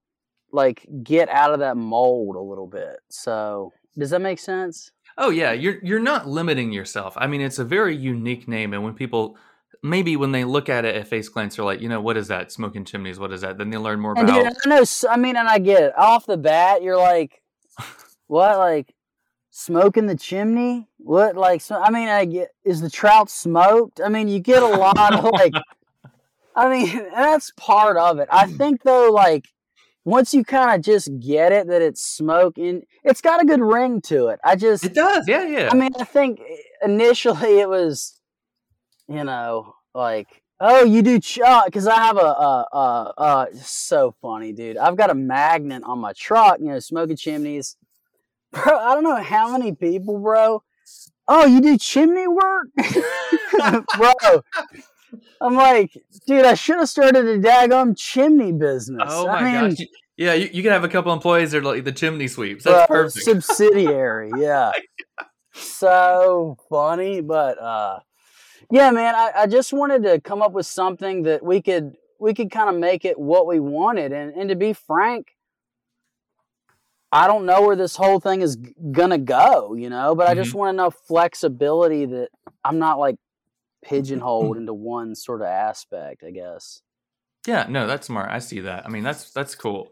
like 0.51 0.85
get 1.03 1.29
out 1.29 1.53
of 1.53 1.59
that 1.59 1.77
mold 1.77 2.35
a 2.35 2.41
little 2.41 2.67
bit. 2.67 2.97
So 3.09 3.73
does 3.97 4.09
that 4.09 4.21
make 4.21 4.39
sense? 4.39 4.91
Oh 5.17 5.29
yeah, 5.29 5.51
you're 5.51 5.79
you're 5.83 5.99
not 5.99 6.27
limiting 6.27 6.71
yourself. 6.71 7.13
I 7.17 7.27
mean, 7.27 7.41
it's 7.41 7.59
a 7.59 7.65
very 7.65 7.95
unique 7.95 8.47
name, 8.47 8.73
and 8.73 8.83
when 8.83 8.93
people 8.93 9.37
maybe 9.83 10.15
when 10.15 10.31
they 10.31 10.43
look 10.43 10.69
at 10.69 10.85
it 10.85 10.95
at 10.95 11.07
face 11.07 11.29
glance, 11.29 11.55
they're 11.55 11.65
like, 11.65 11.81
you 11.81 11.89
know, 11.89 12.01
what 12.01 12.17
is 12.17 12.27
that? 12.27 12.51
Smoking 12.51 12.85
chimneys. 12.85 13.19
What 13.19 13.31
is 13.31 13.41
that? 13.41 13.57
Then 13.57 13.69
they 13.69 13.77
learn 13.77 13.99
more 13.99 14.13
And 14.17 14.29
about. 14.29 14.43
dude, 14.43 14.53
I 14.65 14.69
know. 14.69 14.83
I 15.09 15.17
mean, 15.17 15.35
and 15.35 15.47
I 15.47 15.59
get 15.59 15.83
it. 15.83 15.97
Off 15.97 16.25
the 16.25 16.37
bat, 16.37 16.81
you're 16.83 16.97
like, 16.97 17.41
what? 18.27 18.57
Like, 18.57 18.93
smoking 19.49 20.07
the 20.07 20.15
chimney. 20.15 20.87
What 20.97 21.35
like? 21.35 21.61
So, 21.61 21.81
I 21.81 21.89
mean, 21.89 22.09
I 22.09 22.25
get 22.25 22.49
is 22.63 22.81
the 22.81 22.89
trout 22.89 23.29
smoked? 23.29 23.99
I 24.03 24.09
mean, 24.09 24.27
you 24.27 24.39
get 24.39 24.63
a 24.63 24.67
lot 24.67 25.13
of 25.13 25.25
like. 25.31 25.53
I 26.55 26.67
mean, 26.69 27.07
that's 27.13 27.51
part 27.55 27.95
of 27.95 28.19
it. 28.19 28.27
I 28.29 28.45
think 28.45 28.83
though, 28.83 29.09
like 29.11 29.47
once 30.03 30.33
you 30.33 30.43
kind 30.43 30.75
of 30.75 30.83
just 30.83 31.09
get 31.19 31.51
it 31.51 31.67
that 31.67 31.81
it's 31.81 32.01
smoke 32.01 32.57
and 32.57 32.83
it's 33.03 33.21
got 33.21 33.41
a 33.41 33.45
good 33.45 33.61
ring 33.61 34.01
to 34.01 34.27
it. 34.27 34.39
I 34.43 34.55
just 34.55 34.83
It 34.83 34.93
does, 34.93 35.27
yeah, 35.27 35.45
yeah. 35.45 35.69
I 35.71 35.75
mean, 35.75 35.91
I 35.99 36.03
think 36.03 36.39
eh, 36.41 36.55
initially 36.83 37.59
it 37.59 37.69
was, 37.69 38.19
you 39.11 39.23
know, 39.23 39.75
like, 39.93 40.27
oh, 40.59 40.83
you 40.83 41.01
do 41.01 41.19
chuck 41.19 41.65
because 41.65 41.87
I 41.87 41.95
have 41.95 42.17
a, 42.17 42.21
uh, 42.21 42.65
uh, 42.71 43.11
uh, 43.17 43.45
so 43.53 44.15
funny, 44.21 44.53
dude. 44.53 44.77
I've 44.77 44.95
got 44.95 45.09
a 45.09 45.15
magnet 45.15 45.83
on 45.83 45.99
my 45.99 46.13
truck, 46.13 46.59
you 46.59 46.67
know, 46.67 46.79
smoking 46.79 47.17
chimneys. 47.17 47.75
Bro, 48.51 48.77
I 48.77 48.93
don't 48.93 49.03
know 49.03 49.21
how 49.21 49.57
many 49.57 49.73
people, 49.73 50.19
bro. 50.19 50.61
Oh, 51.25 51.45
you 51.45 51.61
do 51.61 51.77
chimney 51.77 52.27
work, 52.27 52.67
bro. 53.97 54.41
I'm 55.39 55.55
like, 55.55 55.97
dude, 56.27 56.43
I 56.43 56.55
should 56.55 56.77
have 56.77 56.89
started 56.89 57.25
a 57.25 57.39
daggum 57.39 57.97
chimney 57.97 58.51
business. 58.51 59.07
oh 59.07 59.29
I 59.29 59.41
my 59.41 59.61
mean, 59.61 59.69
gosh. 59.75 59.87
Yeah, 60.17 60.33
you, 60.33 60.49
you 60.51 60.63
can 60.63 60.73
have 60.73 60.83
a 60.83 60.89
couple 60.89 61.13
employees 61.13 61.51
that 61.51 61.59
are 61.59 61.63
like 61.63 61.85
the 61.85 61.93
chimney 61.93 62.27
sweeps. 62.27 62.65
That's 62.65 62.87
bro, 62.87 63.03
perfect. 63.03 63.23
Subsidiary, 63.23 64.31
yeah. 64.37 64.73
so 65.53 66.57
funny, 66.69 67.21
but 67.21 67.57
uh 67.61 67.99
yeah, 68.71 68.91
man, 68.91 69.15
I, 69.15 69.31
I 69.35 69.47
just 69.47 69.73
wanted 69.73 70.03
to 70.03 70.21
come 70.21 70.41
up 70.41 70.53
with 70.53 70.65
something 70.65 71.23
that 71.23 71.43
we 71.43 71.61
could 71.61 71.95
we 72.19 72.33
could 72.33 72.51
kind 72.51 72.69
of 72.69 72.75
make 72.75 73.03
it 73.03 73.19
what 73.19 73.47
we 73.47 73.59
wanted. 73.59 74.13
And 74.13 74.33
and 74.33 74.49
to 74.49 74.55
be 74.55 74.73
frank, 74.73 75.35
I 77.11 77.27
don't 77.27 77.45
know 77.45 77.61
where 77.63 77.75
this 77.75 77.95
whole 77.95 78.19
thing 78.19 78.41
is 78.41 78.55
gonna 78.55 79.17
go, 79.17 79.73
you 79.73 79.89
know, 79.89 80.15
but 80.15 80.27
I 80.27 80.35
just 80.35 80.53
want 80.53 80.73
enough 80.73 80.95
flexibility 81.07 82.05
that 82.05 82.29
I'm 82.63 82.79
not 82.79 82.99
like 82.99 83.17
pigeonholed 83.83 84.57
into 84.57 84.73
one 84.73 85.15
sort 85.15 85.41
of 85.41 85.47
aspect, 85.47 86.23
I 86.23 86.31
guess. 86.31 86.81
Yeah, 87.47 87.65
no, 87.67 87.87
that's 87.87 88.07
smart. 88.07 88.29
I 88.31 88.39
see 88.39 88.61
that. 88.61 88.85
I 88.85 88.89
mean, 88.89 89.03
that's 89.03 89.31
that's 89.31 89.55
cool. 89.55 89.91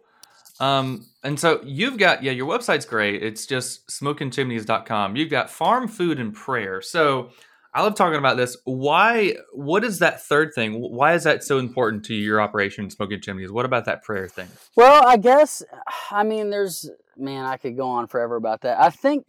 Um, 0.60 1.06
and 1.24 1.40
so 1.40 1.62
you've 1.64 1.98
got 1.98 2.22
yeah, 2.22 2.32
your 2.32 2.48
website's 2.48 2.86
great. 2.86 3.24
It's 3.24 3.46
just 3.46 3.88
smokingchimneys.com. 3.88 5.16
You've 5.16 5.30
got 5.30 5.50
farm 5.50 5.88
food 5.88 6.20
and 6.20 6.34
prayer. 6.34 6.82
So 6.82 7.32
I 7.74 7.84
love 7.84 7.96
talking 7.96 8.18
about 8.18 8.38
this. 8.38 8.58
Why 8.66 9.36
what 9.54 9.84
is 9.84 10.00
that 10.00 10.22
third 10.22 10.54
thing? 10.54 10.74
Why 10.74 11.14
is 11.14 11.24
that 11.24 11.44
so 11.44 11.60
important 11.60 12.06
to 12.06 12.16
your 12.16 12.42
operation, 12.42 12.90
Smoking 12.90 13.22
Chimneys? 13.22 13.52
What 13.52 13.66
about 13.66 13.86
that 13.86 14.04
prayer 14.04 14.28
thing? 14.28 14.48
Well, 14.76 15.04
I 15.08 15.18
guess 15.18 15.64
I 16.10 16.24
mean 16.24 16.50
there's 16.50 16.90
man, 17.16 17.46
I 17.46 17.58
could 17.58 17.78
go 17.78 17.88
on 17.88 18.08
forever 18.08 18.36
about 18.36 18.62
that. 18.62 18.80
I 18.80 18.90
think 18.90 19.28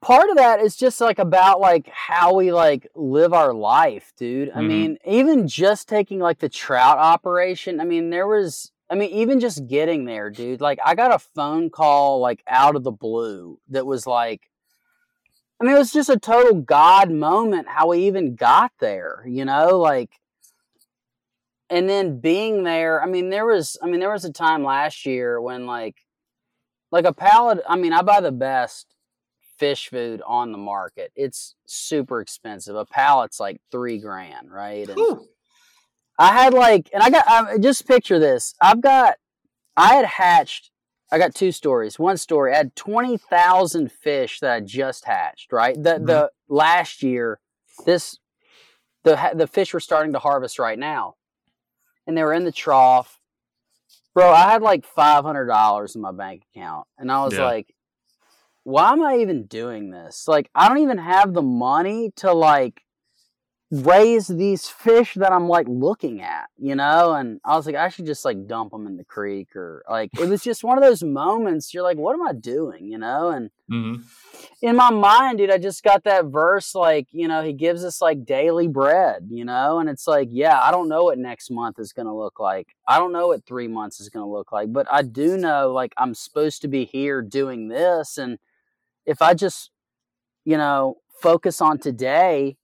part 0.00 0.30
of 0.30 0.36
that 0.36 0.60
is 0.60 0.76
just 0.76 1.00
like 1.00 1.18
about 1.18 1.60
like 1.60 1.88
how 1.88 2.34
we 2.34 2.52
like 2.52 2.86
live 2.94 3.32
our 3.34 3.52
life, 3.52 4.12
dude. 4.16 4.50
I 4.54 4.60
Mhm. 4.60 4.66
mean, 4.66 4.98
even 5.04 5.46
just 5.48 5.88
taking 5.88 6.18
like 6.18 6.38
the 6.38 6.48
trout 6.48 6.98
operation, 6.98 7.80
I 7.80 7.84
mean, 7.84 8.10
there 8.10 8.26
was 8.26 8.72
I 8.92 8.96
mean, 8.96 9.10
even 9.10 9.38
just 9.38 9.68
getting 9.68 10.04
there, 10.04 10.30
dude. 10.30 10.60
Like 10.60 10.80
I 10.84 10.96
got 10.96 11.14
a 11.14 11.18
phone 11.20 11.70
call 11.70 12.18
like 12.18 12.42
out 12.48 12.74
of 12.74 12.82
the 12.82 12.90
blue 12.90 13.60
that 13.68 13.86
was 13.86 14.04
like 14.04 14.49
I 15.60 15.64
mean, 15.64 15.74
it 15.74 15.78
was 15.78 15.92
just 15.92 16.08
a 16.08 16.18
total 16.18 16.54
God 16.54 17.10
moment 17.10 17.68
how 17.68 17.88
we 17.88 18.06
even 18.06 18.34
got 18.34 18.72
there, 18.80 19.22
you 19.26 19.44
know? 19.44 19.78
Like 19.78 20.10
and 21.70 21.88
then 21.88 22.18
being 22.18 22.64
there, 22.64 23.00
I 23.00 23.06
mean, 23.06 23.30
there 23.30 23.46
was, 23.46 23.78
I 23.80 23.86
mean, 23.86 24.00
there 24.00 24.10
was 24.10 24.24
a 24.24 24.32
time 24.32 24.64
last 24.64 25.06
year 25.06 25.40
when 25.40 25.66
like, 25.66 25.94
like 26.90 27.04
a 27.04 27.12
pallet. 27.12 27.60
I 27.68 27.76
mean, 27.76 27.92
I 27.92 28.02
buy 28.02 28.20
the 28.20 28.32
best 28.32 28.92
fish 29.56 29.88
food 29.88 30.20
on 30.26 30.50
the 30.50 30.58
market. 30.58 31.12
It's 31.14 31.54
super 31.66 32.20
expensive. 32.20 32.74
A 32.74 32.84
pallet's 32.84 33.38
like 33.38 33.60
three 33.70 33.98
grand, 33.98 34.50
right? 34.50 34.88
And. 34.88 34.98
I 36.18 36.32
had 36.32 36.52
like, 36.52 36.90
and 36.92 37.02
I 37.02 37.10
got, 37.10 37.24
I, 37.28 37.58
just 37.58 37.86
picture 37.86 38.18
this. 38.18 38.54
I've 38.60 38.80
got, 38.80 39.14
I 39.76 39.94
had 39.94 40.04
hatched. 40.04 40.70
I 41.12 41.18
got 41.18 41.34
two 41.34 41.52
stories. 41.52 41.98
One 41.98 42.16
story, 42.16 42.52
I 42.52 42.58
had 42.58 42.76
twenty 42.76 43.16
thousand 43.16 43.90
fish 43.90 44.40
that 44.40 44.52
I 44.52 44.60
just 44.60 45.04
hatched. 45.04 45.52
Right, 45.52 45.74
the 45.80 45.94
Mhm. 45.94 46.06
the 46.06 46.30
last 46.48 47.02
year, 47.02 47.40
this 47.84 48.18
the 49.02 49.30
the 49.34 49.46
fish 49.46 49.72
were 49.74 49.80
starting 49.80 50.12
to 50.12 50.18
harvest 50.18 50.58
right 50.58 50.78
now, 50.78 51.16
and 52.06 52.16
they 52.16 52.22
were 52.22 52.34
in 52.34 52.44
the 52.44 52.52
trough. 52.52 53.20
Bro, 54.14 54.30
I 54.32 54.50
had 54.50 54.62
like 54.62 54.84
five 54.84 55.24
hundred 55.24 55.46
dollars 55.46 55.94
in 55.96 56.02
my 56.02 56.12
bank 56.12 56.44
account, 56.54 56.86
and 56.98 57.10
I 57.10 57.24
was 57.24 57.34
Yeah. 57.34 57.44
like, 57.44 57.74
"Why 58.64 58.92
am 58.92 59.02
I 59.02 59.16
even 59.18 59.46
doing 59.46 59.90
this? 59.90 60.28
Like, 60.28 60.50
I 60.54 60.68
don't 60.68 60.78
even 60.78 60.98
have 60.98 61.32
the 61.32 61.42
money 61.42 62.10
to 62.16 62.32
like 62.32 62.82
raise 63.70 64.26
these 64.26 64.68
fish 64.68 65.14
that 65.14 65.32
I'm 65.32 65.48
like 65.48 65.66
looking 65.68 66.20
at, 66.22 66.48
you 66.58 66.74
know?" 66.74 67.14
And 67.14 67.40
I 67.44 67.56
was 67.56 67.66
like, 67.66 67.76
"I 67.76 67.88
should 67.88 68.06
just 68.06 68.24
like 68.24 68.46
dump 68.46 68.72
them 68.72 68.86
in 68.86 68.96
the 68.96 69.04
creek, 69.04 69.54
or 69.56 69.84
like 69.88 70.10
it 70.20 70.28
was 70.28 70.42
just 70.42 70.64
one 70.64 70.78
of 70.78 70.84
those 70.84 71.02
moments. 71.02 71.72
You're 71.72 71.82
like, 71.82 71.98
what 71.98 72.14
am 72.14 72.26
I 72.26 72.32
doing, 72.32 72.88
you 72.88 72.98
know?" 72.98 73.28
And 73.30 73.50
Mhm. 73.70 74.02
in 74.62 74.76
my 74.76 74.90
mind, 74.90 75.38
dude, 75.38 75.50
I 75.50 75.58
just 75.58 75.82
got 75.82 76.04
that 76.04 76.26
verse 76.26 76.74
like, 76.74 77.06
you 77.12 77.28
know, 77.28 77.42
he 77.42 77.52
gives 77.52 77.84
us 77.84 78.00
like 78.00 78.24
daily 78.24 78.68
bread, 78.68 79.28
you 79.30 79.44
know, 79.44 79.78
and 79.78 79.88
it's 79.88 80.06
like, 80.06 80.28
yeah, 80.30 80.60
I 80.60 80.70
don't 80.70 80.88
know 80.88 81.04
what 81.04 81.18
next 81.18 81.50
month 81.50 81.78
is 81.78 81.92
going 81.92 82.06
to 82.06 82.12
look 82.14 82.40
like. 82.40 82.68
I 82.86 82.98
don't 82.98 83.12
know 83.12 83.28
what 83.28 83.46
three 83.46 83.68
months 83.68 84.00
is 84.00 84.08
going 84.08 84.24
to 84.24 84.30
look 84.30 84.52
like, 84.52 84.72
but 84.72 84.86
I 84.90 85.02
do 85.02 85.36
know 85.36 85.72
like 85.72 85.92
I'm 85.96 86.14
supposed 86.14 86.62
to 86.62 86.68
be 86.68 86.84
here 86.84 87.22
doing 87.22 87.68
this. 87.68 88.18
And 88.18 88.38
if 89.06 89.22
I 89.22 89.34
just, 89.34 89.70
you 90.44 90.56
know, 90.56 90.96
focus 91.20 91.60
on 91.60 91.78
today, 91.78 92.56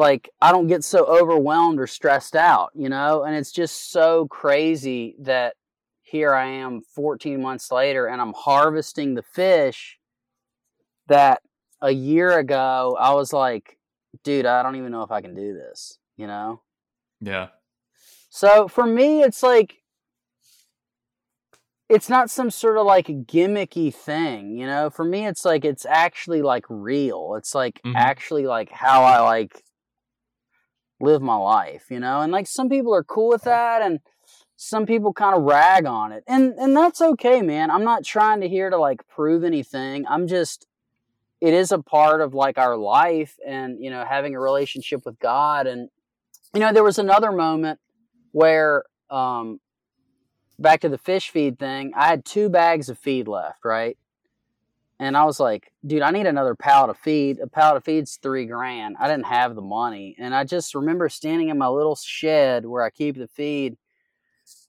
like 0.00 0.30
I 0.40 0.50
don't 0.50 0.66
get 0.66 0.82
so 0.82 1.04
overwhelmed 1.04 1.78
or 1.78 1.86
stressed 1.86 2.34
out, 2.34 2.70
you 2.74 2.88
know, 2.88 3.22
and 3.22 3.36
it's 3.36 3.52
just 3.52 3.92
so 3.92 4.26
crazy 4.28 5.14
that 5.20 5.56
here 6.02 6.34
I 6.34 6.46
am 6.46 6.80
14 6.80 7.40
months 7.40 7.70
later 7.70 8.06
and 8.06 8.20
I'm 8.20 8.32
harvesting 8.32 9.14
the 9.14 9.22
fish 9.22 9.98
that 11.08 11.42
a 11.82 11.90
year 11.90 12.38
ago 12.38 12.96
I 12.98 13.12
was 13.12 13.34
like, 13.34 13.78
dude, 14.24 14.46
I 14.46 14.62
don't 14.62 14.76
even 14.76 14.90
know 14.90 15.02
if 15.02 15.10
I 15.10 15.20
can 15.20 15.34
do 15.34 15.52
this, 15.52 15.98
you 16.16 16.26
know? 16.26 16.62
Yeah. 17.20 17.48
So 18.30 18.68
for 18.68 18.86
me, 18.86 19.22
it's 19.22 19.42
like, 19.42 19.82
it's 21.90 22.08
not 22.08 22.30
some 22.30 22.50
sort 22.50 22.78
of 22.78 22.86
like 22.86 23.06
gimmicky 23.06 23.92
thing, 23.92 24.56
you 24.56 24.66
know? 24.66 24.88
For 24.88 25.04
me, 25.04 25.26
it's 25.26 25.44
like, 25.44 25.66
it's 25.66 25.84
actually 25.84 26.40
like 26.40 26.64
real. 26.70 27.34
It's 27.36 27.54
like 27.54 27.82
Mhm. 27.84 27.96
actually 27.96 28.46
like 28.46 28.70
how 28.70 29.02
I 29.04 29.20
like 29.20 29.62
live 31.00 31.22
my 31.22 31.36
life, 31.36 31.86
you 31.90 32.00
know? 32.00 32.20
And 32.20 32.32
like 32.32 32.46
some 32.46 32.68
people 32.68 32.94
are 32.94 33.04
cool 33.04 33.28
with 33.28 33.42
that 33.42 33.82
and 33.82 34.00
some 34.56 34.86
people 34.86 35.12
kind 35.12 35.34
of 35.34 35.42
rag 35.42 35.86
on 35.86 36.12
it. 36.12 36.22
And 36.26 36.54
and 36.58 36.76
that's 36.76 37.00
okay, 37.00 37.40
man. 37.42 37.70
I'm 37.70 37.84
not 37.84 38.04
trying 38.04 38.40
to 38.42 38.48
here 38.48 38.70
to 38.70 38.76
like 38.76 39.06
prove 39.08 39.42
anything. 39.44 40.06
I'm 40.06 40.26
just 40.26 40.66
it 41.40 41.54
is 41.54 41.72
a 41.72 41.78
part 41.78 42.20
of 42.20 42.34
like 42.34 42.58
our 42.58 42.76
life 42.76 43.36
and 43.46 43.82
you 43.82 43.90
know 43.90 44.04
having 44.04 44.34
a 44.34 44.40
relationship 44.40 45.06
with 45.06 45.18
God 45.18 45.66
and 45.66 45.88
you 46.54 46.60
know 46.60 46.72
there 46.72 46.84
was 46.84 46.98
another 46.98 47.32
moment 47.32 47.80
where 48.32 48.84
um 49.08 49.60
back 50.60 50.80
to 50.82 50.88
the 50.88 50.98
fish 50.98 51.30
feed 51.30 51.58
thing, 51.58 51.92
I 51.96 52.06
had 52.06 52.24
two 52.24 52.48
bags 52.48 52.88
of 52.88 52.98
feed 52.98 53.26
left, 53.26 53.64
right? 53.64 53.96
And 55.00 55.16
I 55.16 55.24
was 55.24 55.40
like, 55.40 55.72
dude, 55.86 56.02
I 56.02 56.10
need 56.10 56.26
another 56.26 56.54
pallet 56.54 56.90
of 56.90 56.98
feed. 56.98 57.38
A 57.40 57.46
pallet 57.46 57.78
of 57.78 57.84
feed's 57.84 58.18
three 58.22 58.44
grand. 58.44 58.96
I 59.00 59.08
didn't 59.08 59.24
have 59.24 59.54
the 59.54 59.62
money. 59.62 60.14
And 60.18 60.34
I 60.34 60.44
just 60.44 60.74
remember 60.74 61.08
standing 61.08 61.48
in 61.48 61.56
my 61.56 61.68
little 61.68 61.96
shed 61.96 62.66
where 62.66 62.82
I 62.82 62.90
keep 62.90 63.16
the 63.16 63.26
feed. 63.26 63.78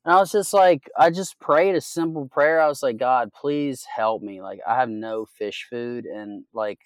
And 0.05 0.15
I 0.15 0.19
was 0.19 0.31
just 0.31 0.53
like, 0.53 0.89
I 0.97 1.09
just 1.09 1.37
prayed 1.41 1.75
a 1.75 1.81
simple 1.81 2.29
prayer. 2.29 2.61
I 2.61 2.69
was 2.69 2.81
like, 2.81 2.97
God, 2.97 3.33
please 3.33 3.85
help 3.93 4.21
me. 4.21 4.41
Like, 4.41 4.61
I 4.65 4.77
have 4.77 4.87
no 4.87 5.25
fish 5.25 5.67
food. 5.69 6.05
And 6.05 6.45
like, 6.53 6.79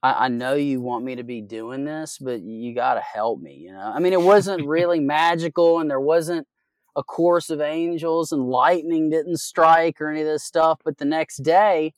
I, 0.00 0.26
I 0.26 0.28
know 0.28 0.54
you 0.54 0.80
want 0.80 1.04
me 1.04 1.16
to 1.16 1.24
be 1.24 1.40
doing 1.40 1.84
this, 1.84 2.16
but 2.18 2.42
you 2.42 2.76
got 2.76 2.94
to 2.94 3.00
help 3.00 3.40
me, 3.40 3.54
you 3.54 3.72
know? 3.72 3.92
I 3.92 3.98
mean, 3.98 4.12
it 4.12 4.22
wasn't 4.22 4.66
really 4.68 5.00
magical 5.00 5.80
and 5.80 5.90
there 5.90 6.00
wasn't 6.00 6.46
a 6.94 7.02
chorus 7.02 7.50
of 7.50 7.60
angels 7.60 8.30
and 8.30 8.48
lightning 8.48 9.10
didn't 9.10 9.38
strike 9.38 10.00
or 10.00 10.08
any 10.08 10.20
of 10.20 10.28
this 10.28 10.44
stuff. 10.44 10.78
But 10.84 10.98
the 10.98 11.04
next 11.04 11.38
day, 11.38 11.92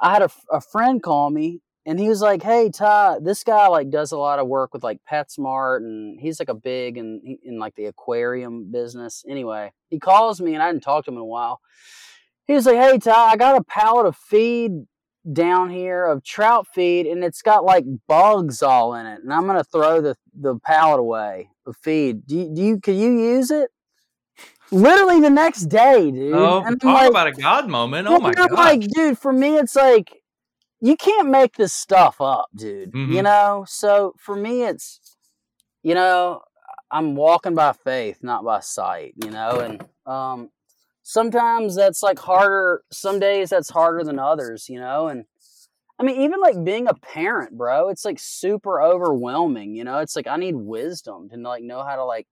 I 0.00 0.12
had 0.12 0.22
a, 0.22 0.30
a 0.50 0.60
friend 0.60 1.02
call 1.02 1.30
me 1.30 1.60
and 1.86 1.98
he 1.98 2.08
was 2.08 2.20
like, 2.20 2.42
"Hey 2.42 2.70
Ty, 2.70 3.18
this 3.22 3.42
guy 3.42 3.66
like 3.68 3.90
does 3.90 4.12
a 4.12 4.18
lot 4.18 4.38
of 4.38 4.46
work 4.46 4.74
with 4.74 4.84
like 4.84 5.00
PetSmart 5.10 5.78
and 5.78 6.20
he's 6.20 6.38
like 6.38 6.48
a 6.50 6.54
big 6.54 6.98
in, 6.98 7.38
in 7.42 7.58
like 7.58 7.74
the 7.74 7.86
aquarium 7.86 8.70
business." 8.70 9.24
Anyway, 9.28 9.72
he 9.88 9.98
calls 9.98 10.40
me 10.40 10.54
and 10.54 10.62
I 10.62 10.66
hadn't 10.66 10.82
talked 10.82 11.06
to 11.06 11.10
him 11.10 11.16
in 11.16 11.22
a 11.22 11.24
while. 11.24 11.60
He 12.46 12.54
was 12.54 12.66
like, 12.66 12.76
"Hey 12.76 12.98
Ty, 12.98 13.32
I 13.32 13.36
got 13.36 13.58
a 13.58 13.64
pallet 13.64 14.06
of 14.06 14.16
feed 14.16 14.72
down 15.32 15.70
here 15.70 16.06
of 16.06 16.24
trout 16.24 16.66
feed 16.74 17.06
and 17.06 17.24
it's 17.24 17.42
got 17.42 17.64
like 17.64 17.84
bugs 18.06 18.62
all 18.62 18.94
in 18.94 19.04
it 19.04 19.22
and 19.22 19.32
I'm 19.32 19.46
gonna 19.46 19.64
throw 19.64 20.00
the 20.00 20.14
the 20.38 20.58
pallet 20.64 21.00
away 21.00 21.50
of 21.66 21.76
feed. 21.76 22.26
Do 22.26 22.36
you, 22.36 22.54
do 22.54 22.62
you 22.62 22.80
can 22.80 22.96
you 22.98 23.18
use 23.18 23.50
it?" 23.50 23.70
Literally 24.70 25.20
the 25.20 25.30
next 25.30 25.66
day, 25.66 26.10
dude. 26.10 26.34
Oh, 26.34 26.62
and 26.66 26.80
talk 26.80 26.94
like, 26.94 27.10
about 27.10 27.26
a 27.28 27.32
God 27.32 27.68
moment. 27.68 28.08
Oh 28.08 28.20
my 28.20 28.32
god. 28.34 28.50
like, 28.52 28.80
dude, 28.88 29.18
for 29.18 29.32
me, 29.32 29.56
it's 29.56 29.76
like 29.76 30.22
you 30.80 30.96
can't 30.96 31.28
make 31.28 31.56
this 31.56 31.72
stuff 31.72 32.20
up, 32.20 32.48
dude. 32.54 32.92
You 32.94 33.20
Mhm. 33.20 33.24
know. 33.24 33.64
So 33.68 34.14
for 34.18 34.36
me, 34.36 34.62
it's 34.64 35.00
you 35.82 35.94
know, 35.94 36.42
I'm 36.90 37.14
walking 37.14 37.54
by 37.54 37.72
faith, 37.72 38.18
not 38.22 38.44
by 38.44 38.60
sight. 38.60 39.14
You 39.16 39.30
know, 39.30 39.60
and 39.60 39.84
um, 40.06 40.50
sometimes 41.02 41.74
that's 41.74 42.02
like 42.02 42.18
harder. 42.18 42.82
Some 42.92 43.18
days 43.18 43.50
that's 43.50 43.70
harder 43.70 44.04
than 44.04 44.18
others. 44.18 44.68
You 44.68 44.80
know, 44.80 45.08
and 45.08 45.24
I 45.98 46.04
mean, 46.04 46.20
even 46.20 46.40
like 46.40 46.62
being 46.62 46.86
a 46.86 46.94
parent, 46.94 47.56
bro, 47.56 47.88
it's 47.88 48.04
like 48.04 48.18
super 48.20 48.80
overwhelming. 48.80 49.74
You 49.74 49.84
know, 49.84 49.98
it's 49.98 50.14
like 50.14 50.26
I 50.28 50.36
need 50.36 50.54
wisdom 50.54 51.28
to 51.30 51.36
like 51.36 51.62
know 51.62 51.82
how 51.82 51.96
to 51.96 52.04
like 52.04 52.28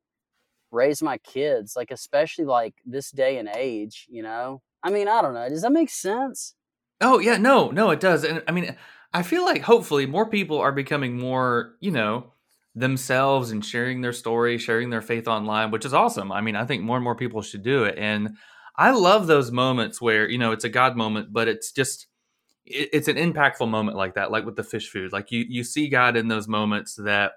raise 0.71 1.03
my 1.03 1.19
kids, 1.19 1.75
like 1.77 1.91
especially 1.91 2.45
like 2.45 2.75
this 2.85 3.11
day 3.11 3.39
and 3.39 3.49
age. 3.57 4.07
You 4.09 4.23
know, 4.23 4.63
I 4.83 4.91
mean, 4.91 5.09
I 5.09 5.23
don't 5.23 5.35
know. 5.35 5.49
Does 5.49 5.63
that 5.63 5.73
make 5.73 5.91
sense? 5.91 6.55
Oh 7.01 7.19
yeah, 7.19 7.37
no, 7.37 7.71
no, 7.71 7.91
it 7.91 8.01
does. 8.01 8.25
And 8.25 8.43
I 8.49 8.53
mean, 8.53 8.77
I 9.13 9.23
feel 9.23 9.45
like 9.45 9.63
hopefully 9.63 10.07
more 10.07 10.29
people 10.29 10.59
are 10.59 10.73
becoming 10.73 11.19
more, 11.19 11.75
you 11.81 11.91
know, 11.91 12.33
themselves 12.75 13.51
and 13.51 13.65
sharing 13.65 14.01
their 14.01 14.13
story, 14.13 14.59
sharing 14.59 14.91
their 14.91 15.03
faith 15.03 15.29
online, 15.29 15.71
which 15.71 15.85
is 15.85 15.95
awesome. 15.95 16.31
I 16.31 16.41
mean, 16.41 16.57
I 16.57 16.65
think 16.65 16.83
more 16.83 16.97
and 16.97 17.05
more 17.05 17.15
people 17.15 17.43
should 17.43 17.63
do 17.63 17.85
it. 17.85 17.97
And 17.99 18.37
I 18.77 18.91
love 18.91 19.27
those 19.27 19.51
moments 19.51 20.01
where, 20.01 20.29
you 20.29 20.39
know, 20.39 20.53
it's 20.53 20.65
a 20.65 20.69
God 20.69 20.97
moment, 20.97 21.33
but 21.33 21.49
it's 21.49 21.73
just 21.73 22.07
it's 22.67 23.09
an 23.09 23.17
impactful 23.17 23.69
moment 23.69 23.97
like 23.97 24.15
that, 24.15 24.31
like 24.31 24.45
with 24.45 24.57
the 24.57 24.65
fish 24.65 24.91
food. 24.91 25.13
Like 25.13 25.31
you 25.31 25.45
you 25.49 25.65
see 25.65 25.89
God 25.89 26.17
in 26.17 26.29
those 26.29 26.49
moments 26.49 26.97
that, 26.97 27.33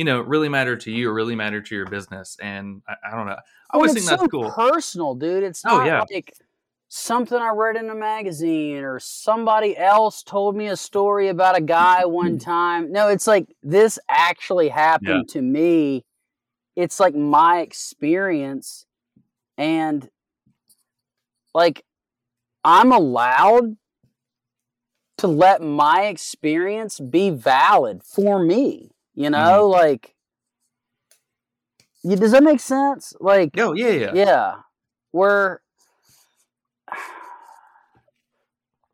you 0.00 0.04
know, 0.04 0.22
really 0.22 0.48
matter 0.48 0.78
to 0.78 0.90
you 0.90 1.10
or 1.10 1.12
really 1.12 1.34
matter 1.34 1.60
to 1.60 1.74
your 1.74 1.84
business. 1.84 2.38
And 2.40 2.80
I, 2.88 2.94
I 3.12 3.14
don't 3.14 3.26
know. 3.26 3.34
I 3.34 3.74
always 3.74 3.92
think 3.92 4.06
that's 4.06 4.22
so 4.22 4.28
cool. 4.28 4.50
personal, 4.50 5.14
dude. 5.14 5.44
It's 5.44 5.62
Oh, 5.62 5.76
not 5.76 5.86
yeah. 5.86 6.04
like 6.10 6.32
something 6.88 7.36
I 7.36 7.50
read 7.50 7.76
in 7.76 7.90
a 7.90 7.94
magazine 7.94 8.78
or 8.78 8.98
somebody 8.98 9.76
else 9.76 10.22
told 10.22 10.56
me 10.56 10.68
a 10.68 10.76
story 10.78 11.28
about 11.28 11.54
a 11.54 11.60
guy 11.60 12.06
one 12.06 12.38
mm. 12.38 12.42
time. 12.42 12.90
No, 12.90 13.08
it's 13.08 13.26
like 13.26 13.54
this 13.62 13.98
actually 14.08 14.70
happened 14.70 15.28
to 15.28 15.42
me. 15.42 16.06
It's 16.76 16.98
like 16.98 17.14
my 17.14 17.60
experience 17.60 18.86
and 19.58 20.08
like 21.54 21.84
I'm 22.64 22.90
allowed 22.90 23.76
to 25.18 25.26
let 25.26 25.60
my 25.60 26.06
experience 26.06 26.98
be 27.00 27.28
valid 27.28 28.02
for 28.02 28.42
me, 28.42 28.92
you 29.20 29.28
know? 29.30 29.68
Mm-hmm. 29.68 29.72
Like 29.72 30.14
you, 32.02 32.16
does 32.16 32.32
that 32.32 32.42
make 32.42 32.60
sense? 32.60 33.12
Like 33.20 33.50
Oh, 33.58 33.74
yeah, 33.74 33.90
yeah. 33.90 34.12
yeah. 34.14 34.54
Where 35.10 35.60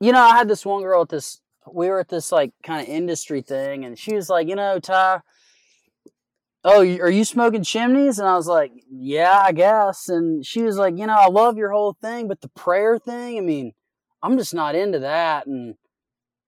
you 0.00 0.12
know, 0.12 0.20
I 0.20 0.36
had 0.36 0.48
this 0.48 0.66
one 0.66 0.82
girl 0.82 1.02
at 1.02 1.08
this 1.08 1.40
we 1.72 1.88
were 1.88 2.00
at 2.00 2.08
this 2.08 2.30
like 2.30 2.52
kind 2.62 2.82
of 2.82 2.92
industry 2.92 3.42
thing 3.42 3.84
and 3.84 3.98
she 3.98 4.14
was 4.14 4.28
like, 4.28 4.48
you 4.48 4.56
know, 4.56 4.78
Ty, 4.78 5.20
oh, 6.64 6.80
are 6.80 7.10
you 7.10 7.24
smoking 7.24 7.62
chimneys? 7.62 8.18
And 8.18 8.28
I 8.28 8.34
was 8.34 8.48
like, 8.48 8.72
yeah, 8.90 9.42
I 9.44 9.52
guess. 9.52 10.08
And 10.08 10.44
she 10.44 10.62
was 10.62 10.76
like, 10.76 10.98
you 10.98 11.06
know, 11.06 11.16
I 11.16 11.28
love 11.28 11.56
your 11.56 11.70
whole 11.70 11.96
thing, 12.00 12.26
but 12.26 12.40
the 12.40 12.48
prayer 12.48 12.98
thing, 12.98 13.38
I 13.38 13.40
mean, 13.40 13.72
I'm 14.22 14.36
just 14.36 14.54
not 14.54 14.74
into 14.74 14.98
that. 15.00 15.46
And, 15.46 15.76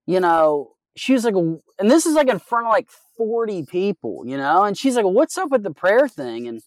you 0.05 0.19
know, 0.19 0.73
she 0.95 1.13
was 1.13 1.23
like, 1.23 1.35
and 1.35 1.61
this 1.79 2.05
is 2.05 2.15
like 2.15 2.27
in 2.27 2.39
front 2.39 2.67
of 2.67 2.71
like 2.71 2.89
40 3.19 3.65
people, 3.65 4.23
you 4.25 4.37
know, 4.37 4.63
and 4.63 4.77
she's 4.77 4.95
like, 4.95 5.03
what's 5.03 5.37
up 5.37 5.51
with 5.51 5.63
the 5.63 5.73
prayer 5.73 6.07
thing? 6.07 6.47
And 6.47 6.61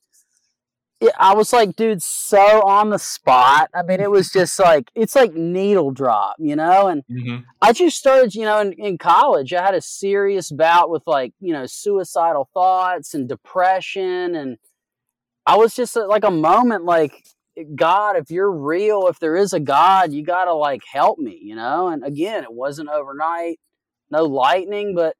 it, 1.00 1.14
I 1.18 1.34
was 1.34 1.50
like, 1.50 1.76
dude, 1.76 2.02
so 2.02 2.60
on 2.66 2.90
the 2.90 2.98
spot. 2.98 3.70
I 3.74 3.82
mean, 3.82 4.00
it 4.00 4.10
was 4.10 4.30
just 4.34 4.58
like, 4.60 4.90
it's 4.94 5.16
like 5.16 5.32
needle 5.32 5.92
drop, 5.92 6.36
you 6.38 6.54
know? 6.54 6.88
And 6.88 7.04
hmm 7.08 7.38
I 7.62 7.72
just 7.72 7.96
started, 7.96 8.34
you 8.34 8.42
know, 8.42 8.60
in, 8.60 8.74
in 8.74 8.98
college, 8.98 9.54
I 9.54 9.62
had 9.64 9.74
a 9.74 9.80
serious 9.80 10.50
bout 10.50 10.90
with 10.90 11.04
like, 11.06 11.32
you 11.40 11.54
know, 11.54 11.64
suicidal 11.64 12.50
thoughts 12.52 13.14
and 13.14 13.26
depression. 13.26 14.34
And 14.34 14.58
I 15.46 15.56
was 15.56 15.74
just 15.74 15.96
at 15.96 16.10
like 16.10 16.24
a 16.24 16.30
moment 16.30 16.84
like, 16.84 17.24
God, 17.74 18.16
if 18.16 18.30
you're 18.30 18.52
real, 18.52 19.06
if 19.08 19.18
there 19.20 19.36
is 19.36 19.54
a 19.54 19.60
God, 19.60 20.12
you 20.12 20.22
got 20.22 20.44
to 20.44 20.54
like 20.54 20.82
help 20.92 21.18
me, 21.18 21.40
you 21.42 21.56
know? 21.56 21.88
And 21.88 22.04
again, 22.04 22.44
it 22.44 22.52
wasn't 22.52 22.90
overnight, 22.90 23.58
no 24.10 24.24
lightning, 24.24 24.94
but 24.94 25.16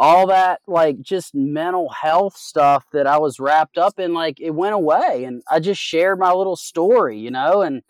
all 0.00 0.26
that 0.28 0.62
like 0.66 1.02
just 1.02 1.34
mental 1.34 1.90
health 1.90 2.34
stuff 2.34 2.86
that 2.94 3.06
I 3.06 3.18
was 3.18 3.38
wrapped 3.38 3.76
up 3.76 3.98
in, 3.98 4.14
like 4.14 4.40
it 4.40 4.52
went 4.52 4.74
away. 4.74 5.24
And 5.24 5.42
I 5.48 5.60
just 5.60 5.78
shared 5.80 6.18
my 6.18 6.32
little 6.32 6.56
story, 6.56 7.18
you 7.18 7.30
know? 7.30 7.60
And 7.60 7.82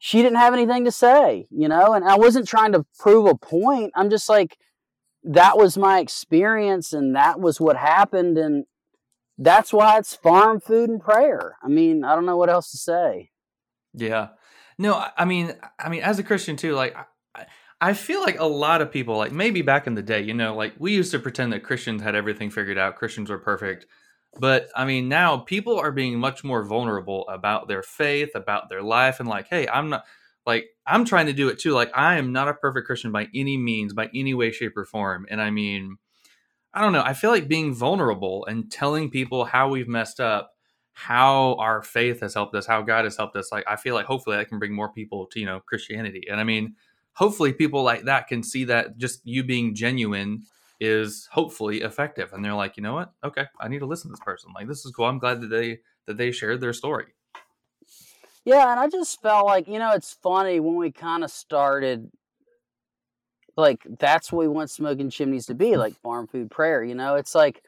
she 0.00 0.22
didn't 0.22 0.38
have 0.38 0.52
anything 0.54 0.84
to 0.86 0.90
say, 0.90 1.46
you 1.50 1.68
know, 1.68 1.92
and 1.92 2.04
I 2.04 2.16
wasn't 2.16 2.48
trying 2.48 2.72
to 2.72 2.84
prove 2.98 3.26
a 3.26 3.36
point. 3.36 3.92
I'm 3.94 4.10
just 4.10 4.28
like, 4.28 4.58
that 5.22 5.56
was 5.56 5.78
my 5.78 6.00
experience 6.00 6.92
and 6.92 7.14
that 7.14 7.38
was 7.38 7.60
what 7.60 7.76
happened. 7.76 8.36
And 8.36 8.64
that's 9.38 9.72
why 9.72 9.98
it's 9.98 10.16
farm 10.16 10.58
food 10.58 10.90
and 10.90 11.00
prayer. 11.00 11.56
I 11.62 11.68
mean, 11.68 12.02
I 12.02 12.16
don't 12.16 12.26
know 12.26 12.38
what 12.38 12.50
else 12.50 12.72
to 12.72 12.76
say. 12.76 13.30
Yeah. 13.94 14.30
No, 14.78 15.04
I- 15.16 15.24
mean, 15.24 15.54
I 15.78 15.90
mean, 15.90 16.02
as 16.02 16.18
a 16.18 16.24
Christian 16.24 16.56
too, 16.56 16.74
like 16.74 16.96
I- 17.80 17.86
I, 17.88 17.90
I 17.90 17.92
feel 17.94 18.20
like 18.22 18.38
a 18.38 18.44
lot 18.46 18.82
of 18.82 18.90
people, 18.92 19.16
like 19.16 19.32
maybe 19.32 19.62
back 19.62 19.86
in 19.86 19.94
the 19.94 20.02
day, 20.02 20.20
you 20.20 20.34
know, 20.34 20.54
like 20.54 20.74
we 20.78 20.92
used 20.94 21.10
to 21.12 21.18
pretend 21.18 21.52
that 21.52 21.62
Christians 21.64 22.02
had 22.02 22.14
everything 22.14 22.50
figured 22.50 22.78
out, 22.78 22.96
Christians 22.96 23.30
were 23.30 23.38
perfect. 23.38 23.86
But 24.38 24.68
I 24.76 24.84
mean, 24.84 25.08
now 25.08 25.38
people 25.38 25.78
are 25.78 25.90
being 25.92 26.18
much 26.18 26.44
more 26.44 26.62
vulnerable 26.64 27.26
about 27.28 27.68
their 27.68 27.82
faith, 27.82 28.30
about 28.34 28.68
their 28.68 28.82
life, 28.82 29.18
and 29.20 29.28
like, 29.28 29.48
hey, 29.48 29.66
I'm 29.68 29.88
not 29.90 30.04
like 30.46 30.66
I'm 30.86 31.04
trying 31.04 31.26
to 31.26 31.32
do 31.32 31.48
it 31.48 31.58
too. 31.58 31.72
Like, 31.72 31.90
I 31.96 32.16
am 32.16 32.32
not 32.32 32.48
a 32.48 32.54
perfect 32.54 32.86
Christian 32.86 33.10
by 33.12 33.28
any 33.34 33.56
means, 33.56 33.92
by 33.92 34.08
any 34.14 34.34
way, 34.34 34.52
shape, 34.52 34.76
or 34.76 34.84
form. 34.84 35.26
And 35.30 35.40
I 35.42 35.50
mean, 35.50 35.96
I 36.72 36.80
don't 36.82 36.92
know. 36.92 37.02
I 37.02 37.14
feel 37.14 37.30
like 37.30 37.48
being 37.48 37.74
vulnerable 37.74 38.46
and 38.46 38.70
telling 38.70 39.10
people 39.10 39.44
how 39.44 39.68
we've 39.68 39.88
messed 39.88 40.20
up, 40.20 40.52
how 40.92 41.54
our 41.58 41.82
faith 41.82 42.20
has 42.20 42.34
helped 42.34 42.54
us, 42.54 42.66
how 42.66 42.82
God 42.82 43.04
has 43.04 43.16
helped 43.16 43.36
us. 43.36 43.50
Like, 43.50 43.64
I 43.68 43.76
feel 43.76 43.94
like 43.94 44.06
hopefully 44.06 44.36
that 44.36 44.48
can 44.48 44.58
bring 44.60 44.72
more 44.74 44.92
people 44.92 45.26
to, 45.26 45.40
you 45.40 45.46
know, 45.46 45.60
Christianity. 45.60 46.26
And 46.30 46.40
I 46.40 46.44
mean, 46.44 46.76
hopefully 47.20 47.52
people 47.52 47.82
like 47.82 48.04
that 48.04 48.28
can 48.28 48.42
see 48.42 48.64
that 48.64 48.96
just 48.96 49.20
you 49.24 49.44
being 49.44 49.74
genuine 49.74 50.42
is 50.80 51.28
hopefully 51.30 51.82
effective. 51.82 52.32
And 52.32 52.42
they're 52.42 52.54
like, 52.54 52.78
you 52.78 52.82
know 52.82 52.94
what? 52.94 53.12
Okay, 53.22 53.44
I 53.60 53.68
need 53.68 53.80
to 53.80 53.86
listen 53.86 54.08
to 54.08 54.12
this 54.12 54.24
person. 54.24 54.52
Like, 54.54 54.66
this 54.66 54.86
is 54.86 54.92
cool. 54.92 55.04
I'm 55.04 55.18
glad 55.18 55.42
that 55.42 55.48
they 55.48 55.80
that 56.06 56.16
they 56.16 56.32
shared 56.32 56.62
their 56.62 56.72
story. 56.72 57.08
Yeah, 58.46 58.70
and 58.70 58.80
I 58.80 58.88
just 58.88 59.20
felt 59.20 59.44
like, 59.44 59.68
you 59.68 59.78
know, 59.78 59.90
it's 59.92 60.14
funny 60.22 60.60
when 60.60 60.76
we 60.76 60.90
kind 60.90 61.22
of 61.22 61.30
started 61.30 62.10
like 63.54 63.86
that's 63.98 64.32
what 64.32 64.40
we 64.40 64.48
want 64.48 64.70
smoking 64.70 65.10
chimneys 65.10 65.44
to 65.46 65.54
be, 65.54 65.72
mm. 65.72 65.76
like 65.76 66.00
farm 66.00 66.26
food 66.26 66.50
prayer, 66.50 66.82
you 66.82 66.94
know? 66.94 67.16
It's 67.16 67.34
like 67.34 67.62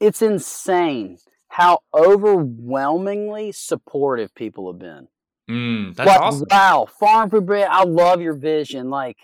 it's 0.00 0.20
insane 0.20 1.16
how 1.48 1.78
overwhelmingly 1.94 3.52
supportive 3.52 4.34
people 4.34 4.70
have 4.70 4.78
been. 4.78 5.08
Mm, 5.50 5.94
that's 5.94 6.08
like, 6.08 6.20
awesome. 6.20 6.46
wow, 6.50 6.86
farm 6.98 7.28
food 7.30 7.46
prayer, 7.46 7.68
I 7.70 7.84
love 7.84 8.20
your 8.20 8.34
vision. 8.34 8.88
Like 8.90 9.18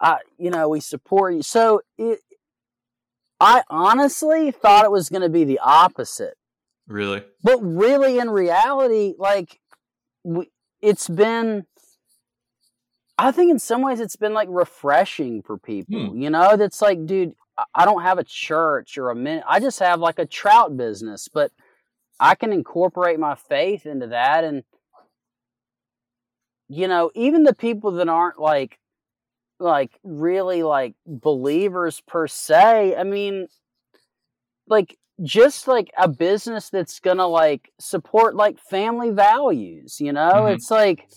I 0.00 0.18
you 0.38 0.50
know, 0.50 0.68
we 0.68 0.80
support 0.80 1.34
you. 1.34 1.42
So 1.42 1.80
it 1.98 2.20
I 3.40 3.62
honestly 3.68 4.50
thought 4.50 4.84
it 4.84 4.90
was 4.90 5.08
going 5.08 5.22
to 5.22 5.28
be 5.28 5.44
the 5.44 5.58
opposite 5.60 6.34
Really? 6.86 7.22
but 7.42 7.58
really 7.60 8.18
in 8.18 8.30
reality 8.30 9.14
like 9.18 9.58
we, 10.22 10.50
it's 10.82 11.08
been 11.08 11.64
i 13.18 13.30
think 13.32 13.50
in 13.50 13.58
some 13.58 13.82
ways 13.82 14.00
it's 14.00 14.16
been 14.16 14.34
like 14.34 14.48
refreshing 14.50 15.42
for 15.42 15.56
people 15.58 16.10
Hmm. 16.10 16.20
you 16.22 16.30
know 16.30 16.56
that's 16.56 16.82
like 16.82 17.06
dude 17.06 17.34
I- 17.58 17.64
i 17.74 17.84
don't 17.84 18.02
have 18.02 18.18
a 18.18 18.24
church 18.24 18.98
or 18.98 19.10
a 19.10 19.14
min 19.16 19.42
i 19.48 19.60
just 19.60 19.78
have 19.80 19.98
like 20.00 20.18
a 20.18 20.26
trout 20.26 20.76
business 20.76 21.28
but 21.28 21.50
i 22.20 22.34
can 22.34 22.52
incorporate 22.52 23.18
my 23.18 23.34
faith 23.34 23.86
into 23.86 24.08
that 24.08 24.44
and 24.44 24.62
you 26.68 26.88
know 26.88 27.10
even 27.14 27.42
the 27.44 27.54
people 27.54 27.92
that 27.92 28.08
aren't 28.08 28.38
like 28.38 28.78
like 29.60 29.92
really 30.02 30.62
like 30.62 30.94
believers 31.06 32.00
per 32.06 32.26
se 32.26 32.94
i 32.96 33.04
mean 33.04 33.46
like 34.66 34.96
just 35.22 35.68
like 35.68 35.90
a 35.96 36.08
business 36.08 36.70
that's 36.70 36.98
gonna 37.00 37.26
like 37.26 37.70
support 37.78 38.34
like 38.34 38.58
family 38.58 39.10
values 39.10 40.00
you 40.00 40.12
know 40.12 40.44
Mhm. 40.44 40.54
it's 40.54 40.70
like 40.70 41.08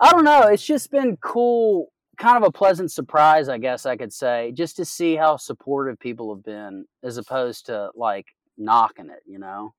i 0.00 0.10
don't 0.10 0.24
know 0.24 0.42
it's 0.48 0.64
just 0.64 0.90
been 0.90 1.16
cool 1.18 1.92
kind 2.16 2.36
of 2.36 2.44
a 2.44 2.52
pleasant 2.52 2.90
surprise 2.90 3.48
i 3.48 3.58
guess 3.58 3.84
i 3.84 3.96
could 3.96 4.12
say 4.12 4.52
just 4.52 4.76
to 4.76 4.84
see 4.84 5.16
how 5.16 5.36
supportive 5.36 5.98
people 5.98 6.34
have 6.34 6.44
been 6.44 6.86
as 7.02 7.18
opposed 7.18 7.66
to 7.66 7.90
like 7.94 8.26
knocking 8.56 9.10
it 9.10 9.22
you 9.26 9.38
know 9.38 9.74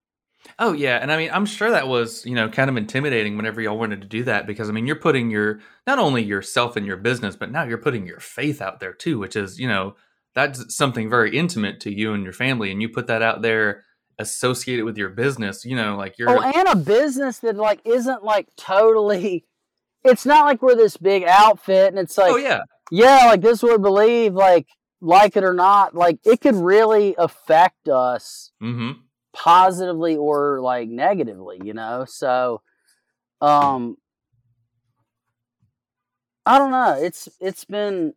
Oh 0.60 0.74
yeah, 0.74 1.00
and 1.02 1.12
I 1.12 1.18
mean, 1.18 1.30
I'm 1.32 1.46
sure 1.46 1.72
that 1.72 1.88
was 1.88 2.26
you 2.26 2.36
know 2.36 2.50
kind 2.50 2.70
of 2.70 2.78
intimidating 2.78 3.38
whenever 3.38 3.62
y'all 3.62 3.78
wanted 3.78 4.02
to 4.02 4.08
do 4.08 4.24
that 4.26 4.46
because 4.46 4.70
I 4.70 4.72
mean, 4.72 4.86
you're 4.86 4.96
putting 4.96 5.30
your 5.32 5.60
not 5.88 6.00
only 6.00 6.24
yourself 6.24 6.76
and 6.76 6.86
your 6.86 6.98
business, 6.98 7.36
but 7.36 7.52
now 7.52 7.64
you're 7.64 7.78
putting 7.78 8.06
your 8.06 8.20
faith 8.20 8.62
out 8.62 8.80
there 8.80 8.94
too, 8.94 9.20
which 9.20 9.36
is 9.36 9.60
you 9.60 9.68
know 9.68 9.96
that's 10.36 10.76
something 10.76 11.10
very 11.10 11.36
intimate 11.38 11.80
to 11.82 11.94
you 11.94 12.14
and 12.14 12.24
your 12.24 12.34
family, 12.34 12.72
and 12.72 12.82
you 12.82 12.90
put 12.90 13.08
that 13.08 13.22
out 13.22 13.42
there 13.42 13.84
associated 14.20 14.86
with 14.86 14.98
your 14.98 15.10
business. 15.10 15.66
You 15.66 15.76
know, 15.76 15.96
like 15.96 16.18
you're 16.18 16.30
oh, 16.30 16.42
and 16.42 16.68
a 16.68 16.76
business 16.76 17.40
that 17.40 17.56
like 17.56 17.82
isn't 17.86 18.24
like 18.24 18.50
totally. 18.58 19.46
It's 20.04 20.26
not 20.26 20.46
like 20.46 20.62
we're 20.62 20.76
this 20.76 20.98
big 20.98 21.24
outfit, 21.24 21.88
and 21.88 21.98
it's 21.98 22.18
like, 22.18 22.32
oh 22.32 22.38
yeah, 22.38 22.62
yeah, 22.92 23.26
like 23.26 23.42
this 23.42 23.64
would 23.64 23.82
believe, 23.82 24.34
like 24.34 24.68
like 25.04 25.36
it 25.36 25.44
or 25.44 25.54
not, 25.54 25.94
like 25.94 26.20
it 26.26 26.42
could 26.42 26.56
really 26.56 27.14
affect 27.18 27.90
us 27.90 28.52
mm-hmm. 28.62 28.92
Positively 29.34 30.16
or 30.16 30.62
like 30.62 30.90
negatively, 30.90 31.60
you 31.64 31.74
know. 31.74 32.06
So, 32.08 32.62
um, 33.42 33.98
I 36.46 36.58
don't 36.58 36.72
know. 36.72 36.98
It's 37.00 37.30
it's 37.40 37.66
been 37.66 38.14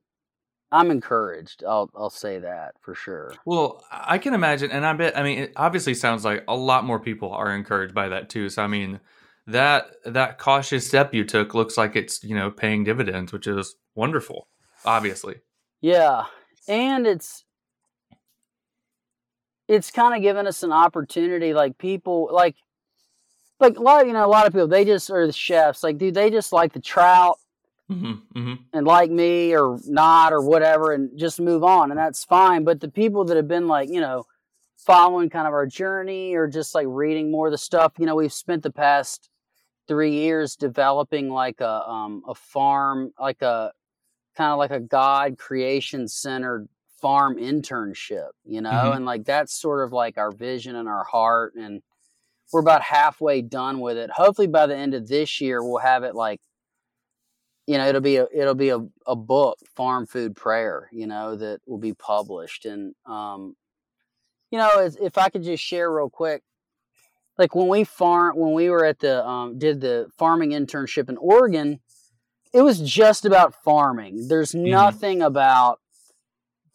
I'm 0.70 0.90
encouraged. 0.90 1.64
I'll 1.66 1.90
I'll 1.94 2.10
say 2.10 2.38
that 2.40 2.74
for 2.80 2.94
sure. 2.94 3.32
Well, 3.44 3.84
I 3.90 4.18
can 4.18 4.34
imagine, 4.34 4.70
and 4.70 4.84
I 4.84 4.92
bet. 4.92 5.16
I 5.16 5.22
mean, 5.22 5.38
it 5.38 5.52
obviously 5.56 5.94
sounds 5.94 6.24
like 6.24 6.44
a 6.48 6.56
lot 6.56 6.84
more 6.84 7.00
people 7.00 7.32
are 7.32 7.54
encouraged 7.54 7.94
by 7.94 8.08
that 8.08 8.28
too. 8.28 8.48
So, 8.48 8.62
I 8.62 8.66
mean, 8.66 9.00
that 9.46 9.96
that 10.04 10.38
cautious 10.38 10.86
step 10.86 11.14
you 11.14 11.24
took 11.24 11.54
looks 11.54 11.78
like 11.78 11.96
it's 11.96 12.22
you 12.24 12.34
know 12.34 12.50
paying 12.50 12.84
dividends, 12.84 13.32
which 13.32 13.46
is 13.46 13.76
wonderful. 13.94 14.48
Obviously. 14.84 15.36
Yeah, 15.80 16.24
and 16.68 17.06
it's 17.06 17.44
it's 19.68 19.90
kind 19.90 20.14
of 20.14 20.22
given 20.22 20.46
us 20.46 20.62
an 20.62 20.72
opportunity. 20.72 21.54
Like 21.54 21.78
people, 21.78 22.28
like 22.32 22.56
like 23.58 23.78
a 23.78 23.82
lot, 23.82 24.02
of, 24.02 24.06
you 24.06 24.12
know, 24.12 24.24
a 24.24 24.28
lot 24.28 24.46
of 24.46 24.52
people 24.52 24.68
they 24.68 24.84
just 24.84 25.10
are 25.10 25.26
the 25.26 25.32
chefs. 25.32 25.82
Like, 25.82 25.98
dude, 25.98 26.14
they 26.14 26.30
just 26.30 26.52
like 26.52 26.72
the 26.72 26.80
trout 26.80 27.38
Mm-hmm, 27.88 28.14
mm-hmm. 28.36 28.54
and 28.72 28.84
like 28.84 29.12
me 29.12 29.54
or 29.54 29.78
not 29.86 30.32
or 30.32 30.42
whatever 30.42 30.90
and 30.90 31.16
just 31.16 31.38
move 31.38 31.62
on 31.62 31.92
and 31.92 32.00
that's 32.00 32.24
fine 32.24 32.64
but 32.64 32.80
the 32.80 32.88
people 32.88 33.24
that 33.26 33.36
have 33.36 33.46
been 33.46 33.68
like 33.68 33.88
you 33.88 34.00
know 34.00 34.24
following 34.76 35.30
kind 35.30 35.46
of 35.46 35.54
our 35.54 35.66
journey 35.66 36.34
or 36.34 36.48
just 36.48 36.74
like 36.74 36.88
reading 36.88 37.30
more 37.30 37.46
of 37.46 37.52
the 37.52 37.58
stuff 37.58 37.92
you 37.96 38.04
know 38.04 38.16
we've 38.16 38.32
spent 38.32 38.64
the 38.64 38.72
past 38.72 39.30
three 39.86 40.14
years 40.14 40.56
developing 40.56 41.28
like 41.28 41.60
a 41.60 41.88
um 41.88 42.24
a 42.26 42.34
farm 42.34 43.12
like 43.20 43.40
a 43.42 43.70
kind 44.36 44.50
of 44.50 44.58
like 44.58 44.72
a 44.72 44.80
god 44.80 45.38
creation 45.38 46.08
centered 46.08 46.68
farm 47.00 47.36
internship 47.36 48.30
you 48.44 48.60
know 48.60 48.70
Mhm. 48.90 48.96
and 48.96 49.04
like 49.06 49.24
that's 49.24 49.52
sort 49.52 49.84
of 49.84 49.92
like 49.92 50.16
our 50.18 50.30
vision 50.30 50.76
and 50.76 50.88
our 50.88 51.04
heart 51.04 51.54
and 51.54 51.82
we're 52.52 52.60
about 52.60 52.82
halfway 52.82 53.42
done 53.42 53.80
with 53.80 53.96
it. 53.96 54.08
Hopefully 54.10 54.46
by 54.46 54.66
the 54.66 54.76
end 54.76 54.94
of 54.94 55.08
this 55.08 55.40
year 55.40 55.62
we'll 55.62 55.78
have 55.78 56.04
it 56.04 56.14
like 56.14 56.40
you 57.66 57.76
know 57.76 57.86
it'll 57.88 58.00
be 58.00 58.16
a 58.16 58.26
it'll 58.32 58.54
be 58.54 58.68
a, 58.68 58.78
a 59.06 59.16
book 59.16 59.58
farm 59.74 60.06
food 60.06 60.36
prayer 60.36 60.88
you 60.92 61.06
know 61.06 61.34
that 61.36 61.60
will 61.66 61.78
be 61.78 61.92
published. 61.92 62.64
And 62.66 62.94
um 63.04 63.56
you 64.50 64.58
know 64.58 64.70
if, 64.80 64.96
if 65.00 65.18
i 65.18 65.28
could 65.28 65.42
just 65.42 65.62
share 65.62 65.90
real 65.90 66.08
quick 66.08 66.42
like 67.36 67.54
when 67.54 67.66
we 67.68 67.82
farm 67.84 68.36
when 68.36 68.52
we 68.52 68.70
were 68.70 68.84
at 68.84 69.00
the 69.00 69.26
um 69.26 69.58
did 69.58 69.80
the 69.80 70.08
farming 70.16 70.50
internship 70.50 71.08
in 71.08 71.16
oregon 71.16 71.80
it 72.52 72.62
was 72.62 72.80
just 72.80 73.26
about 73.26 73.54
farming. 73.64 74.28
There's 74.28 74.54
nothing 74.54 75.20
about 75.20 75.80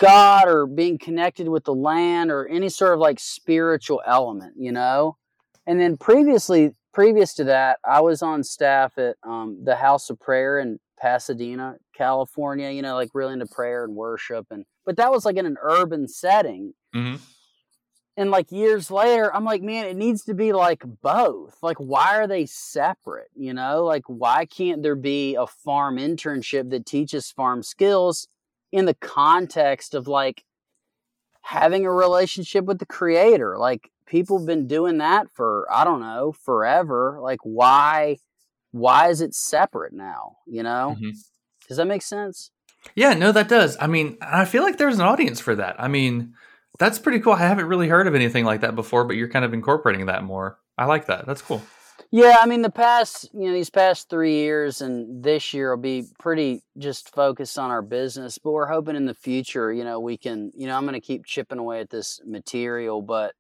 god 0.02 0.48
or 0.48 0.66
being 0.66 0.98
connected 0.98 1.48
with 1.48 1.64
the 1.64 1.74
land 1.74 2.32
or 2.32 2.48
any 2.48 2.70
sort 2.70 2.94
of 2.94 3.00
like 3.00 3.20
spiritual 3.20 4.02
element 4.06 4.54
you 4.58 4.72
know? 4.72 5.16
And 5.68 5.80
then 5.80 5.96
previously 5.96 6.72
previous 6.92 7.34
to 7.36 7.46
that 7.46 7.78
i 7.86 8.02
was 8.02 8.22
on 8.22 8.44
staff 8.44 8.98
at 8.98 9.16
um, 9.24 9.60
the 9.64 9.76
house 9.76 10.10
of 10.10 10.20
prayer 10.20 10.60
in 10.60 10.80
pasadena 11.00 11.76
california 11.96 12.70
you 12.72 12.82
know 12.82 12.96
like 12.96 13.10
really 13.14 13.34
into 13.34 13.46
prayer 13.46 13.86
and 13.86 13.96
worship 13.96 14.46
and 14.52 14.66
but 14.86 14.98
that 14.98 15.12
was 15.12 15.24
like 15.24 15.38
in 15.38 15.46
an 15.46 15.58
urban 15.62 16.08
setting. 16.08 16.74
Mm-hmm. 16.96 17.16
and 18.18 18.32
like 18.32 18.52
years 18.52 18.92
later 18.92 19.34
i'm 19.34 19.46
like 19.46 19.62
man 19.62 19.86
it 19.86 19.96
needs 19.96 20.24
to 20.26 20.34
be 20.34 20.52
like 20.52 20.84
both. 21.02 21.58
Like 21.62 21.78
why 21.78 22.18
are 22.18 22.28
they 22.28 22.46
separate? 22.46 23.30
You 23.36 23.54
know? 23.54 23.86
Like 23.86 24.04
why 24.08 24.46
can't 24.46 24.84
there 24.84 24.96
be 24.96 25.36
a 25.36 25.48
farm 25.48 25.98
internship 25.98 26.70
that 26.72 26.86
teaches 26.86 27.32
farm 27.32 27.64
skills 27.64 28.28
in 28.72 28.86
the 28.86 28.94
context 28.96 29.94
of 29.94 30.08
like 30.08 30.44
having 31.42 31.86
a 31.86 31.92
relationship 31.92 32.66
with 32.66 32.80
the 32.80 32.86
creator 32.86 33.58
like 33.58 33.90
people 34.06 34.38
have 34.38 34.46
been 34.48 34.68
doing 34.68 35.00
that 35.00 35.28
for 35.32 35.68
i 35.72 35.84
don't 35.84 36.00
know 36.00 36.32
forever 36.32 37.18
like 37.22 37.40
why 37.44 38.18
why 38.72 39.10
is 39.10 39.22
it 39.22 39.34
separate 39.34 39.94
now 39.94 40.38
you 40.46 40.62
know 40.64 40.96
Mhm. 41.00 41.14
does 41.68 41.78
that 41.78 41.88
make 41.88 42.02
sense 42.04 42.52
Yeah, 42.96 43.14
no, 43.14 43.32
that 43.32 43.48
does. 43.48 43.78
I 43.80 43.86
mean, 43.86 44.18
I 44.24 44.44
feel 44.44 44.64
like 44.64 44.78
there's 44.80 44.96
an 44.98 45.06
audience 45.06 45.40
for 45.40 45.54
that. 45.54 45.76
I 45.78 45.88
mean, 45.88 46.34
that's 46.80 46.98
pretty 46.98 47.20
cool. 47.20 47.34
I 47.34 47.38
haven't 47.48 47.68
really 47.68 47.88
heard 47.88 48.08
of 48.08 48.16
anything 48.16 48.44
like 48.44 48.62
that 48.62 48.74
before, 48.76 49.04
but 49.04 49.16
you're 49.16 49.30
kind 49.30 49.46
of 49.46 49.54
incorporating 49.54 50.08
that 50.08 50.24
more. 50.24 50.58
I 50.80 50.86
like 50.86 51.06
that. 51.06 51.28
That's 51.28 51.44
cool. 51.44 51.62
Yeah, 52.14 52.38
I 52.42 52.46
mean 52.46 52.62
the 52.62 52.70
past, 52.70 53.30
you 53.34 53.48
know, 53.48 53.54
these 53.54 53.70
past 53.70 54.10
three 54.10 54.34
years 54.36 54.82
and 54.82 55.24
this 55.24 55.54
year 55.54 55.74
will 55.74 55.82
be 55.82 56.04
pretty 56.20 56.62
just 56.78 57.14
focused 57.16 57.58
on 57.58 57.72
our 57.72 57.82
business. 57.82 58.38
But 58.38 58.52
we're 58.52 58.68
hoping 58.68 58.98
in 58.98 59.06
the 59.06 59.14
future, 59.14 59.72
you 59.72 59.86
know, 59.86 60.00
we 60.02 60.18
can, 60.18 60.52
you 60.54 60.68
know, 60.68 60.76
I'm 60.76 60.84
going 60.84 60.94
to 60.94 61.00
keep 61.00 61.26
chipping 61.26 61.58
away 61.58 61.80
at 61.80 61.90
this 61.90 62.20
material, 62.26 63.02
but 63.02 63.34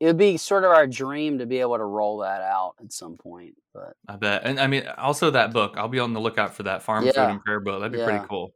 it 0.00 0.06
would 0.06 0.16
be 0.18 0.36
sort 0.38 0.64
of 0.64 0.72
our 0.72 0.88
dream 0.88 1.38
to 1.38 1.46
be 1.46 1.60
able 1.60 1.76
to 1.78 1.84
roll 1.84 2.18
that 2.18 2.42
out 2.42 2.74
at 2.82 2.92
some 2.92 3.16
point. 3.16 3.54
But 3.72 3.94
I 4.08 4.16
bet. 4.16 4.42
And 4.44 4.58
I 4.58 4.66
mean, 4.66 4.84
also 4.98 5.30
that 5.30 5.52
book. 5.52 5.74
I'll 5.76 5.86
be 5.86 6.00
on 6.00 6.14
the 6.14 6.20
lookout 6.20 6.56
for 6.56 6.64
that 6.64 6.82
farm 6.82 7.04
food 7.04 7.16
and 7.16 7.40
prayer 7.44 7.60
book. 7.60 7.78
That'd 7.78 7.92
be 7.92 7.98
Yeah. 7.98 8.06
pretty 8.06 8.26
cool. 8.28 8.52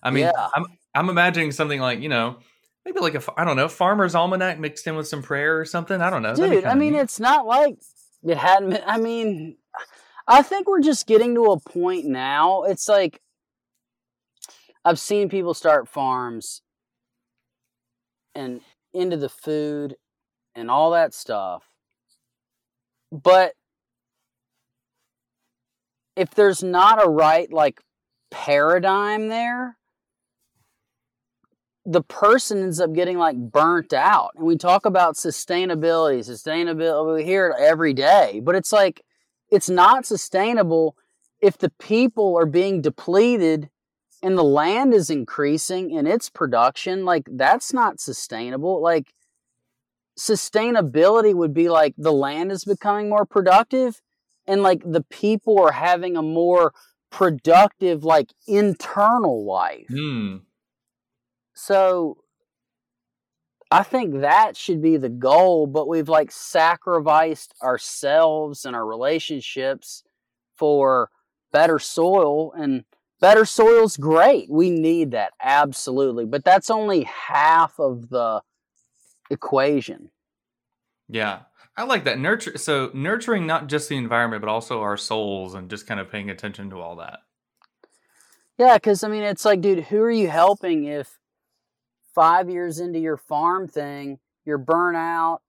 I 0.00 0.12
mean, 0.12 0.26
Yeah. 0.26 0.48
I'm 0.54 0.64
I'm 0.94 1.10
imagining 1.10 1.50
something 1.50 1.80
like 1.80 1.98
you 1.98 2.08
know, 2.08 2.38
maybe 2.84 3.00
like 3.00 3.16
a 3.16 3.22
I 3.36 3.44
don't 3.44 3.56
know, 3.56 3.66
farmer's 3.66 4.14
almanac 4.14 4.60
mixed 4.60 4.86
in 4.86 4.94
with 4.94 5.08
some 5.08 5.24
prayer 5.24 5.58
or 5.58 5.64
something. 5.64 6.00
I 6.00 6.08
don't 6.08 6.22
know. 6.22 6.36
Dude, 6.36 6.64
I 6.64 6.74
mean, 6.76 6.92
neat. 6.92 7.00
it's 7.00 7.18
not 7.18 7.44
like 7.46 7.78
it 8.22 8.36
hadn't 8.36 8.70
been. 8.70 8.82
I 8.86 8.98
mean, 8.98 9.56
I 10.26 10.42
think 10.42 10.68
we're 10.68 10.80
just 10.80 11.06
getting 11.06 11.34
to 11.34 11.52
a 11.52 11.60
point 11.60 12.06
now. 12.06 12.64
It's 12.64 12.88
like 12.88 13.20
I've 14.84 14.98
seen 14.98 15.28
people 15.28 15.54
start 15.54 15.88
farms 15.88 16.62
and 18.34 18.60
into 18.92 19.16
the 19.16 19.28
food 19.28 19.96
and 20.54 20.70
all 20.70 20.92
that 20.92 21.14
stuff. 21.14 21.64
But 23.12 23.52
if 26.16 26.30
there's 26.30 26.62
not 26.62 27.04
a 27.04 27.08
right 27.08 27.52
like 27.52 27.80
paradigm 28.30 29.28
there, 29.28 29.76
the 31.86 32.02
person 32.02 32.62
ends 32.62 32.80
up 32.80 32.92
getting 32.92 33.16
like 33.16 33.36
burnt 33.36 33.92
out. 33.92 34.32
And 34.34 34.44
we 34.44 34.56
talk 34.56 34.84
about 34.84 35.14
sustainability, 35.14 36.18
sustainability, 36.18 37.16
we 37.16 37.24
hear 37.24 37.48
it 37.48 37.56
every 37.60 37.94
day, 37.94 38.40
but 38.42 38.56
it's 38.56 38.72
like 38.72 39.02
it's 39.50 39.70
not 39.70 40.04
sustainable 40.04 40.96
if 41.40 41.56
the 41.56 41.70
people 41.70 42.36
are 42.36 42.46
being 42.46 42.82
depleted 42.82 43.70
and 44.20 44.36
the 44.36 44.42
land 44.42 44.92
is 44.92 45.10
increasing 45.10 45.92
in 45.92 46.06
its 46.06 46.28
production. 46.28 47.04
Like 47.04 47.28
that's 47.30 47.72
not 47.72 48.00
sustainable. 48.00 48.82
Like 48.82 49.14
sustainability 50.18 51.34
would 51.34 51.54
be 51.54 51.68
like 51.68 51.94
the 51.96 52.12
land 52.12 52.50
is 52.50 52.64
becoming 52.64 53.08
more 53.08 53.26
productive 53.26 54.02
and 54.46 54.62
like 54.62 54.82
the 54.84 55.02
people 55.02 55.60
are 55.60 55.72
having 55.72 56.16
a 56.16 56.22
more 56.22 56.72
productive 57.10 58.02
like 58.02 58.32
internal 58.48 59.44
life 59.44 59.86
Hmm. 59.88 60.38
So 61.56 62.18
I 63.70 63.82
think 63.82 64.20
that 64.20 64.56
should 64.56 64.80
be 64.80 64.96
the 64.96 65.08
goal, 65.08 65.66
but 65.66 65.88
we've 65.88 66.08
like 66.08 66.30
sacrificed 66.30 67.54
ourselves 67.62 68.64
and 68.64 68.76
our 68.76 68.86
relationships 68.86 70.04
for 70.54 71.10
better 71.52 71.78
soil 71.78 72.52
and 72.52 72.84
better 73.20 73.44
soil's 73.44 73.96
great. 73.96 74.50
We 74.50 74.70
need 74.70 75.12
that 75.12 75.32
absolutely, 75.42 76.26
but 76.26 76.44
that's 76.44 76.70
only 76.70 77.04
half 77.04 77.80
of 77.80 78.10
the 78.10 78.42
equation. 79.30 80.10
Yeah. 81.08 81.40
I 81.76 81.84
like 81.84 82.04
that 82.04 82.18
nurture. 82.18 82.56
So 82.56 82.90
nurturing 82.94 83.46
not 83.46 83.66
just 83.66 83.88
the 83.88 83.96
environment, 83.96 84.42
but 84.42 84.50
also 84.50 84.80
our 84.80 84.96
souls, 84.96 85.54
and 85.54 85.68
just 85.68 85.86
kind 85.86 86.00
of 86.00 86.10
paying 86.10 86.30
attention 86.30 86.70
to 86.70 86.80
all 86.80 86.96
that. 86.96 87.20
Yeah, 88.58 88.78
cuz 88.78 89.02
I 89.02 89.08
mean 89.08 89.22
it's 89.22 89.44
like 89.44 89.60
dude, 89.60 89.84
who 89.84 90.00
are 90.02 90.10
you 90.10 90.28
helping 90.28 90.84
if 90.84 91.18
5 92.16 92.50
years 92.50 92.80
into 92.80 92.98
your 92.98 93.16
farm 93.16 93.68
thing, 93.68 94.18
you're 94.44 94.58
burnt 94.58 94.96
out, 94.96 95.42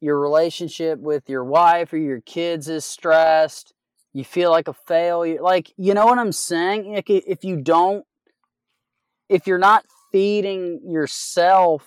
your 0.00 0.18
relationship 0.18 0.98
with 0.98 1.28
your 1.28 1.44
wife 1.44 1.92
or 1.92 1.98
your 1.98 2.20
kids 2.22 2.68
is 2.68 2.84
stressed, 2.84 3.72
you 4.12 4.24
feel 4.24 4.50
like 4.50 4.66
a 4.66 4.72
failure. 4.72 5.40
Like, 5.40 5.72
you 5.76 5.94
know 5.94 6.06
what 6.06 6.18
I'm 6.18 6.32
saying? 6.32 6.94
Like, 6.94 7.10
if 7.10 7.44
you 7.44 7.56
don't, 7.58 8.04
if 9.28 9.46
you're 9.46 9.58
not 9.58 9.84
feeding 10.10 10.80
yourself 10.84 11.86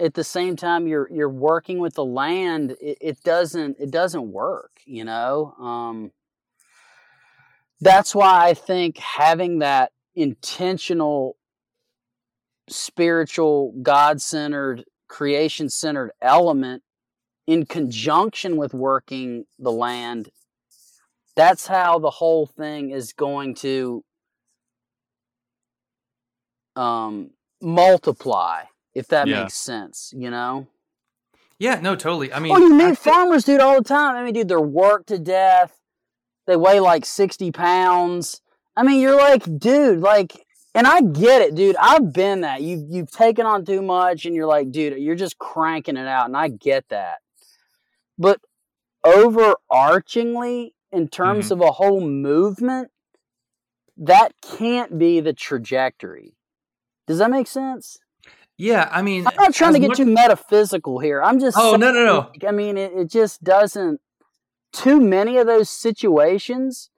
at 0.00 0.14
the 0.14 0.24
same 0.24 0.56
time 0.56 0.88
you're 0.88 1.08
you're 1.12 1.28
working 1.28 1.78
with 1.78 1.94
the 1.94 2.04
land, 2.04 2.72
it, 2.80 2.98
it 3.00 3.22
doesn't 3.22 3.76
it 3.78 3.90
doesn't 3.90 4.32
work. 4.32 4.72
You 4.86 5.04
know. 5.04 5.54
Um, 5.60 6.10
that's 7.80 8.14
why 8.14 8.48
I 8.48 8.54
think 8.54 8.98
having 8.98 9.60
that 9.60 9.92
intentional, 10.14 11.36
spiritual, 12.68 13.74
God 13.82 14.20
centered 14.20 14.84
creation 15.08 15.68
centered 15.68 16.12
element 16.20 16.82
in 17.46 17.66
conjunction 17.66 18.56
with 18.56 18.72
working 18.72 19.44
the 19.58 19.70
land, 19.70 20.30
that's 21.36 21.66
how 21.66 21.98
the 21.98 22.10
whole 22.10 22.46
thing 22.46 22.90
is 22.90 23.12
going 23.12 23.54
to 23.56 24.04
um, 26.76 27.30
multiply, 27.60 28.62
if 28.94 29.08
that 29.08 29.28
Yeah. 29.28 29.42
makes 29.42 29.54
sense, 29.54 30.12
you 30.16 30.30
know? 30.30 30.66
Yeah, 31.58 31.80
no, 31.80 31.94
totally. 31.94 32.32
I 32.32 32.40
mean, 32.40 32.52
oh, 32.52 32.58
you 32.58 32.74
meet 32.74 32.98
farmers, 32.98 33.44
dude, 33.44 33.60
all 33.60 33.76
the 33.76 33.84
time. 33.84 34.16
I 34.16 34.24
mean, 34.24 34.34
dude, 34.34 34.48
they're 34.48 34.60
worked 34.60 35.08
to 35.08 35.18
death. 35.18 35.78
They 36.46 36.56
weigh 36.56 36.80
like 36.80 37.04
60 37.04 37.52
pounds. 37.52 38.40
I 38.76 38.82
mean, 38.82 39.00
you're 39.00 39.16
like, 39.16 39.44
dude, 39.58 40.00
like, 40.00 40.44
and 40.74 40.86
I 40.86 41.00
get 41.00 41.42
it, 41.42 41.54
dude. 41.54 41.76
I've 41.76 42.12
been 42.12 42.40
that. 42.42 42.62
You've 42.62 42.84
you've 42.88 43.10
taken 43.10 43.46
on 43.46 43.64
too 43.64 43.82
much, 43.82 44.26
and 44.26 44.34
you're 44.34 44.46
like, 44.46 44.70
dude, 44.70 44.98
you're 44.98 45.14
just 45.14 45.38
cranking 45.38 45.96
it 45.96 46.06
out, 46.06 46.26
and 46.26 46.36
I 46.36 46.48
get 46.48 46.88
that. 46.88 47.18
But 48.18 48.40
overarchingly, 49.04 50.72
in 50.92 51.08
terms 51.08 51.46
mm-hmm. 51.46 51.60
of 51.62 51.68
a 51.68 51.72
whole 51.72 52.00
movement, 52.00 52.90
that 53.96 54.32
can't 54.42 54.98
be 54.98 55.20
the 55.20 55.32
trajectory. 55.32 56.36
Does 57.06 57.18
that 57.18 57.30
make 57.30 57.46
sense? 57.46 57.98
yeah, 58.56 58.88
I 58.92 59.02
mean, 59.02 59.26
I'm 59.26 59.34
not 59.36 59.54
trying 59.54 59.72
to 59.74 59.80
get 59.80 59.88
much- 59.88 59.96
too 59.96 60.06
metaphysical 60.06 61.00
here. 61.00 61.22
I'm 61.22 61.40
just 61.40 61.56
Oh, 61.58 61.76
no, 61.76 61.92
no, 61.92 62.04
no. 62.04 62.18
like, 62.30 62.44
I 62.46 62.52
mean, 62.52 62.76
it, 62.76 62.92
it 62.92 63.10
just 63.10 63.42
doesn't. 63.42 64.00
Too 64.72 65.00
many 65.00 65.38
of 65.38 65.46
those 65.46 65.68
situations 65.68 66.90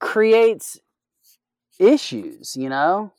creates 0.00 0.78
issues. 1.78 2.56
You 2.56 2.68
know. 2.68 3.12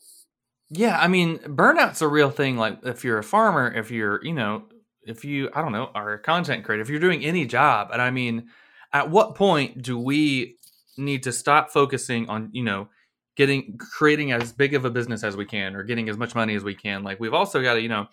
Yeah, 0.71 0.99
I 0.99 1.07
mean, 1.07 1.39
burnout's 1.39 2.01
a 2.03 2.07
real 2.07 2.29
thing. 2.29 2.55
Like, 2.55 2.79
if 2.83 3.03
you're 3.03 3.17
a 3.17 3.23
farmer, 3.23 3.73
if 3.73 3.89
you're, 3.89 4.23
you 4.23 4.33
know, 4.33 4.65
if 5.01 5.25
you, 5.25 5.49
I 5.51 5.63
don't 5.63 5.71
know, 5.71 5.89
are 5.95 6.13
a 6.13 6.19
content 6.19 6.63
creator, 6.63 6.83
if 6.83 6.89
you're 6.89 6.99
doing 6.99 7.25
any 7.25 7.47
job, 7.47 7.89
and 7.91 7.99
I 7.99 8.11
mean, 8.11 8.49
at 8.93 9.09
what 9.09 9.33
point 9.33 9.81
do 9.81 9.97
we 9.97 10.57
need 10.95 11.23
to 11.23 11.31
stop 11.31 11.71
focusing 11.71 12.29
on, 12.29 12.49
you 12.51 12.63
know, 12.63 12.87
getting, 13.35 13.79
creating 13.79 14.31
as 14.31 14.51
big 14.51 14.75
of 14.75 14.85
a 14.85 14.91
business 14.91 15.23
as 15.23 15.35
we 15.35 15.45
can 15.45 15.75
or 15.75 15.81
getting 15.81 16.07
as 16.07 16.17
much 16.17 16.35
money 16.35 16.53
as 16.53 16.63
we 16.63 16.75
can? 16.75 17.03
Like, 17.03 17.19
we've 17.19 17.33
also 17.33 17.63
got 17.63 17.73
to, 17.73 17.81
you 17.81 17.89
know, 17.89 18.05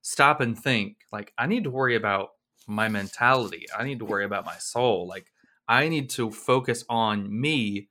stop 0.00 0.40
and 0.40 0.58
think, 0.58 0.96
like, 1.12 1.34
I 1.36 1.46
need 1.46 1.64
to 1.64 1.70
worry 1.70 1.94
about 1.94 2.30
my 2.66 2.88
mentality. 2.88 3.66
I 3.76 3.84
need 3.84 3.98
to 3.98 4.06
worry 4.06 4.24
about 4.24 4.46
my 4.46 4.56
soul. 4.56 5.06
Like, 5.06 5.26
I 5.68 5.88
need 5.90 6.08
to 6.10 6.30
focus 6.30 6.86
on 6.88 7.28
me 7.38 7.88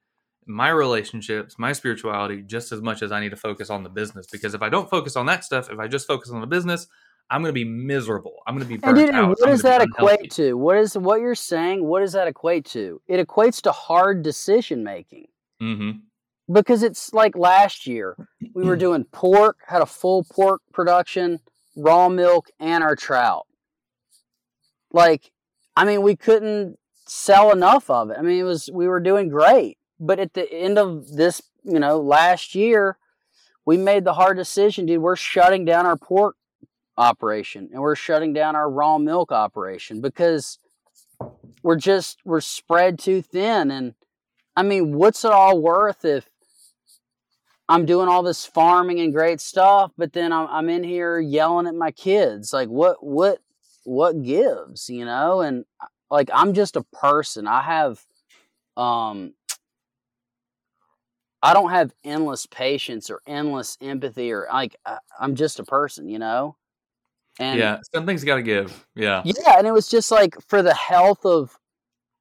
my 0.48 0.70
relationships, 0.70 1.56
my 1.60 1.74
spirituality, 1.74 2.42
just 2.42 2.72
as 2.72 2.82
much 2.82 3.02
as 3.02 3.12
I 3.12 3.20
need 3.20 3.30
to 3.30 3.36
focus 3.36 3.70
on 3.70 3.84
the 3.84 3.90
business. 3.90 4.28
Because 4.32 4.54
if 4.54 4.62
I 4.62 4.70
don't 4.70 4.90
focus 4.90 5.16
on 5.16 5.26
that 5.28 5.44
stuff, 5.44 5.70
if 5.70 5.80
I 5.80 5.88
just 5.88 6.08
focus 6.08 6.32
on 6.32 6.42
the 6.42 6.48
business, 6.48 6.88
I'm 7.30 7.42
going 7.42 7.50
to 7.50 7.54
be 7.54 7.66
miserable. 7.66 8.36
I'm 8.48 8.56
going 8.56 8.66
to 8.66 8.74
be 8.74 8.78
burnt 8.78 8.96
dude, 8.98 9.10
out. 9.10 9.30
what 9.30 9.46
does 9.46 9.62
that 9.64 9.82
equate 9.82 10.32
to? 10.32 10.54
What 10.54 10.78
is 10.78 10.98
what 10.98 11.20
you're 11.20 11.36
saying? 11.36 11.84
What 11.84 12.00
does 12.00 12.14
that 12.14 12.28
equate 12.28 12.66
to? 12.68 13.02
It 13.08 13.26
equates 13.26 13.62
to 13.64 13.72
hard 13.74 14.24
decision 14.24 14.84
making 14.84 15.28
Mhm. 15.62 16.02
because 16.52 16.84
it's 16.84 17.14
like 17.14 17.36
last 17.36 17.86
year 17.86 18.16
we 18.54 18.64
were 18.64 18.78
doing 18.78 19.04
pork, 19.12 19.58
had 19.68 19.82
a 19.82 19.86
full 19.86 20.24
pork 20.24 20.62
production, 20.72 21.40
raw 21.76 22.08
milk, 22.08 22.48
and 22.62 22.82
our 22.84 22.96
trout. 22.96 23.46
Like, 24.94 25.32
I 25.76 25.84
mean, 25.84 26.02
we 26.02 26.16
couldn't 26.16 26.78
sell 27.08 27.52
enough 27.52 27.90
of 27.90 28.10
it. 28.10 28.18
I 28.18 28.22
mean, 28.22 28.40
it 28.40 28.44
was 28.44 28.70
we 28.72 28.88
were 28.88 29.00
doing 29.02 29.28
great, 29.30 29.78
but 30.00 30.20
at 30.20 30.34
the 30.34 30.52
end 30.52 30.78
of 30.78 31.08
this, 31.16 31.42
you 31.64 31.80
know, 31.80 32.00
last 32.00 32.56
year, 32.56 32.98
we 33.66 33.78
made 33.78 34.06
the 34.06 34.14
hard 34.14 34.38
decision, 34.38 34.86
dude. 34.86 35.02
We're 35.02 35.16
shutting 35.16 35.66
down 35.66 35.86
our 35.86 35.98
pork 35.98 36.36
operation 36.98 37.70
and 37.72 37.82
we're 37.82 37.96
shutting 37.96 38.34
down 38.34 38.56
our 38.56 38.70
raw 38.70 38.98
milk 38.98 39.32
operation 39.32 40.02
because 40.02 40.58
we're 41.62 41.76
just 41.76 42.20
we're 42.26 42.42
spread 42.42 42.98
too 42.98 43.22
thin. 43.22 43.72
And 43.72 43.94
i 44.56 44.64
mean 44.64 44.94
what's 44.94 45.24
it 45.24 45.32
all 45.32 45.62
worth 45.62 46.04
if 46.04 46.28
i'm 47.70 47.86
doing 47.86 48.08
all 48.08 48.24
this 48.24 48.44
farming 48.44 49.00
and 49.00 49.14
great 49.14 49.40
stuff 49.40 49.92
but 49.96 50.14
then 50.14 50.34
i'm, 50.34 50.48
I'm 50.50 50.70
in 50.70 50.84
here 50.84 51.20
yelling 51.20 51.68
at 51.68 51.76
my 51.76 51.92
kids? 51.92 52.52
Like 52.52 52.70
what 52.70 53.06
what 53.06 53.40
what 53.84 54.24
gives 54.24 54.90
you 54.90 55.06
know? 55.06 55.42
And 55.42 55.66
like 56.10 56.30
i'm 56.34 56.54
just 56.54 56.76
a 56.76 56.86
person. 56.94 57.48
I 57.48 57.62
have 57.62 58.04
um 58.76 59.34
i 61.44 61.54
don't 61.54 61.72
have 61.72 61.94
endless 62.04 62.46
patience 62.46 63.10
or 63.10 63.22
endless 63.28 63.78
empathy 63.82 64.32
or 64.32 64.48
like 64.52 64.76
I, 64.86 64.98
i'm 65.20 65.36
just 65.36 65.60
a 65.60 65.64
person 65.64 66.10
you 66.10 66.20
know 66.20 66.56
and 67.40 67.60
yeah, 67.60 67.80
something's 67.94 68.24
got 68.24 68.36
to 68.36 68.42
give. 68.42 68.86
Yeah. 68.96 69.22
yeah, 69.24 69.58
and 69.58 69.68
it 69.68 69.72
was 69.72 69.88
just 69.88 70.12
like 70.12 70.36
for 70.48 70.62
the 70.62 70.74
health 70.74 71.26
of 71.26 71.58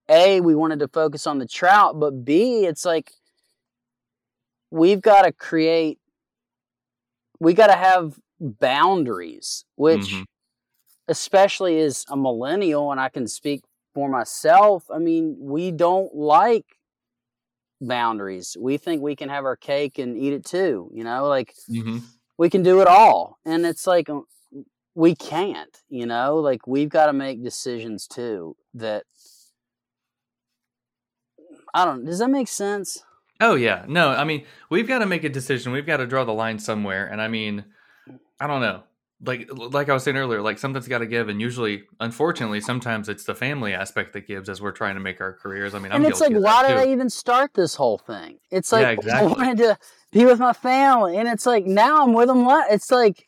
A, 0.08 0.40
we 0.40 0.54
wanted 0.54 0.80
to 0.80 0.88
focus 0.88 1.26
on 1.26 1.38
the 1.38 1.46
trout, 1.46 1.98
but 1.98 2.24
B, 2.24 2.66
it's 2.66 2.84
like 2.84 3.12
we've 4.70 5.00
got 5.00 5.22
to 5.22 5.32
create 5.32 5.98
we 7.38 7.54
got 7.54 7.68
to 7.68 7.76
have 7.76 8.18
boundaries, 8.40 9.64
which 9.76 10.00
Mhm. 10.00 10.24
especially 11.08 11.80
as 11.80 12.04
a 12.08 12.16
millennial 12.16 12.90
and 12.90 13.00
I 13.00 13.08
can 13.08 13.26
speak 13.28 13.62
for 13.94 14.08
myself, 14.08 14.90
I 14.90 14.98
mean, 14.98 15.36
we 15.38 15.70
don't 15.70 16.14
like 16.14 16.75
boundaries. 17.80 18.56
We 18.58 18.76
think 18.78 19.02
we 19.02 19.16
can 19.16 19.28
have 19.28 19.44
our 19.44 19.56
cake 19.56 19.98
and 19.98 20.16
eat 20.16 20.32
it 20.32 20.44
too, 20.44 20.90
you 20.94 21.04
know? 21.04 21.26
Like 21.26 21.54
Mhm. 21.70 22.02
we 22.38 22.50
can 22.50 22.62
do 22.62 22.80
it 22.80 22.88
all 22.88 23.38
and 23.44 23.64
it's 23.66 23.86
like 23.86 24.08
uh, 24.10 24.20
we 24.94 25.14
can't 25.14 25.76
you 25.88 26.06
know 26.06 26.36
like 26.36 26.66
we've 26.66 26.88
got 26.88 27.06
to 27.06 27.12
make 27.12 27.42
decisions 27.42 28.06
too 28.06 28.56
that 28.74 29.04
i 31.74 31.84
don't 31.84 32.04
does 32.04 32.18
that 32.18 32.30
make 32.30 32.48
sense 32.48 33.02
Oh 33.38 33.54
yeah. 33.54 33.84
No, 33.86 34.08
I 34.08 34.24
mean, 34.24 34.46
we've 34.70 34.88
got 34.88 35.00
to 35.00 35.06
make 35.06 35.22
a 35.22 35.28
decision. 35.28 35.70
We've 35.70 35.84
got 35.84 35.98
to 35.98 36.06
draw 36.06 36.24
the 36.24 36.32
line 36.32 36.58
somewhere. 36.58 37.06
And 37.06 37.20
I 37.20 37.28
mean, 37.28 37.66
I 38.40 38.46
don't 38.46 38.62
know. 38.62 38.84
Like 39.24 39.48
like 39.50 39.88
I 39.88 39.94
was 39.94 40.02
saying 40.02 40.18
earlier, 40.18 40.42
like 40.42 40.58
something's 40.58 40.88
got 40.88 40.98
to 40.98 41.06
give 41.06 41.30
and 41.30 41.40
usually 41.40 41.84
unfortunately 42.00 42.60
sometimes 42.60 43.08
it's 43.08 43.24
the 43.24 43.34
family 43.34 43.72
aspect 43.72 44.12
that 44.12 44.26
gives 44.26 44.48
as 44.50 44.60
we're 44.60 44.72
trying 44.72 44.94
to 44.94 45.00
make 45.00 45.22
our 45.22 45.32
careers. 45.32 45.74
I 45.74 45.78
mean, 45.78 45.90
I'm 45.90 46.02
and 46.02 46.06
it's 46.06 46.20
like 46.20 46.32
why 46.34 46.66
did 46.66 46.76
i 46.76 46.86
even 46.86 47.08
start 47.08 47.54
this 47.54 47.74
whole 47.74 47.96
thing 47.96 48.38
it's 48.50 48.72
Yeah, 48.72 48.90
like 48.90 49.06
i 49.14 49.22
wanted 49.26 49.56
to 49.56 49.78
be 50.12 50.26
with 50.26 50.38
my 50.38 50.52
family 50.52 51.16
and 51.16 51.28
it's 51.28 51.46
like 51.46 51.64
now 51.64 52.02
i'm 52.02 52.12
with 52.12 52.28
them 52.28 52.44
What? 52.44 52.70
it's 52.70 52.90
like 52.90 53.26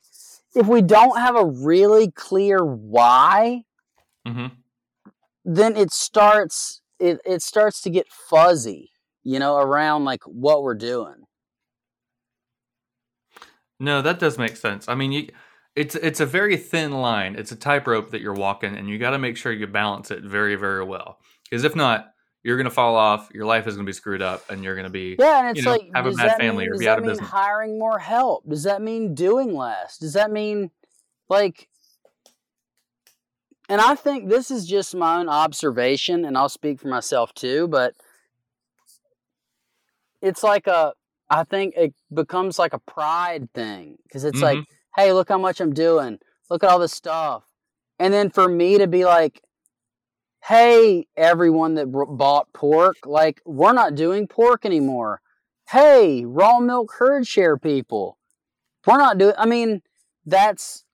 if 0.55 0.66
we 0.66 0.82
don't 0.82 1.18
have 1.18 1.36
a 1.36 1.45
really 1.47 2.11
clear 2.11 2.62
why 2.62 3.62
Mhm. 4.26 4.53
then 5.47 5.74
it 5.74 5.91
starts 5.91 6.82
it, 6.99 7.18
it 7.24 7.41
starts 7.41 7.80
to 7.80 7.89
get 7.91 8.09
fuzzy 8.09 8.91
you 9.24 9.39
know 9.39 9.57
around 9.57 10.05
like 10.05 10.22
what 10.24 10.62
we're 10.62 10.74
doing 10.74 11.24
No, 13.80 14.03
that 14.03 14.18
does 14.18 14.39
make 14.39 14.57
sense. 14.57 14.89
I 14.89 14.95
mean, 14.95 15.12
you, 15.12 15.28
it's 15.79 15.95
it's 15.95 16.18
a 16.18 16.26
very 16.26 16.57
thin 16.57 16.91
line. 16.91 17.37
It's 17.37 17.53
a 17.53 17.57
tightrope 17.57 18.11
that 18.11 18.20
you're 18.20 18.35
walking, 18.35 18.76
and 18.76 18.89
you 18.89 18.99
got 18.99 19.11
to 19.11 19.18
make 19.18 19.37
sure 19.37 19.53
you 19.53 19.68
balance 19.68 20.11
it 20.11 20.24
very, 20.24 20.57
very 20.57 20.85
well. 20.85 21.20
Because 21.45 21.62
if 21.62 21.76
not, 21.76 22.12
you're 22.43 22.57
gonna 22.57 22.70
fall 22.70 22.97
off. 22.97 23.29
Your 23.33 23.47
life 23.47 23.66
is 23.68 23.76
gonna 23.76 23.87
be 23.87 23.93
screwed 23.93 24.20
up, 24.20 24.51
and 24.51 24.64
you're 24.64 24.74
gonna 24.74 24.91
be 24.91 25.14
Yeah, 25.18 25.39
and 25.39 25.51
it's 25.51 25.59
you 25.59 25.64
know, 25.64 25.72
like 25.72 25.89
have 25.95 26.07
a 26.07 26.11
bad 26.11 26.31
that 26.31 26.39
family 26.39 26.64
mean, 26.64 26.70
or 26.70 26.72
does 26.72 26.81
be 26.81 26.89
out 26.89 26.99
of 26.99 27.05
mean 27.05 27.12
business. 27.12 27.29
hiring 27.29 27.79
more 27.79 27.99
help? 28.01 28.49
Does 28.49 28.64
that 28.64 28.83
mean 28.83 29.14
doing 29.14 29.55
less? 29.55 29.99
Does 29.99 30.14
that 30.14 30.33
mean 30.33 30.72
like 31.29 31.68
and 33.68 33.81
I 33.81 33.95
think 33.95 34.29
this 34.29 34.51
is 34.51 34.66
just 34.66 34.97
my 34.97 35.18
own 35.20 35.29
observation 35.29 36.24
and 36.24 36.37
I'll 36.37 36.49
speak 36.49 36.81
for 36.81 36.89
myself 36.89 37.33
too, 37.35 37.68
but 37.68 37.95
it's 40.22 40.43
like 40.43 40.66
a 40.66 40.95
I 41.31 41.45
think 41.45 41.74
it 41.76 41.95
becomes 42.12 42.59
like 42.59 42.72
a 42.72 42.79
pride 42.79 43.53
thing 43.53 43.99
because 44.05 44.24
it's 44.24 44.41
like, 44.41 44.59
Mm-hmm. 44.59 44.72
Hey, 44.97 45.12
look 45.12 45.28
how 45.28 45.39
much 45.39 45.61
I'm 45.61 45.72
doing. 45.72 46.18
Look 46.51 46.64
at 46.64 46.70
all 46.70 46.78
this 46.78 46.93
stuff. 46.93 47.45
And 47.99 48.12
then 48.12 48.30
for 48.30 48.49
me 48.49 48.78
to 48.78 48.86
be 48.86 49.05
like, 49.05 49.43
hey, 50.45 51.07
everyone 51.16 51.74
that 51.74 51.86
bought 51.86 52.53
pork, 52.53 52.97
like, 53.05 53.41
we're 53.45 53.72
not 53.72 53.95
doing 53.95 54.26
pork 54.26 54.64
anymore. 54.64 55.20
Hey, 55.70 56.24
raw 56.24 56.61
milk 56.61 56.93
herd 56.99 57.26
share 57.26 57.59
people, 57.59 58.18
we're 58.86 58.97
not 58.97 59.18
doing, 59.18 59.34
I 59.36 59.45
mean, 59.45 59.82
that's, 60.24 60.84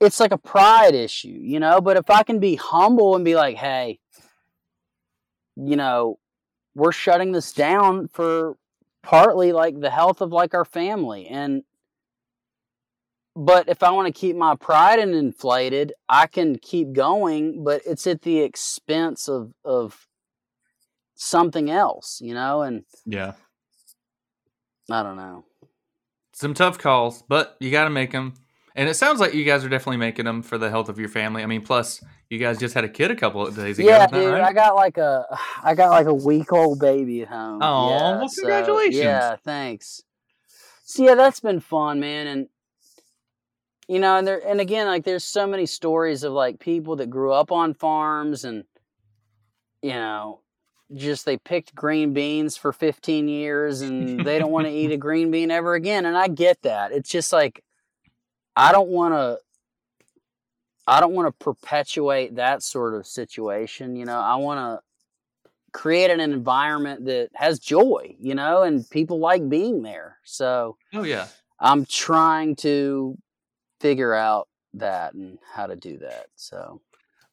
it's 0.00 0.20
like 0.20 0.30
a 0.30 0.38
pride 0.38 0.94
issue, 0.94 1.40
you 1.40 1.58
know? 1.58 1.80
But 1.80 1.96
if 1.96 2.08
I 2.08 2.22
can 2.22 2.38
be 2.38 2.54
humble 2.54 3.16
and 3.16 3.24
be 3.24 3.34
like, 3.34 3.56
hey, 3.56 3.98
you 5.56 5.74
know, 5.74 6.20
we're 6.76 6.92
shutting 6.92 7.32
this 7.32 7.52
down 7.52 8.06
for 8.06 8.56
partly 9.02 9.52
like 9.52 9.80
the 9.80 9.90
health 9.90 10.20
of 10.20 10.30
like 10.30 10.54
our 10.54 10.64
family 10.64 11.26
and 11.26 11.64
but 13.38 13.68
if 13.68 13.84
I 13.84 13.90
want 13.92 14.12
to 14.12 14.12
keep 14.20 14.34
my 14.34 14.56
pride 14.56 14.98
and 14.98 15.14
inflated, 15.14 15.92
I 16.08 16.26
can 16.26 16.58
keep 16.58 16.92
going, 16.92 17.62
but 17.62 17.80
it's 17.86 18.06
at 18.06 18.22
the 18.22 18.40
expense 18.40 19.28
of 19.28 19.52
of 19.64 20.08
something 21.14 21.70
else, 21.70 22.20
you 22.20 22.34
know, 22.34 22.62
and 22.62 22.84
Yeah, 23.06 23.34
I 24.90 25.02
don't 25.04 25.16
know. 25.16 25.44
some 26.32 26.52
tough 26.54 26.78
calls, 26.78 27.22
but 27.28 27.56
you 27.60 27.70
got 27.70 27.84
to 27.84 27.90
make 27.90 28.10
them. 28.12 28.34
And 28.74 28.88
it 28.88 28.94
sounds 28.94 29.18
like 29.18 29.34
you 29.34 29.44
guys 29.44 29.64
are 29.64 29.68
definitely 29.68 29.96
making 29.96 30.24
them 30.24 30.42
for 30.42 30.56
the 30.56 30.70
health 30.70 30.88
of 30.88 30.98
your 31.00 31.08
family. 31.08 31.42
I 31.42 31.46
mean, 31.46 31.62
plus 31.62 32.02
you 32.30 32.38
guys 32.38 32.58
just 32.58 32.74
had 32.74 32.84
a 32.84 32.88
kid 32.88 33.10
a 33.10 33.16
couple 33.16 33.44
of 33.46 33.56
days 33.56 33.78
ago. 33.78 33.88
Yeah, 33.88 34.06
dude, 34.06 34.32
right? 34.32 34.42
I 34.42 34.52
got 34.52 34.76
like 34.76 34.98
a, 34.98 35.26
I 35.62 35.74
got 35.74 35.90
like 35.90 36.06
a 36.06 36.14
week 36.14 36.52
old 36.52 36.78
baby 36.78 37.22
at 37.22 37.28
home. 37.28 37.60
Oh, 37.62 37.90
yeah, 37.90 38.18
well, 38.18 38.28
so, 38.28 38.42
congratulations. 38.42 38.96
yeah, 38.96 39.36
thanks. 39.44 40.02
So 40.84 41.04
yeah, 41.04 41.16
that's 41.16 41.40
been 41.40 41.58
fun, 41.60 41.98
man, 42.00 42.26
and 42.28 42.48
you 43.88 43.98
know, 43.98 44.16
and 44.16 44.26
there, 44.26 44.46
and 44.46 44.60
again, 44.60 44.86
like 44.86 45.04
there's 45.04 45.24
so 45.24 45.46
many 45.46 45.66
stories 45.66 46.22
of 46.22 46.32
like 46.32 46.60
people 46.60 46.96
that 46.96 47.10
grew 47.10 47.32
up 47.32 47.50
on 47.50 47.74
farms 47.74 48.44
and 48.44 48.64
you 49.82 49.94
know, 49.94 50.40
just 50.94 51.24
they 51.24 51.36
picked 51.36 51.74
green 51.74 52.12
beans 52.12 52.56
for 52.56 52.72
15 52.72 53.28
years 53.28 53.80
and 53.80 54.24
they 54.24 54.38
don't 54.38 54.50
want 54.50 54.66
to 54.66 54.72
eat 54.72 54.90
a 54.90 54.96
green 55.08 55.30
bean 55.30 55.50
ever 55.50 55.74
again, 55.74 56.06
and 56.06 56.16
I 56.16 56.28
get 56.28 56.62
that. 56.62 56.92
It's 56.92 57.10
just 57.10 57.32
like 57.32 57.64
I 58.54 58.72
don't 58.72 58.88
want 58.88 59.14
to 59.14 59.38
I 60.86 61.00
don't 61.00 61.12
want 61.12 61.28
to 61.28 61.44
perpetuate 61.44 62.36
that 62.36 62.62
sort 62.62 62.94
of 62.94 63.06
situation. 63.06 63.96
You 63.96 64.06
know, 64.06 64.18
I 64.18 64.36
want 64.36 64.58
to 64.58 64.82
create 65.72 66.10
an 66.10 66.20
environment 66.20 67.04
that 67.04 67.28
has 67.34 67.58
joy, 67.58 68.16
you 68.18 68.34
know, 68.34 68.62
and 68.62 68.88
people 68.90 69.18
like 69.18 69.48
being 69.48 69.82
there. 69.82 70.18
So 70.24 70.76
oh 70.94 71.04
yeah. 71.04 71.28
I'm 71.60 71.84
trying 71.84 72.56
to 72.56 73.18
figure 73.80 74.14
out 74.14 74.48
that 74.74 75.14
and 75.14 75.38
how 75.54 75.66
to 75.66 75.76
do 75.76 75.98
that. 75.98 76.26
So 76.36 76.80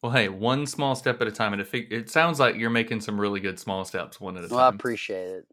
Well, 0.02 0.12
hey, 0.12 0.28
one 0.28 0.66
small 0.66 0.94
step 0.94 1.20
at 1.20 1.26
a 1.28 1.32
time, 1.32 1.52
and 1.52 1.60
it, 1.60 1.68
fig- 1.68 1.92
it 1.92 2.10
sounds 2.10 2.40
like 2.40 2.56
you're 2.56 2.70
making 2.70 3.00
some 3.00 3.20
really 3.20 3.40
good 3.40 3.58
small 3.58 3.84
steps, 3.84 4.20
one 4.20 4.36
at 4.36 4.44
a 4.44 4.48
time. 4.48 4.56
well, 4.56 4.66
I 4.66 4.68
appreciate 4.70 5.28
it. 5.28 5.46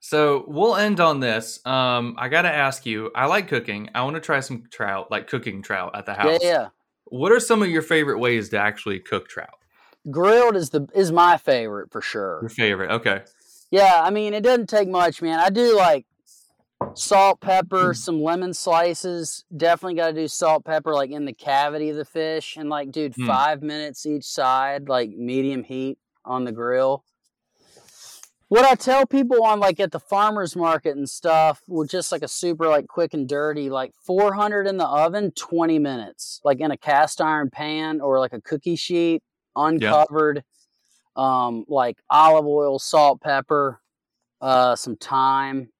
So 0.00 0.44
we'll 0.48 0.74
end 0.74 0.98
on 0.98 1.20
this. 1.20 1.64
Um, 1.64 2.16
I 2.18 2.28
got 2.28 2.42
to 2.42 2.52
ask 2.52 2.84
you. 2.84 3.12
I 3.14 3.26
like 3.26 3.46
cooking. 3.46 3.88
I 3.94 4.02
want 4.02 4.14
to 4.14 4.20
try 4.20 4.40
some 4.40 4.64
trout, 4.70 5.12
like 5.12 5.28
cooking 5.28 5.62
trout 5.62 5.92
at 5.96 6.06
the 6.06 6.14
house. 6.14 6.40
Yeah, 6.42 6.48
yeah. 6.48 6.68
What 7.04 7.30
are 7.30 7.38
some 7.38 7.62
of 7.62 7.68
your 7.68 7.82
favorite 7.82 8.18
ways 8.18 8.48
to 8.48 8.58
actually 8.58 8.98
cook 8.98 9.28
trout? 9.28 9.50
Grilled 10.10 10.56
is 10.56 10.70
the 10.70 10.88
is 10.94 11.12
my 11.12 11.36
favorite 11.36 11.92
for 11.92 12.00
sure. 12.00 12.40
Your 12.40 12.48
favorite? 12.48 12.90
Okay. 12.90 13.20
Yeah, 13.70 14.00
I 14.02 14.10
mean 14.10 14.34
it 14.34 14.40
doesn't 14.42 14.68
take 14.68 14.88
much, 14.88 15.22
man. 15.22 15.38
I 15.38 15.50
do 15.50 15.76
like 15.76 16.04
salt, 16.94 17.40
pepper, 17.40 17.94
some 17.94 18.22
lemon 18.22 18.52
slices. 18.54 19.44
Definitely 19.56 19.94
got 19.94 20.08
to 20.08 20.12
do 20.14 20.28
salt, 20.28 20.64
pepper 20.64 20.92
like 20.94 21.10
in 21.10 21.24
the 21.24 21.32
cavity 21.32 21.90
of 21.90 21.96
the 21.96 22.04
fish, 22.04 22.56
and 22.56 22.68
like, 22.68 22.90
dude, 22.90 23.14
Hmm. 23.14 23.26
five 23.26 23.62
minutes 23.62 24.06
each 24.06 24.24
side, 24.24 24.88
like 24.88 25.10
medium 25.10 25.64
heat 25.64 25.98
on 26.24 26.44
the 26.44 26.52
grill. 26.52 27.04
What 28.48 28.66
I 28.66 28.74
tell 28.74 29.06
people 29.06 29.42
on 29.44 29.60
like 29.60 29.80
at 29.80 29.92
the 29.92 29.98
farmers 30.00 30.54
market 30.54 30.94
and 30.94 31.08
stuff, 31.08 31.62
with 31.66 31.88
just 31.88 32.12
like 32.12 32.22
a 32.22 32.28
super 32.28 32.68
like 32.68 32.86
quick 32.86 33.14
and 33.14 33.26
dirty, 33.26 33.70
like 33.70 33.94
400 34.04 34.66
in 34.66 34.76
the 34.76 34.86
oven, 34.86 35.30
20 35.32 35.78
minutes, 35.78 36.38
like 36.44 36.60
in 36.60 36.70
a 36.70 36.76
cast 36.76 37.22
iron 37.22 37.48
pan 37.48 38.02
or 38.02 38.18
like 38.18 38.34
a 38.34 38.42
cookie 38.42 38.76
sheet, 38.76 39.22
uncovered, 39.56 40.44
um, 41.16 41.64
like 41.66 41.96
olive 42.10 42.44
oil, 42.46 42.78
salt, 42.78 43.22
pepper, 43.22 43.80
uh, 44.42 44.76
some 44.76 44.96
thyme, 44.96 45.71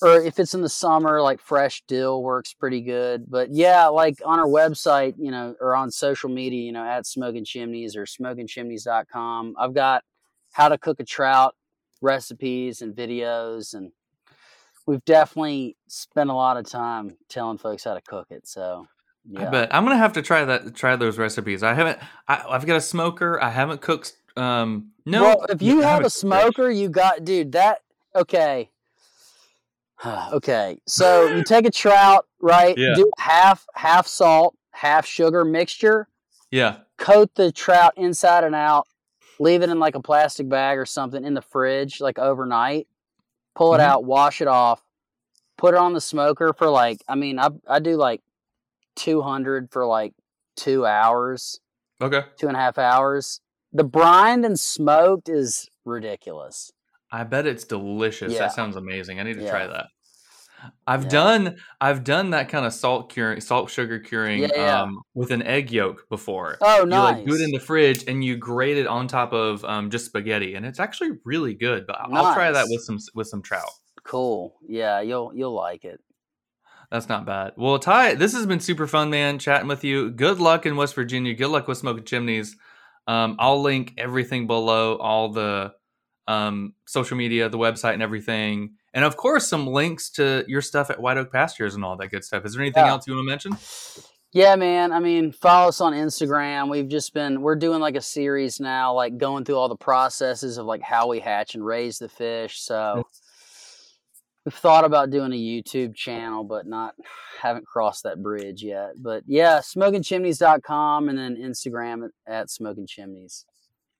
or 0.00 0.20
if 0.20 0.38
it's 0.38 0.54
in 0.54 0.62
the 0.62 0.68
summer, 0.68 1.20
like 1.20 1.40
fresh 1.40 1.82
dill 1.88 2.22
works 2.22 2.54
pretty 2.54 2.80
good. 2.80 3.28
But 3.28 3.50
yeah, 3.50 3.86
like 3.88 4.18
on 4.24 4.38
our 4.38 4.46
website, 4.46 5.14
you 5.18 5.30
know, 5.30 5.54
or 5.60 5.74
on 5.74 5.90
social 5.90 6.30
media, 6.30 6.62
you 6.62 6.72
know, 6.72 6.84
at 6.84 7.06
Smoking 7.06 7.44
Chimneys 7.44 7.96
or 7.96 8.04
smokingchimneys.com, 8.04 9.56
I've 9.58 9.74
got 9.74 10.04
how 10.52 10.68
to 10.68 10.78
cook 10.78 11.00
a 11.00 11.04
trout 11.04 11.54
recipes 12.00 12.82
and 12.82 12.94
videos, 12.94 13.74
and 13.74 13.92
we've 14.86 15.04
definitely 15.04 15.76
spent 15.88 16.30
a 16.30 16.34
lot 16.34 16.56
of 16.56 16.68
time 16.68 17.16
telling 17.28 17.58
folks 17.58 17.84
how 17.84 17.94
to 17.94 18.00
cook 18.00 18.28
it. 18.30 18.46
So 18.46 18.86
yeah, 19.28 19.48
I 19.48 19.50
bet 19.50 19.74
I'm 19.74 19.84
gonna 19.84 19.98
have 19.98 20.12
to 20.14 20.22
try 20.22 20.44
that. 20.44 20.74
Try 20.74 20.96
those 20.96 21.18
recipes. 21.18 21.62
I 21.62 21.74
haven't. 21.74 21.98
I, 22.28 22.44
I've 22.48 22.66
got 22.66 22.76
a 22.76 22.80
smoker. 22.80 23.42
I 23.42 23.50
haven't 23.50 23.80
cooked. 23.80 24.14
Um, 24.36 24.92
no. 25.04 25.22
well, 25.22 25.46
if 25.48 25.60
you 25.60 25.82
I 25.82 25.86
have 25.86 26.00
a 26.00 26.02
cooked 26.04 26.14
fish. 26.14 26.20
smoker, 26.20 26.70
you 26.70 26.88
got, 26.88 27.24
dude, 27.24 27.52
that, 27.52 27.80
okay. 28.14 28.70
okay. 30.32 30.78
So 30.86 31.34
you 31.34 31.42
take 31.42 31.66
a 31.66 31.70
trout, 31.70 32.26
right? 32.40 32.76
Yeah. 32.76 32.94
Do 32.94 33.10
half, 33.18 33.66
half 33.74 34.06
salt, 34.06 34.56
half 34.72 35.06
sugar 35.06 35.44
mixture, 35.44 36.08
Yeah. 36.50 36.78
coat 36.98 37.34
the 37.34 37.50
trout 37.52 37.94
inside 37.96 38.44
and 38.44 38.54
out, 38.54 38.86
leave 39.38 39.62
it 39.62 39.70
in 39.70 39.78
like 39.78 39.94
a 39.94 40.02
plastic 40.02 40.48
bag 40.48 40.78
or 40.78 40.86
something 40.86 41.24
in 41.24 41.34
the 41.34 41.42
fridge, 41.42 42.00
like 42.00 42.18
overnight, 42.18 42.86
pull 43.54 43.74
it 43.74 43.78
Mhm. 43.78 43.82
out, 43.84 44.04
wash 44.04 44.40
it 44.40 44.48
off, 44.48 44.82
put 45.56 45.74
it 45.74 45.78
on 45.80 45.92
the 45.92 46.00
smoker 46.00 46.52
for 46.52 46.68
like, 46.68 47.02
I 47.08 47.14
mean, 47.14 47.38
I, 47.38 47.48
I 47.66 47.78
do 47.80 47.96
like 47.96 48.22
200 48.96 49.70
for 49.72 49.86
like 49.86 50.14
two 50.56 50.84
hours 50.86 51.60
Okay. 52.00 52.22
two 52.36 52.46
and 52.46 52.56
a 52.56 52.60
half 52.60 52.78
hours. 52.78 53.40
The 53.72 53.84
brined 53.84 54.44
and 54.44 54.58
smoked 54.58 55.28
is 55.28 55.68
ridiculous. 55.84 56.70
I 57.10 57.24
bet 57.24 57.46
it's 57.46 57.64
delicious. 57.64 58.32
Yeah. 58.32 58.40
That 58.40 58.52
sounds 58.52 58.76
amazing. 58.76 59.20
I 59.20 59.22
need 59.22 59.38
to 59.38 59.48
try 59.48 59.66
that. 59.66 59.86
I've 60.86 61.04
Yeah. 61.04 61.08
done 61.10 61.56
I've 61.80 62.02
done 62.02 62.30
that 62.30 62.48
kind 62.48 62.66
of 62.66 62.72
salt 62.72 63.12
curing, 63.12 63.40
salt 63.40 63.70
sugar 63.70 64.00
curing 64.00 64.40
Yeah, 64.40 64.48
yeah. 64.56 64.82
um, 64.82 64.98
with 65.14 65.30
an 65.30 65.42
egg 65.42 65.70
yolk 65.70 66.08
before. 66.08 66.58
Oh, 66.60 66.84
nice. 66.84 67.10
You 67.10 67.16
like 67.18 67.26
do 67.26 67.34
it 67.34 67.40
in 67.42 67.50
the 67.52 67.60
fridge 67.60 68.04
and 68.08 68.24
you 68.24 68.36
grate 68.36 68.76
it 68.76 68.86
on 68.88 69.06
top 69.06 69.32
of 69.32 69.64
um, 69.64 69.88
just 69.90 70.06
spaghetti, 70.06 70.54
and 70.54 70.66
it's 70.66 70.80
actually 70.80 71.12
really 71.24 71.54
good. 71.54 71.86
But 71.86 72.00
I'll 72.00 72.14
I'll 72.14 72.34
try 72.34 72.50
that 72.50 72.66
with 72.68 72.82
some 72.82 72.98
with 73.14 73.28
some 73.28 73.40
trout. 73.42 73.70
Cool. 74.02 74.56
Yeah, 74.66 75.00
you'll 75.00 75.32
you'll 75.34 75.54
like 75.54 75.84
it. 75.84 76.00
That's 76.90 77.08
not 77.08 77.26
bad. 77.26 77.52
Well, 77.56 77.78
Ty, 77.78 78.14
this 78.14 78.32
has 78.32 78.46
been 78.46 78.60
super 78.60 78.86
fun, 78.86 79.10
man. 79.10 79.38
Chatting 79.38 79.68
with 79.68 79.84
you. 79.84 80.10
Good 80.10 80.40
luck 80.40 80.64
in 80.66 80.74
West 80.74 80.94
Virginia. 80.94 81.34
Good 81.34 81.48
luck 81.50 81.68
with 81.68 81.78
smoking 81.78 82.04
chimneys. 82.04 82.56
Um, 83.06 83.36
I'll 83.38 83.60
link 83.62 83.92
everything 83.98 84.46
below, 84.46 84.96
all 84.96 85.28
the 85.30 85.72
um, 86.28 86.74
social 86.86 87.16
media, 87.16 87.48
the 87.48 87.58
website, 87.58 87.94
and 87.94 88.02
everything, 88.02 88.74
and 88.94 89.04
of 89.04 89.16
course, 89.16 89.48
some 89.48 89.66
links 89.66 90.10
to 90.10 90.44
your 90.46 90.62
stuff 90.62 90.90
at 90.90 91.00
White 91.00 91.16
Oak 91.16 91.32
Pastures 91.32 91.74
and 91.74 91.84
all 91.84 91.96
that 91.96 92.08
good 92.08 92.22
stuff. 92.22 92.44
Is 92.44 92.52
there 92.52 92.62
anything 92.62 92.84
Yeah. 92.84 92.90
else 92.92 93.06
you 93.08 93.14
want 93.14 93.24
to 93.26 93.30
mention? 93.30 93.56
Yeah, 94.32 94.56
man. 94.56 94.92
I 94.92 95.00
mean, 95.00 95.32
follow 95.32 95.68
us 95.70 95.80
on 95.80 95.94
Instagram. 95.94 96.68
We've 96.70 96.86
just 96.88 97.14
been 97.14 97.40
we're 97.40 97.56
doing 97.56 97.80
like 97.80 97.96
a 97.96 98.00
series 98.02 98.60
now, 98.60 98.92
like 98.94 99.16
going 99.16 99.44
through 99.46 99.56
all 99.56 99.70
the 99.70 99.76
processes 99.76 100.58
of 100.58 100.66
like 100.66 100.82
how 100.82 101.08
we 101.08 101.18
hatch 101.18 101.54
and 101.54 101.64
raise 101.64 101.98
the 101.98 102.10
fish. 102.10 102.60
So 102.60 103.04
we've 104.44 104.52
thought 104.54 104.84
about 104.84 105.08
doing 105.10 105.32
a 105.32 105.36
YouTube 105.36 105.94
channel, 105.94 106.44
but 106.44 106.66
not 106.66 106.94
haven't 107.40 107.66
crossed 107.66 108.02
that 108.02 108.22
bridge 108.22 108.62
yet. 108.62 108.90
But 108.98 109.22
yeah, 109.26 109.60
smokingchimneys.com 109.60 111.08
and 111.08 111.18
then 111.18 111.36
Instagram 111.36 112.04
at, 112.04 112.32
at 112.32 112.50
smoking 112.50 112.86
chimneys. 112.86 113.46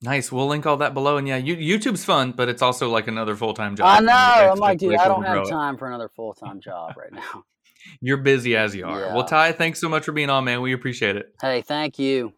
Nice. 0.01 0.31
We'll 0.31 0.47
link 0.47 0.65
all 0.65 0.77
that 0.77 0.95
below. 0.95 1.17
And 1.17 1.27
yeah, 1.27 1.37
you, 1.37 1.57
YouTube's 1.57 2.05
fun, 2.05 2.33
but 2.33 2.49
it's 2.49 2.63
also 2.63 2.89
like 2.89 3.09
another 3.09 3.35
full 3.35 3.55
time 3.55 3.75
job. 3.75 3.87
I 3.87 4.01
know. 4.01 4.53
I'm 4.53 4.59
like, 4.59 4.79
dude, 4.79 4.95
I 4.95 5.09
don't 5.09 5.25
have 5.25 5.39
it. 5.39 5.49
time 5.49 5.77
for 5.77 5.89
another 5.89 6.09
full 6.09 6.35
time 6.35 6.61
job 6.61 6.97
right 6.97 7.13
now. 7.13 7.45
You're 8.01 8.19
busy 8.19 8.57
as 8.57 8.75
you 8.75 8.87
are. 8.87 9.01
Yeah. 9.01 9.15
Well, 9.15 9.25
Ty, 9.25 9.53
thanks 9.53 9.81
so 9.81 9.89
much 9.89 10.05
for 10.05 10.13
being 10.13 10.31
on, 10.31 10.45
man. 10.45 10.61
We 10.61 10.73
appreciate 10.73 11.17
it. 11.17 11.35
Hey, 11.41 11.63
thank 11.63 11.99
you. 11.99 12.33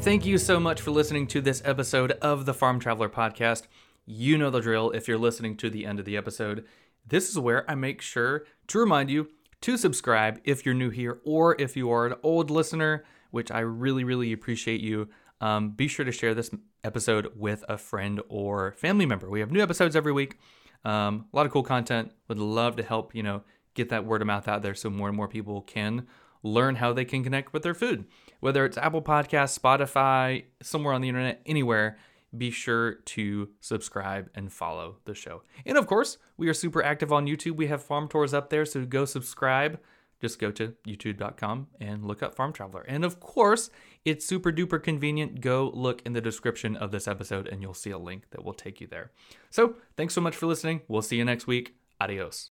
Thank 0.00 0.24
you 0.24 0.38
so 0.38 0.58
much 0.58 0.80
for 0.80 0.90
listening 0.90 1.26
to 1.28 1.40
this 1.40 1.62
episode 1.64 2.12
of 2.22 2.46
the 2.46 2.54
Farm 2.54 2.80
Traveler 2.80 3.08
Podcast. 3.08 3.64
You 4.06 4.38
know 4.38 4.50
the 4.50 4.60
drill 4.60 4.90
if 4.90 5.06
you're 5.06 5.18
listening 5.18 5.56
to 5.58 5.70
the 5.70 5.84
end 5.84 5.98
of 5.98 6.04
the 6.04 6.16
episode. 6.16 6.64
This 7.06 7.28
is 7.28 7.38
where 7.38 7.70
I 7.70 7.74
make 7.74 8.00
sure 8.00 8.44
to 8.68 8.78
remind 8.78 9.10
you 9.10 9.28
to 9.62 9.76
subscribe 9.76 10.40
if 10.44 10.64
you're 10.64 10.74
new 10.74 10.90
here 10.90 11.20
or 11.24 11.60
if 11.60 11.76
you 11.76 11.90
are 11.90 12.06
an 12.06 12.14
old 12.22 12.50
listener, 12.50 13.04
which 13.30 13.50
I 13.50 13.60
really, 13.60 14.04
really 14.04 14.32
appreciate 14.32 14.80
you. 14.80 15.08
Um, 15.40 15.70
be 15.70 15.88
sure 15.88 16.04
to 16.04 16.12
share 16.12 16.34
this 16.34 16.50
episode 16.84 17.32
with 17.36 17.64
a 17.68 17.78
friend 17.78 18.20
or 18.28 18.72
family 18.72 19.06
member. 19.06 19.28
We 19.28 19.40
have 19.40 19.50
new 19.50 19.62
episodes 19.62 19.96
every 19.96 20.12
week. 20.12 20.38
Um, 20.84 21.26
a 21.32 21.36
lot 21.36 21.46
of 21.46 21.52
cool 21.52 21.62
content. 21.62 22.12
Would 22.28 22.38
love 22.38 22.76
to 22.76 22.82
help, 22.82 23.14
you 23.14 23.22
know, 23.22 23.42
get 23.74 23.90
that 23.90 24.04
word 24.04 24.22
of 24.22 24.26
mouth 24.26 24.48
out 24.48 24.62
there 24.62 24.74
so 24.74 24.90
more 24.90 25.08
and 25.08 25.16
more 25.16 25.28
people 25.28 25.62
can 25.62 26.06
learn 26.42 26.76
how 26.76 26.92
they 26.92 27.04
can 27.04 27.22
connect 27.22 27.52
with 27.52 27.62
their 27.62 27.74
food. 27.74 28.06
Whether 28.40 28.64
it's 28.64 28.78
Apple 28.78 29.02
Podcasts, 29.02 29.58
Spotify, 29.58 30.44
somewhere 30.62 30.94
on 30.94 31.02
the 31.02 31.08
internet, 31.08 31.42
anywhere, 31.44 31.98
be 32.36 32.50
sure 32.50 32.94
to 32.94 33.48
subscribe 33.60 34.30
and 34.34 34.52
follow 34.52 34.96
the 35.04 35.14
show. 35.14 35.42
And 35.64 35.76
of 35.76 35.86
course, 35.86 36.18
we 36.36 36.48
are 36.48 36.54
super 36.54 36.82
active 36.82 37.12
on 37.12 37.26
YouTube. 37.26 37.56
We 37.56 37.66
have 37.66 37.82
farm 37.82 38.08
tours 38.08 38.32
up 38.32 38.50
there, 38.50 38.64
so 38.64 38.84
go 38.84 39.04
subscribe. 39.04 39.80
Just 40.20 40.38
go 40.38 40.50
to 40.52 40.74
youtube.com 40.86 41.68
and 41.80 42.04
look 42.04 42.22
up 42.22 42.34
Farm 42.34 42.52
Traveler. 42.52 42.84
And 42.86 43.04
of 43.04 43.20
course, 43.20 43.70
it's 44.04 44.26
super 44.26 44.52
duper 44.52 44.82
convenient. 44.82 45.40
Go 45.40 45.70
look 45.74 46.02
in 46.04 46.12
the 46.12 46.20
description 46.20 46.76
of 46.76 46.90
this 46.90 47.08
episode 47.08 47.48
and 47.48 47.62
you'll 47.62 47.74
see 47.74 47.90
a 47.90 47.98
link 47.98 48.24
that 48.30 48.44
will 48.44 48.54
take 48.54 48.80
you 48.80 48.86
there. 48.86 49.12
So, 49.50 49.76
thanks 49.96 50.14
so 50.14 50.20
much 50.20 50.36
for 50.36 50.46
listening. 50.46 50.82
We'll 50.88 51.02
see 51.02 51.16
you 51.16 51.24
next 51.24 51.46
week. 51.46 51.74
Adios. 52.00 52.48